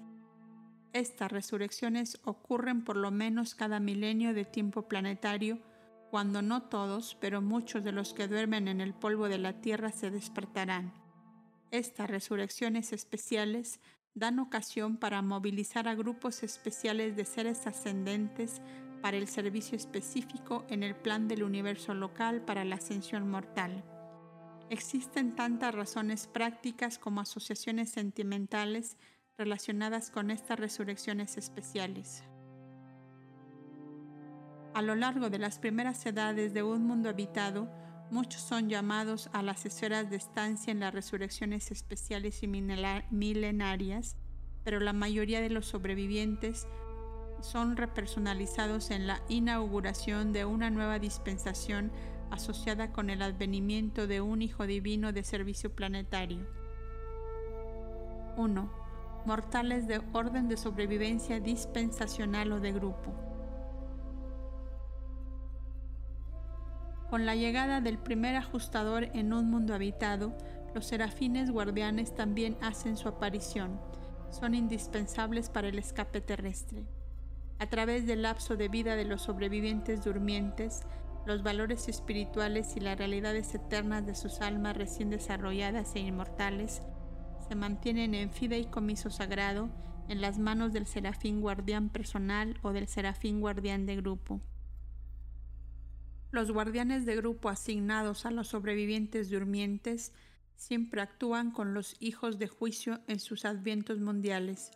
Estas 0.92 1.32
resurrecciones 1.32 2.20
ocurren 2.24 2.84
por 2.84 2.96
lo 2.96 3.10
menos 3.10 3.54
cada 3.54 3.80
milenio 3.80 4.32
de 4.32 4.44
tiempo 4.44 4.88
planetario, 4.88 5.58
cuando 6.10 6.40
no 6.40 6.62
todos, 6.62 7.16
pero 7.20 7.42
muchos 7.42 7.82
de 7.82 7.90
los 7.90 8.14
que 8.14 8.28
duermen 8.28 8.68
en 8.68 8.80
el 8.80 8.94
polvo 8.94 9.28
de 9.28 9.38
la 9.38 9.60
Tierra 9.60 9.90
se 9.90 10.10
despertarán. 10.10 10.94
Estas 11.72 12.08
resurrecciones 12.08 12.92
especiales 12.92 13.80
dan 14.14 14.38
ocasión 14.38 14.96
para 14.96 15.20
movilizar 15.22 15.88
a 15.88 15.96
grupos 15.96 16.44
especiales 16.44 17.16
de 17.16 17.24
seres 17.24 17.66
ascendentes 17.66 18.62
para 19.04 19.18
el 19.18 19.28
servicio 19.28 19.76
específico 19.76 20.64
en 20.70 20.82
el 20.82 20.96
plan 20.96 21.28
del 21.28 21.42
universo 21.42 21.92
local 21.92 22.40
para 22.40 22.64
la 22.64 22.76
ascensión 22.76 23.28
mortal. 23.28 23.84
Existen 24.70 25.36
tantas 25.36 25.74
razones 25.74 26.26
prácticas 26.26 26.98
como 26.98 27.20
asociaciones 27.20 27.90
sentimentales 27.90 28.96
relacionadas 29.36 30.10
con 30.10 30.30
estas 30.30 30.58
resurrecciones 30.58 31.36
especiales. 31.36 32.24
A 34.72 34.80
lo 34.80 34.94
largo 34.94 35.28
de 35.28 35.38
las 35.38 35.58
primeras 35.58 36.06
edades 36.06 36.54
de 36.54 36.62
un 36.62 36.86
mundo 36.86 37.10
habitado, 37.10 37.68
muchos 38.10 38.40
son 38.40 38.70
llamados 38.70 39.28
a 39.34 39.42
las 39.42 39.66
esferas 39.66 40.08
de 40.08 40.16
estancia 40.16 40.70
en 40.70 40.80
las 40.80 40.94
resurrecciones 40.94 41.70
especiales 41.70 42.42
y 42.42 42.46
milenarias, 42.48 44.16
pero 44.64 44.80
la 44.80 44.94
mayoría 44.94 45.42
de 45.42 45.50
los 45.50 45.66
sobrevivientes 45.66 46.66
son 47.44 47.76
repersonalizados 47.76 48.90
en 48.90 49.06
la 49.06 49.20
inauguración 49.28 50.32
de 50.32 50.46
una 50.46 50.70
nueva 50.70 50.98
dispensación 50.98 51.92
asociada 52.30 52.90
con 52.90 53.10
el 53.10 53.20
advenimiento 53.20 54.06
de 54.06 54.22
un 54.22 54.40
Hijo 54.40 54.66
Divino 54.66 55.12
de 55.12 55.22
servicio 55.22 55.70
planetario. 55.70 56.46
1. 58.38 58.70
Mortales 59.26 59.86
de 59.86 60.00
orden 60.12 60.48
de 60.48 60.56
sobrevivencia 60.56 61.38
dispensacional 61.38 62.50
o 62.50 62.60
de 62.60 62.72
grupo. 62.72 63.12
Con 67.10 67.26
la 67.26 67.36
llegada 67.36 67.80
del 67.82 67.98
primer 67.98 68.36
ajustador 68.36 69.04
en 69.14 69.34
un 69.34 69.50
mundo 69.50 69.74
habitado, 69.74 70.34
los 70.74 70.86
serafines 70.86 71.50
guardianes 71.50 72.14
también 72.14 72.56
hacen 72.62 72.96
su 72.96 73.06
aparición. 73.06 73.78
Son 74.30 74.54
indispensables 74.54 75.50
para 75.50 75.68
el 75.68 75.78
escape 75.78 76.20
terrestre. 76.22 76.84
A 77.58 77.66
través 77.68 78.06
del 78.06 78.22
lapso 78.22 78.56
de 78.56 78.68
vida 78.68 78.96
de 78.96 79.04
los 79.04 79.22
sobrevivientes 79.22 80.04
durmientes, 80.04 80.82
los 81.26 81.42
valores 81.42 81.88
espirituales 81.88 82.76
y 82.76 82.80
las 82.80 82.98
realidades 82.98 83.54
eternas 83.54 84.04
de 84.04 84.14
sus 84.14 84.40
almas 84.40 84.76
recién 84.76 85.08
desarrolladas 85.10 85.94
e 85.94 86.00
inmortales 86.00 86.82
se 87.48 87.54
mantienen 87.54 88.14
en 88.14 88.30
fideicomiso 88.30 89.10
sagrado 89.10 89.70
en 90.08 90.20
las 90.20 90.38
manos 90.38 90.72
del 90.72 90.86
serafín 90.86 91.40
guardián 91.40 91.88
personal 91.88 92.58
o 92.62 92.72
del 92.72 92.88
serafín 92.88 93.40
guardián 93.40 93.86
de 93.86 93.96
grupo. 93.96 94.40
Los 96.30 96.50
guardianes 96.50 97.06
de 97.06 97.16
grupo 97.16 97.48
asignados 97.48 98.26
a 98.26 98.30
los 98.30 98.48
sobrevivientes 98.48 99.30
durmientes 99.30 100.12
siempre 100.56 101.00
actúan 101.00 101.52
con 101.52 101.72
los 101.72 101.96
hijos 102.00 102.38
de 102.38 102.48
juicio 102.48 103.00
en 103.06 103.20
sus 103.20 103.44
advientos 103.44 104.00
mundiales 104.00 104.72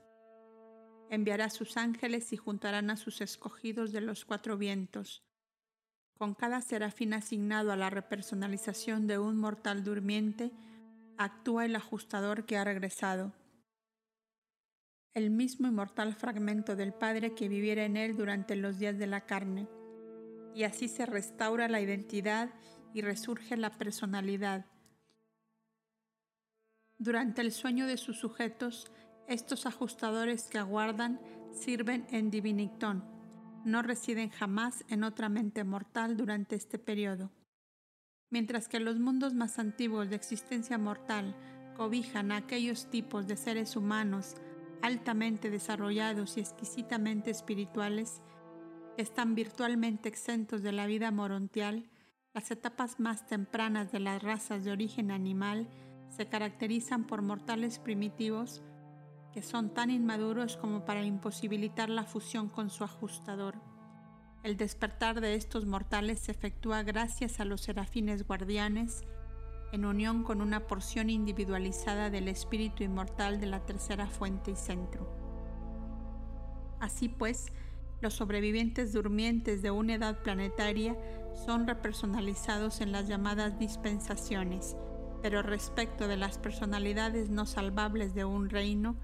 enviará 1.10 1.50
sus 1.50 1.76
ángeles 1.76 2.32
y 2.32 2.36
juntarán 2.36 2.90
a 2.90 2.96
sus 2.96 3.20
escogidos 3.20 3.92
de 3.92 4.00
los 4.00 4.24
cuatro 4.24 4.58
vientos. 4.58 5.22
Con 6.18 6.34
cada 6.34 6.60
serafín 6.60 7.14
asignado 7.14 7.70
a 7.70 7.76
la 7.76 7.90
repersonalización 7.90 9.06
de 9.06 9.18
un 9.18 9.36
mortal 9.36 9.84
durmiente, 9.84 10.50
actúa 11.16 11.64
el 11.64 11.76
ajustador 11.76 12.44
que 12.44 12.56
ha 12.56 12.64
regresado. 12.64 13.32
El 15.14 15.30
mismo 15.30 15.68
inmortal 15.68 16.14
fragmento 16.14 16.76
del 16.76 16.92
Padre 16.92 17.34
que 17.34 17.48
viviera 17.48 17.84
en 17.84 17.96
él 17.96 18.16
durante 18.16 18.56
los 18.56 18.78
días 18.78 18.98
de 18.98 19.06
la 19.06 19.26
carne. 19.26 19.68
Y 20.54 20.64
así 20.64 20.88
se 20.88 21.06
restaura 21.06 21.68
la 21.68 21.80
identidad 21.80 22.50
y 22.94 23.02
resurge 23.02 23.56
la 23.56 23.70
personalidad. 23.70 24.66
Durante 26.98 27.42
el 27.42 27.52
sueño 27.52 27.86
de 27.86 27.96
sus 27.96 28.18
sujetos, 28.18 28.90
estos 29.28 29.66
ajustadores 29.66 30.44
que 30.44 30.58
aguardan 30.58 31.20
sirven 31.52 32.06
en 32.10 32.30
Divinictón. 32.30 33.04
No 33.64 33.82
residen 33.82 34.30
jamás 34.30 34.84
en 34.88 35.04
otra 35.04 35.28
mente 35.28 35.64
mortal 35.64 36.16
durante 36.16 36.56
este 36.56 36.78
periodo. 36.78 37.30
Mientras 38.30 38.68
que 38.68 38.80
los 38.80 38.98
mundos 38.98 39.34
más 39.34 39.58
antiguos 39.58 40.08
de 40.08 40.16
existencia 40.16 40.78
mortal 40.78 41.36
cobijan 41.76 42.32
a 42.32 42.36
aquellos 42.36 42.90
tipos 42.90 43.26
de 43.26 43.36
seres 43.36 43.76
humanos 43.76 44.34
altamente 44.82 45.50
desarrollados 45.50 46.36
y 46.36 46.40
exquisitamente 46.40 47.30
espirituales, 47.30 48.22
están 48.96 49.34
virtualmente 49.34 50.08
exentos 50.08 50.62
de 50.62 50.72
la 50.72 50.86
vida 50.86 51.10
morontial, 51.10 51.88
las 52.32 52.50
etapas 52.50 53.00
más 53.00 53.26
tempranas 53.26 53.92
de 53.92 54.00
las 54.00 54.22
razas 54.22 54.64
de 54.64 54.72
origen 54.72 55.10
animal 55.10 55.68
se 56.08 56.26
caracterizan 56.26 57.04
por 57.04 57.22
mortales 57.22 57.78
primitivos 57.78 58.62
que 59.32 59.42
son 59.42 59.74
tan 59.74 59.90
inmaduros 59.90 60.56
como 60.56 60.84
para 60.84 61.02
imposibilitar 61.02 61.90
la 61.90 62.04
fusión 62.04 62.48
con 62.48 62.70
su 62.70 62.84
ajustador. 62.84 63.56
El 64.42 64.56
despertar 64.56 65.20
de 65.20 65.34
estos 65.34 65.66
mortales 65.66 66.20
se 66.20 66.32
efectúa 66.32 66.82
gracias 66.82 67.40
a 67.40 67.44
los 67.44 67.60
serafines 67.60 68.26
guardianes, 68.26 69.02
en 69.72 69.84
unión 69.84 70.22
con 70.22 70.40
una 70.40 70.66
porción 70.66 71.10
individualizada 71.10 72.08
del 72.10 72.28
espíritu 72.28 72.82
inmortal 72.82 73.40
de 73.40 73.46
la 73.46 73.66
tercera 73.66 74.06
fuente 74.06 74.52
y 74.52 74.56
centro. 74.56 75.12
Así 76.80 77.08
pues, 77.08 77.46
los 78.00 78.14
sobrevivientes 78.14 78.92
durmientes 78.92 79.60
de 79.60 79.70
una 79.70 79.94
edad 79.94 80.22
planetaria 80.22 80.96
son 81.44 81.66
repersonalizados 81.66 82.80
en 82.80 82.92
las 82.92 83.08
llamadas 83.08 83.58
dispensaciones, 83.58 84.76
pero 85.20 85.42
respecto 85.42 86.06
de 86.06 86.16
las 86.16 86.38
personalidades 86.38 87.28
no 87.28 87.44
salvables 87.44 88.14
de 88.14 88.24
un 88.24 88.48
reino, 88.50 88.96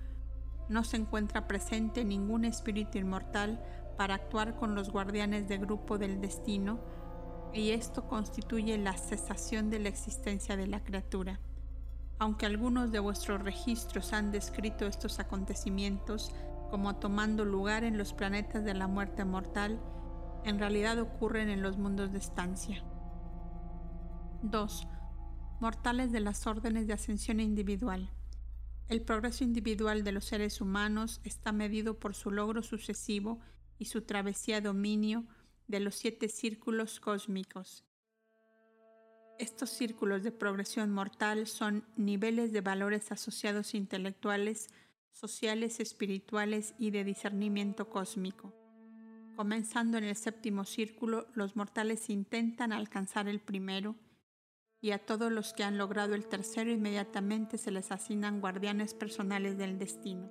no 0.68 0.84
se 0.84 0.96
encuentra 0.96 1.46
presente 1.46 2.04
ningún 2.04 2.44
espíritu 2.44 2.98
inmortal 2.98 3.62
para 3.96 4.14
actuar 4.14 4.56
con 4.56 4.74
los 4.74 4.90
guardianes 4.90 5.48
de 5.48 5.58
grupo 5.58 5.98
del 5.98 6.20
destino, 6.20 6.80
y 7.52 7.70
esto 7.70 8.08
constituye 8.08 8.76
la 8.78 8.94
cesación 8.94 9.70
de 9.70 9.78
la 9.78 9.88
existencia 9.88 10.56
de 10.56 10.66
la 10.66 10.82
criatura. 10.82 11.40
Aunque 12.18 12.46
algunos 12.46 12.90
de 12.90 12.98
vuestros 12.98 13.42
registros 13.42 14.12
han 14.12 14.32
descrito 14.32 14.86
estos 14.86 15.20
acontecimientos 15.20 16.32
como 16.70 16.96
tomando 16.96 17.44
lugar 17.44 17.84
en 17.84 17.98
los 17.98 18.12
planetas 18.12 18.64
de 18.64 18.74
la 18.74 18.88
muerte 18.88 19.24
mortal, 19.24 19.80
en 20.44 20.58
realidad 20.58 20.98
ocurren 20.98 21.48
en 21.48 21.62
los 21.62 21.78
mundos 21.78 22.12
de 22.12 22.18
estancia. 22.18 22.82
2. 24.42 24.88
Mortales 25.60 26.12
de 26.12 26.20
las 26.20 26.46
órdenes 26.46 26.86
de 26.86 26.92
ascensión 26.92 27.40
individual. 27.40 28.10
El 28.89 29.01
progreso 29.01 29.45
individual 29.45 30.05
de 30.05 30.12
los 30.12 30.26
seres 30.26 30.61
humanos 30.61 31.20
está 31.24 31.53
medido 31.53 31.99
por 31.99 32.14
su 32.14 32.30
logro 32.30 32.62
sucesivo 32.62 33.41
y 33.78 33.87
su 33.87 34.03
travesía 34.03 34.61
dominio 34.61 35.24
de 35.68 35.80
los 35.80 35.95
siete 35.95 36.28
círculos 36.28 37.01
cósmicos. 37.01 37.85
Estos 39.39 39.70
círculos 39.70 40.22
de 40.22 40.32
progresión 40.32 40.91
mortal 40.91 41.47
son 41.47 41.85
niveles 41.97 42.53
de 42.53 42.61
valores 42.61 43.11
asociados 43.11 43.74
intelectuales, 43.74 44.68
sociales, 45.11 45.80
espirituales 45.80 46.74
y 46.78 46.91
de 46.91 47.05
discernimiento 47.05 47.89
cósmico. 47.89 48.53
Comenzando 49.35 49.99
en 49.99 50.05
el 50.05 50.14
séptimo 50.14 50.64
círculo, 50.64 51.26
los 51.35 51.57
mortales 51.57 52.11
intentan 52.11 52.72
alcanzar 52.72 53.28
el 53.28 53.41
primero, 53.41 53.97
y 54.85 54.93
a 54.93 54.99
todos 54.99 55.32
los 55.32 55.55
que 55.55 55.64
han 55.64 55.78
logrado 55.78 56.14
el 56.14 56.26
tercero 56.26 56.70
inmediatamente 56.70 57.57
se 57.57 57.70
les 57.70 57.91
asignan 57.91 58.43
guardianes 58.43 58.93
personales 58.93 59.57
del 59.57 59.78
destino. 59.78 60.30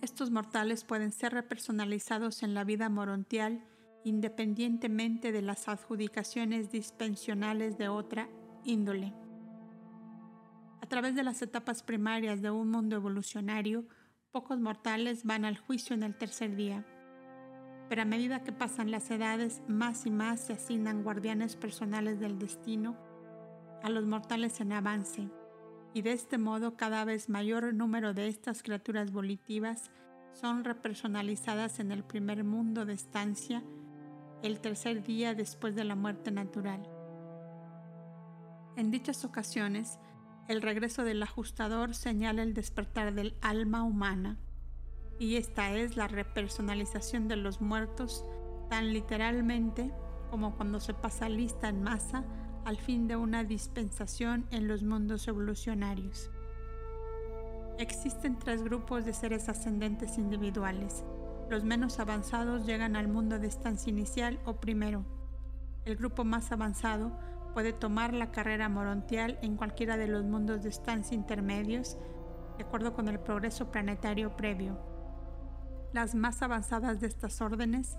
Estos 0.00 0.30
mortales 0.30 0.84
pueden 0.84 1.10
ser 1.10 1.32
repersonalizados 1.32 2.44
en 2.44 2.54
la 2.54 2.62
vida 2.62 2.88
morontial 2.88 3.64
independientemente 4.04 5.32
de 5.32 5.42
las 5.42 5.66
adjudicaciones 5.66 6.70
dispensionales 6.70 7.76
de 7.78 7.88
otra 7.88 8.28
índole. 8.62 9.12
A 10.80 10.86
través 10.86 11.16
de 11.16 11.24
las 11.24 11.42
etapas 11.42 11.82
primarias 11.82 12.42
de 12.42 12.52
un 12.52 12.70
mundo 12.70 12.94
evolucionario, 12.94 13.88
pocos 14.30 14.60
mortales 14.60 15.24
van 15.24 15.44
al 15.44 15.58
juicio 15.58 15.96
en 15.96 16.04
el 16.04 16.16
tercer 16.16 16.54
día 16.54 16.86
pero 17.90 18.02
a 18.02 18.04
medida 18.04 18.44
que 18.44 18.52
pasan 18.52 18.92
las 18.92 19.10
edades, 19.10 19.62
más 19.66 20.06
y 20.06 20.12
más 20.12 20.38
se 20.38 20.52
asignan 20.52 21.02
guardianes 21.02 21.56
personales 21.56 22.20
del 22.20 22.38
destino 22.38 22.96
a 23.82 23.90
los 23.90 24.06
mortales 24.06 24.60
en 24.60 24.72
avance, 24.72 25.28
y 25.92 26.02
de 26.02 26.12
este 26.12 26.38
modo 26.38 26.76
cada 26.76 27.04
vez 27.04 27.28
mayor 27.28 27.74
número 27.74 28.14
de 28.14 28.28
estas 28.28 28.62
criaturas 28.62 29.10
volitivas 29.10 29.90
son 30.34 30.62
repersonalizadas 30.62 31.80
en 31.80 31.90
el 31.90 32.04
primer 32.04 32.44
mundo 32.44 32.86
de 32.86 32.92
estancia, 32.92 33.64
el 34.44 34.60
tercer 34.60 35.02
día 35.02 35.34
después 35.34 35.74
de 35.74 35.82
la 35.82 35.96
muerte 35.96 36.30
natural. 36.30 36.88
En 38.76 38.92
dichas 38.92 39.24
ocasiones, 39.24 39.98
el 40.46 40.62
regreso 40.62 41.02
del 41.02 41.24
ajustador 41.24 41.96
señala 41.96 42.44
el 42.44 42.54
despertar 42.54 43.14
del 43.14 43.34
alma 43.40 43.82
humana, 43.82 44.38
y 45.20 45.36
esta 45.36 45.70
es 45.72 45.98
la 45.98 46.08
repersonalización 46.08 47.28
de 47.28 47.36
los 47.36 47.60
muertos 47.60 48.24
tan 48.70 48.94
literalmente 48.94 49.92
como 50.30 50.56
cuando 50.56 50.80
se 50.80 50.94
pasa 50.94 51.28
lista 51.28 51.68
en 51.68 51.82
masa 51.82 52.24
al 52.64 52.78
fin 52.78 53.06
de 53.06 53.16
una 53.16 53.44
dispensación 53.44 54.46
en 54.50 54.66
los 54.66 54.82
mundos 54.82 55.28
evolucionarios. 55.28 56.30
Existen 57.76 58.38
tres 58.38 58.62
grupos 58.62 59.04
de 59.04 59.12
seres 59.12 59.50
ascendentes 59.50 60.16
individuales. 60.16 61.04
Los 61.50 61.64
menos 61.64 61.98
avanzados 61.98 62.64
llegan 62.64 62.96
al 62.96 63.08
mundo 63.08 63.38
de 63.38 63.48
estancia 63.48 63.90
inicial 63.90 64.40
o 64.46 64.54
primero. 64.54 65.04
El 65.84 65.96
grupo 65.96 66.24
más 66.24 66.50
avanzado 66.50 67.12
puede 67.52 67.74
tomar 67.74 68.14
la 68.14 68.30
carrera 68.30 68.70
morontial 68.70 69.38
en 69.42 69.56
cualquiera 69.56 69.98
de 69.98 70.06
los 70.06 70.24
mundos 70.24 70.62
de 70.62 70.70
estancia 70.70 71.14
intermedios, 71.14 71.98
de 72.56 72.64
acuerdo 72.64 72.94
con 72.94 73.08
el 73.08 73.20
progreso 73.20 73.70
planetario 73.70 74.34
previo. 74.34 74.89
Las 75.92 76.14
más 76.14 76.40
avanzadas 76.42 77.00
de 77.00 77.08
estas 77.08 77.40
órdenes 77.40 77.98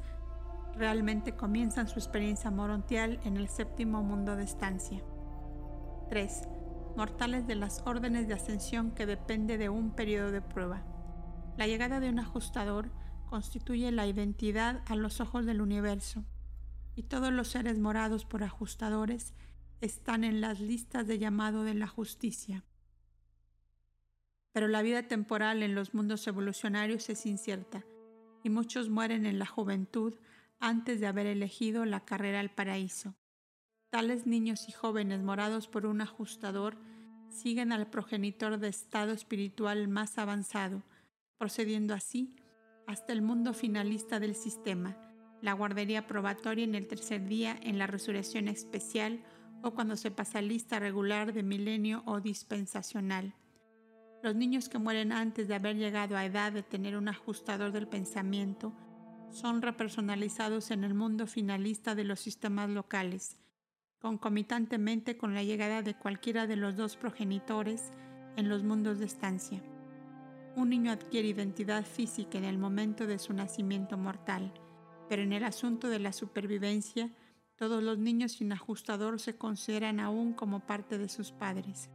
realmente 0.76 1.36
comienzan 1.36 1.90
su 1.90 2.00
experiencia 2.00 2.50
morontial 2.50 3.20
en 3.26 3.36
el 3.36 3.50
séptimo 3.50 4.02
mundo 4.02 4.38
de 4.38 4.44
estancia. 4.44 5.04
3. 6.10 6.48
Mortales 6.96 7.48
de 7.48 7.56
las 7.56 7.84
órdenes 7.86 8.28
de 8.30 8.34
ascensión 8.34 8.92
que 8.92 9.06
depende 9.06 9.58
de 9.58 9.68
un 9.68 9.92
periodo 9.92 10.32
de 10.32 10.42
prueba. 10.42 10.84
La 11.58 11.68
llegada 11.68 12.00
de 12.00 12.10
un 12.10 12.20
ajustador 12.20 12.92
constituye 13.26 13.92
la 13.92 14.08
identidad 14.08 14.82
a 14.88 14.96
los 14.96 15.20
ojos 15.20 15.46
del 15.46 15.62
universo, 15.62 16.24
y 16.96 17.04
todos 17.04 17.32
los 17.32 17.50
seres 17.50 17.80
morados 17.80 18.26
por 18.26 18.44
ajustadores 18.44 19.34
están 19.82 20.24
en 20.24 20.42
las 20.42 20.60
listas 20.60 21.08
de 21.08 21.20
llamado 21.20 21.64
de 21.64 21.74
la 21.74 21.88
justicia. 21.88 22.64
Pero 24.54 24.68
la 24.68 24.82
vida 24.82 25.04
temporal 25.04 25.64
en 25.64 25.76
los 25.76 25.94
mundos 25.94 26.28
evolucionarios 26.28 27.10
es 27.10 27.26
incierta, 27.26 27.86
y 28.44 28.50
muchos 28.50 28.90
mueren 28.90 29.26
en 29.26 29.40
la 29.40 29.46
juventud 29.46 30.16
antes 30.60 31.00
de 31.00 31.08
haber 31.08 31.26
elegido 31.26 31.86
la 31.86 32.06
carrera 32.06 32.40
al 32.40 32.52
paraíso. 32.52 33.16
Tales 33.90 34.26
niños 34.26 34.70
y 34.70 34.72
jóvenes 34.72 35.22
morados 35.22 35.68
por 35.68 35.86
un 35.86 36.02
ajustador 36.02 36.78
siguen 37.30 37.72
al 37.72 37.90
progenitor 37.90 38.58
de 38.58 38.68
estado 38.68 39.12
espiritual 39.12 39.88
más 39.88 40.18
avanzado, 40.18 40.84
procediendo 41.38 41.94
así 41.94 42.36
hasta 42.88 43.14
el 43.14 43.22
mundo 43.22 43.54
finalista 43.54 44.20
del 44.20 44.36
sistema, 44.36 44.98
la 45.42 45.54
guardería 45.54 46.08
probatoria 46.08 46.64
en 46.64 46.76
el 46.76 46.88
tercer 46.88 47.28
día 47.28 47.58
en 47.62 47.80
la 47.80 47.88
resurrección 47.88 48.48
especial 48.48 49.24
o 49.64 49.72
cuando 49.72 49.96
se 49.96 50.12
pasa 50.12 50.42
lista 50.42 50.80
regular 50.80 51.34
de 51.34 51.44
milenio 51.44 52.04
o 52.06 52.20
dispensacional. 52.20 53.34
Los 54.24 54.36
niños 54.36 54.70
que 54.70 54.78
mueren 54.78 55.12
antes 55.12 55.48
de 55.48 55.56
haber 55.56 55.78
llegado 55.78 56.16
a 56.16 56.26
edad 56.26 56.52
de 56.52 56.62
tener 56.62 56.96
un 56.96 57.08
ajustador 57.08 57.72
del 57.72 57.88
pensamiento 57.88 58.72
son 59.32 59.64
repersonalizados 59.64 60.70
en 60.70 60.84
el 60.84 60.94
mundo 60.94 61.26
finalista 61.26 61.96
de 61.96 62.04
los 62.04 62.20
sistemas 62.20 62.70
locales, 62.70 63.38
concomitantemente 64.00 65.18
con 65.18 65.34
la 65.34 65.42
llegada 65.42 65.82
de 65.82 65.96
cualquiera 65.96 66.46
de 66.46 66.56
los 66.56 66.76
dos 66.76 66.98
progenitores 66.98 67.92
en 68.36 68.48
los 68.48 68.62
mundos 68.62 69.00
de 69.00 69.06
estancia. 69.06 69.60
Un 70.56 70.70
niño 70.70 70.92
adquiere 70.92 71.30
identidad 71.30 71.84
física 71.84 72.38
en 72.38 72.44
el 72.44 72.60
momento 72.60 73.08
de 73.08 73.18
su 73.18 73.34
nacimiento 73.34 73.98
mortal, 73.98 74.54
pero 75.10 75.24
en 75.24 75.34
el 75.34 75.44
asunto 75.46 75.88
de 75.90 75.98
la 75.98 76.14
supervivencia, 76.14 77.10
todos 77.56 77.82
los 77.82 77.98
niños 77.98 78.34
sin 78.34 78.52
ajustador 78.52 79.20
se 79.20 79.36
consideran 79.36 80.00
aún 80.00 80.34
como 80.34 80.60
parte 80.60 81.00
de 81.00 81.10
sus 81.10 81.32
padres. 81.32 81.90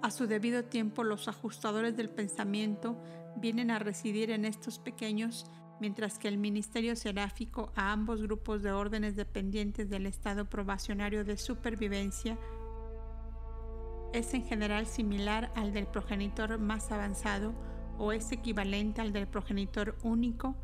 A 0.00 0.10
su 0.10 0.26
debido 0.26 0.64
tiempo, 0.64 1.02
los 1.02 1.26
ajustadores 1.26 1.96
del 1.96 2.08
pensamiento 2.08 2.96
vienen 3.36 3.70
a 3.70 3.78
residir 3.80 4.30
en 4.30 4.44
estos 4.44 4.78
pequeños, 4.78 5.50
mientras 5.80 6.18
que 6.18 6.28
el 6.28 6.38
ministerio 6.38 6.94
seráfico 6.94 7.72
a 7.74 7.92
ambos 7.92 8.22
grupos 8.22 8.62
de 8.62 8.72
órdenes 8.72 9.16
dependientes 9.16 9.90
del 9.90 10.06
estado 10.06 10.48
probacionario 10.48 11.24
de 11.24 11.36
supervivencia 11.36 12.38
es 14.12 14.32
en 14.34 14.44
general 14.44 14.86
similar 14.86 15.52
al 15.54 15.72
del 15.72 15.86
progenitor 15.86 16.58
más 16.58 16.90
avanzado 16.90 17.52
o 17.98 18.12
es 18.12 18.32
equivalente 18.32 19.00
al 19.00 19.12
del 19.12 19.26
progenitor 19.26 19.96
único 20.02 20.56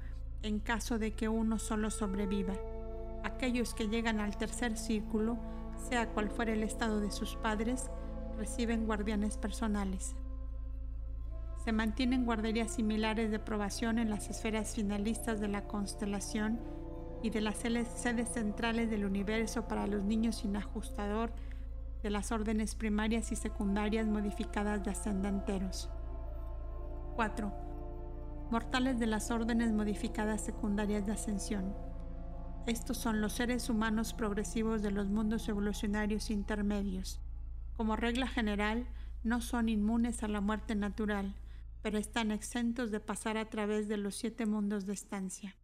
en 0.43 0.61
caso 0.61 0.99
de 0.99 1.13
que 1.13 1.29
uno 1.29 1.59
solo 1.59 1.91
sobreviva. 1.91 2.55
Aquellos 3.23 3.75
que 3.75 3.89
llegan 3.89 4.21
al 4.21 4.37
tercer 4.37 4.77
círculo, 4.77 5.39
sea 5.89 6.09
cual 6.11 6.31
fuera 6.31 6.53
el 6.53 6.63
estado 6.63 7.01
de 7.01 7.11
sus 7.11 7.37
padres, 7.37 7.91
reciben 8.35 8.87
guardianes 8.87 9.37
personales. 9.37 10.15
Se 11.65 11.73
mantienen 11.73 12.27
guarderías 12.27 12.73
similares 12.73 13.31
de 13.31 13.39
probación 13.39 13.99
en 13.99 14.11
las 14.11 14.29
esferas 14.29 14.75
finalistas 14.75 15.41
de 15.41 15.49
la 15.49 15.67
constelación 15.67 16.61
y 17.23 17.31
de 17.31 17.41
las 17.41 17.57
sedes 17.57 18.29
centrales 18.29 18.91
del 18.91 19.07
universo 19.07 19.67
para 19.67 19.87
los 19.87 20.05
niños 20.05 20.37
sin 20.37 20.57
ajustador 20.57 21.33
de 22.03 22.11
las 22.11 22.33
órdenes 22.33 22.75
primarias 22.75 23.33
y 23.33 23.37
secundarias 23.37 24.07
modificadas 24.07 24.85
de 24.85 24.91
ascendanteros. 24.91 25.89
4. 27.17 27.51
Mortales 28.51 28.99
de 28.99 29.07
las 29.07 29.31
órdenes 29.31 29.73
modificadas 29.73 30.43
secundarias 30.43 31.07
de 31.07 31.13
ascensión. 31.13 31.75
Estos 32.67 32.99
son 32.99 33.23
los 33.23 33.33
seres 33.33 33.71
humanos 33.71 34.13
progresivos 34.13 34.83
de 34.83 34.91
los 34.91 35.09
mundos 35.09 35.49
evolucionarios 35.49 36.31
intermedios. 36.31 37.24
Como 37.77 37.97
regla 37.97 38.29
general, 38.29 38.87
no 39.23 39.41
son 39.41 39.69
inmunes 39.69 40.23
a 40.23 40.29
la 40.29 40.41
muerte 40.41 40.75
natural, 40.75 41.35
pero 41.83 41.99
están 41.99 42.31
exentos 42.31 42.91
de 42.91 43.01
pasar 43.01 43.37
a 43.37 43.51
través 43.51 43.89
de 43.89 43.97
los 43.97 44.15
siete 44.15 44.47
mundos 44.47 44.87
de 44.87 44.93
estancia. 44.93 45.57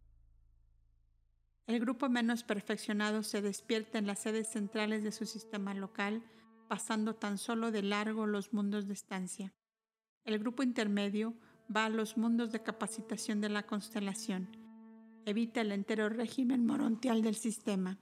El 1.67 1.79
grupo 1.79 2.09
menos 2.09 2.43
perfeccionado 2.43 3.23
se 3.23 3.41
despierta 3.41 3.97
en 3.97 4.07
las 4.07 4.19
sedes 4.19 4.49
centrales 4.49 5.03
de 5.03 5.11
su 5.11 5.25
sistema 5.25 5.73
local, 5.73 6.23
pasando 6.67 7.15
tan 7.15 7.37
solo 7.37 7.71
de 7.71 7.81
largo 7.81 8.25
los 8.25 8.51
mundos 8.51 8.87
de 8.87 8.93
estancia. 8.93 9.53
El 10.25 10.37
grupo 10.37 10.63
intermedio 10.63 11.35
va 11.73 11.85
a 11.85 11.89
los 11.89 12.17
mundos 12.17 12.51
de 12.51 12.61
capacitación 12.61 13.41
de 13.41 13.49
la 13.49 13.63
constelación. 13.63 14.49
Evita 15.25 15.61
el 15.61 15.71
entero 15.71 16.09
régimen 16.09 16.65
morontial 16.65 17.21
del 17.21 17.35
sistema. 17.35 17.99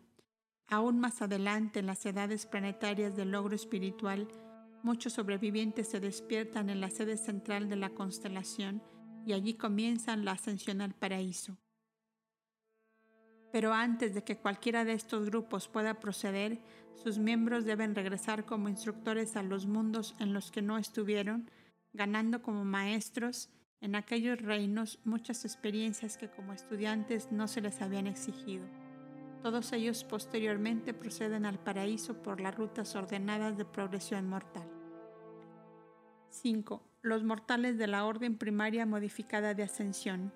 Aún 0.69 0.99
más 0.99 1.21
adelante, 1.21 1.79
en 1.79 1.87
las 1.87 2.05
edades 2.05 2.45
planetarias 2.45 3.15
del 3.15 3.31
logro 3.31 3.55
espiritual, 3.55 4.27
Muchos 4.81 5.13
sobrevivientes 5.13 5.89
se 5.89 5.99
despiertan 5.99 6.69
en 6.69 6.79
la 6.79 6.89
sede 6.89 7.17
central 7.17 7.67
de 7.67 7.75
la 7.75 7.89
constelación 7.89 8.81
y 9.25 9.33
allí 9.33 9.55
comienzan 9.55 10.23
la 10.23 10.31
ascensión 10.31 10.79
al 10.79 10.93
paraíso. 10.93 11.57
Pero 13.51 13.73
antes 13.73 14.13
de 14.13 14.23
que 14.23 14.37
cualquiera 14.37 14.85
de 14.85 14.93
estos 14.93 15.25
grupos 15.25 15.67
pueda 15.67 15.99
proceder, 15.99 16.61
sus 16.93 17.17
miembros 17.17 17.65
deben 17.65 17.93
regresar 17.93 18.45
como 18.45 18.69
instructores 18.69 19.35
a 19.35 19.43
los 19.43 19.65
mundos 19.65 20.15
en 20.19 20.33
los 20.33 20.49
que 20.49 20.61
no 20.61 20.77
estuvieron, 20.77 21.49
ganando 21.91 22.41
como 22.41 22.63
maestros 22.63 23.49
en 23.81 23.95
aquellos 23.95 24.41
reinos 24.41 24.99
muchas 25.03 25.43
experiencias 25.43 26.17
que 26.17 26.29
como 26.29 26.53
estudiantes 26.53 27.31
no 27.31 27.47
se 27.49 27.61
les 27.61 27.81
habían 27.81 28.07
exigido. 28.07 28.65
Todos 29.41 29.71
ellos 29.71 30.03
posteriormente 30.03 30.93
proceden 30.93 31.45
al 31.45 31.59
paraíso 31.59 32.21
por 32.21 32.41
las 32.41 32.55
rutas 32.55 32.95
ordenadas 32.95 33.57
de 33.57 33.63
progresión 33.63 34.27
mortal. 34.27 34.67
5. 36.29 36.83
Los 37.01 37.23
mortales 37.23 37.77
de 37.77 37.87
la 37.87 38.05
orden 38.05 38.37
primaria 38.37 38.85
modificada 38.85 39.53
de 39.53 39.63
ascensión. 39.63 40.33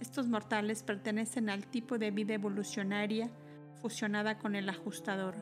Estos 0.00 0.28
mortales 0.28 0.82
pertenecen 0.82 1.48
al 1.48 1.66
tipo 1.66 1.98
de 1.98 2.10
vida 2.10 2.34
evolucionaria 2.34 3.30
fusionada 3.80 4.38
con 4.38 4.54
el 4.54 4.68
ajustador, 4.68 5.36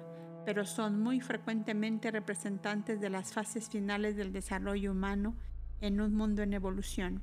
pero 0.45 0.65
son 0.65 1.01
muy 1.01 1.21
frecuentemente 1.21 2.13
representantes 2.13 3.01
de 3.01 3.11
las 3.11 3.33
fases 3.33 3.69
finales 3.69 4.17
del 4.17 4.33
desarrollo 4.33 4.93
humano 4.93 5.35
en 5.81 6.01
un 6.01 6.15
mundo 6.15 6.43
en 6.43 6.55
evolución 6.55 7.23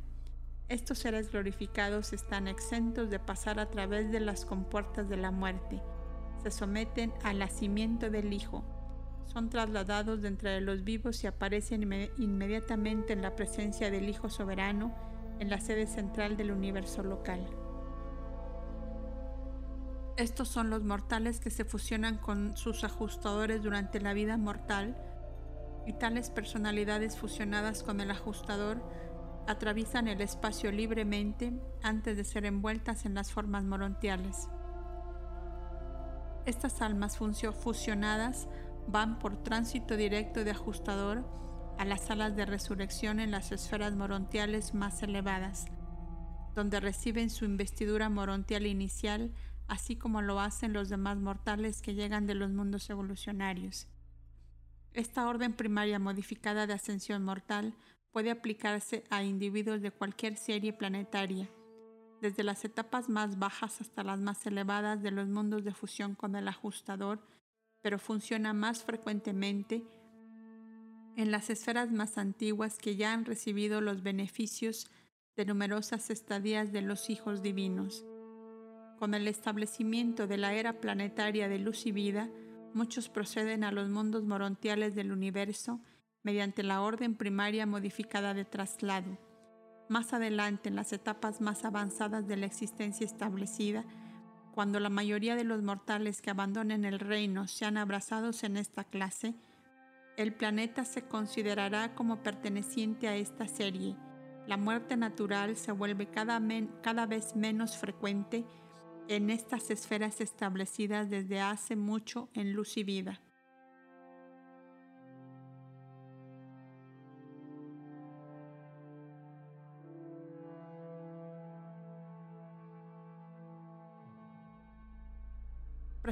estos 0.73 0.97
seres 0.97 1.31
glorificados 1.31 2.13
están 2.13 2.47
exentos 2.47 3.11
de 3.11 3.19
pasar 3.19 3.59
a 3.59 3.69
través 3.69 4.11
de 4.11 4.19
las 4.19 4.43
compuertas 4.43 5.07
de 5.07 5.17
la 5.17 5.29
muerte. 5.29 5.79
Se 6.41 6.49
someten 6.49 7.13
al 7.23 7.37
nacimiento 7.37 8.09
del 8.09 8.33
Hijo. 8.33 8.63
Son 9.27 9.51
trasladados 9.51 10.23
de 10.23 10.29
entre 10.29 10.61
los 10.61 10.83
vivos 10.83 11.23
y 11.23 11.27
aparecen 11.27 11.83
inmediatamente 12.17 13.13
en 13.13 13.21
la 13.21 13.35
presencia 13.35 13.91
del 13.91 14.09
Hijo 14.09 14.29
soberano 14.29 14.95
en 15.39 15.51
la 15.51 15.59
sede 15.59 15.85
central 15.85 16.37
del 16.37 16.51
universo 16.51 17.03
local. 17.03 17.47
Estos 20.17 20.47
son 20.47 20.71
los 20.71 20.83
mortales 20.83 21.39
que 21.39 21.51
se 21.51 21.65
fusionan 21.65 22.17
con 22.17 22.57
sus 22.57 22.83
ajustadores 22.83 23.61
durante 23.61 24.01
la 24.01 24.13
vida 24.13 24.37
mortal 24.37 24.97
y 25.85 25.93
tales 25.93 26.31
personalidades 26.31 27.15
fusionadas 27.15 27.83
con 27.83 28.01
el 28.01 28.09
ajustador 28.09 28.81
atraviesan 29.47 30.07
el 30.07 30.21
espacio 30.21 30.71
libremente 30.71 31.53
antes 31.81 32.17
de 32.17 32.23
ser 32.23 32.45
envueltas 32.45 33.05
en 33.05 33.13
las 33.13 33.31
formas 33.31 33.63
morontiales. 33.63 34.49
Estas 36.45 36.81
almas 36.81 37.17
fusionadas 37.17 38.47
van 38.87 39.19
por 39.19 39.41
tránsito 39.43 39.95
directo 39.95 40.43
de 40.43 40.51
ajustador 40.51 41.23
a 41.77 41.85
las 41.85 42.01
salas 42.01 42.35
de 42.35 42.45
resurrección 42.45 43.19
en 43.19 43.31
las 43.31 43.51
esferas 43.51 43.95
morontiales 43.95 44.73
más 44.73 45.01
elevadas, 45.03 45.65
donde 46.53 46.79
reciben 46.79 47.29
su 47.29 47.45
investidura 47.45 48.09
morontial 48.09 48.65
inicial, 48.65 49.31
así 49.67 49.95
como 49.95 50.21
lo 50.21 50.39
hacen 50.39 50.73
los 50.73 50.89
demás 50.89 51.17
mortales 51.17 51.81
que 51.81 51.95
llegan 51.95 52.27
de 52.27 52.35
los 52.35 52.51
mundos 52.51 52.89
evolucionarios. 52.89 53.87
Esta 54.93 55.27
orden 55.27 55.53
primaria 55.53 55.97
modificada 55.97 56.67
de 56.67 56.73
ascensión 56.73 57.23
mortal 57.23 57.73
puede 58.13 58.29
aplicarse 58.29 59.03
a 59.09 59.23
individuos 59.23 59.81
de 59.81 59.91
cualquier 59.91 60.37
serie 60.37 60.71
planetaria, 60.71 61.49
desde 62.21 62.43
las 62.43 62.63
etapas 62.63 63.09
más 63.09 63.39
bajas 63.39 63.81
hasta 63.81 64.03
las 64.03 64.19
más 64.19 64.45
elevadas 64.45 65.01
de 65.01 65.11
los 65.11 65.27
mundos 65.27 65.65
de 65.65 65.73
fusión 65.73 66.13
con 66.13 66.35
el 66.35 66.47
ajustador, 66.47 67.19
pero 67.81 67.97
funciona 67.99 68.53
más 68.53 68.83
frecuentemente 68.83 69.83
en 71.17 71.31
las 71.31 71.49
esferas 71.49 71.91
más 71.91 72.17
antiguas 72.17 72.77
que 72.77 72.95
ya 72.95 73.13
han 73.13 73.25
recibido 73.25 73.81
los 73.81 74.03
beneficios 74.03 74.87
de 75.35 75.45
numerosas 75.45 76.11
estadías 76.11 76.71
de 76.71 76.81
los 76.81 77.09
hijos 77.09 77.41
divinos. 77.41 78.05
Con 78.99 79.15
el 79.15 79.27
establecimiento 79.27 80.27
de 80.27 80.37
la 80.37 80.53
era 80.53 80.79
planetaria 80.79 81.49
de 81.49 81.59
luz 81.59 81.87
y 81.87 81.91
vida, 81.91 82.29
muchos 82.73 83.09
proceden 83.09 83.63
a 83.63 83.71
los 83.71 83.89
mundos 83.89 84.23
morontiales 84.23 84.95
del 84.95 85.11
universo 85.11 85.81
mediante 86.23 86.63
la 86.63 86.81
orden 86.81 87.15
primaria 87.15 87.65
modificada 87.65 88.33
de 88.33 88.45
traslado. 88.45 89.17
Más 89.89 90.13
adelante, 90.13 90.69
en 90.69 90.75
las 90.75 90.93
etapas 90.93 91.41
más 91.41 91.65
avanzadas 91.65 92.27
de 92.27 92.37
la 92.37 92.45
existencia 92.45 93.05
establecida, 93.05 93.85
cuando 94.53 94.79
la 94.79 94.89
mayoría 94.89 95.35
de 95.35 95.43
los 95.43 95.61
mortales 95.61 96.21
que 96.21 96.29
abandonen 96.29 96.85
el 96.85 96.99
reino 96.99 97.47
sean 97.47 97.77
abrazados 97.77 98.43
en 98.43 98.55
esta 98.55 98.83
clase, 98.83 99.35
el 100.15 100.33
planeta 100.33 100.85
se 100.85 101.07
considerará 101.07 101.95
como 101.95 102.21
perteneciente 102.21 103.07
a 103.07 103.15
esta 103.15 103.47
serie. 103.47 103.95
La 104.47 104.57
muerte 104.57 104.95
natural 104.95 105.55
se 105.57 105.71
vuelve 105.71 106.07
cada, 106.07 106.41
cada 106.81 107.05
vez 107.05 107.35
menos 107.35 107.77
frecuente 107.77 108.45
en 109.07 109.29
estas 109.29 109.71
esferas 109.71 110.21
establecidas 110.21 111.09
desde 111.09 111.41
hace 111.41 111.75
mucho 111.75 112.29
en 112.33 112.53
luz 112.53 112.77
y 112.77 112.83
vida. 112.83 113.19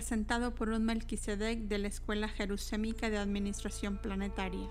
Presentado 0.01 0.55
por 0.55 0.69
un 0.69 0.83
Melquisedec 0.83 1.67
de 1.67 1.77
la 1.77 1.87
Escuela 1.87 2.27
Jerusémica 2.27 3.11
de 3.11 3.19
Administración 3.19 3.99
Planetaria. 4.01 4.67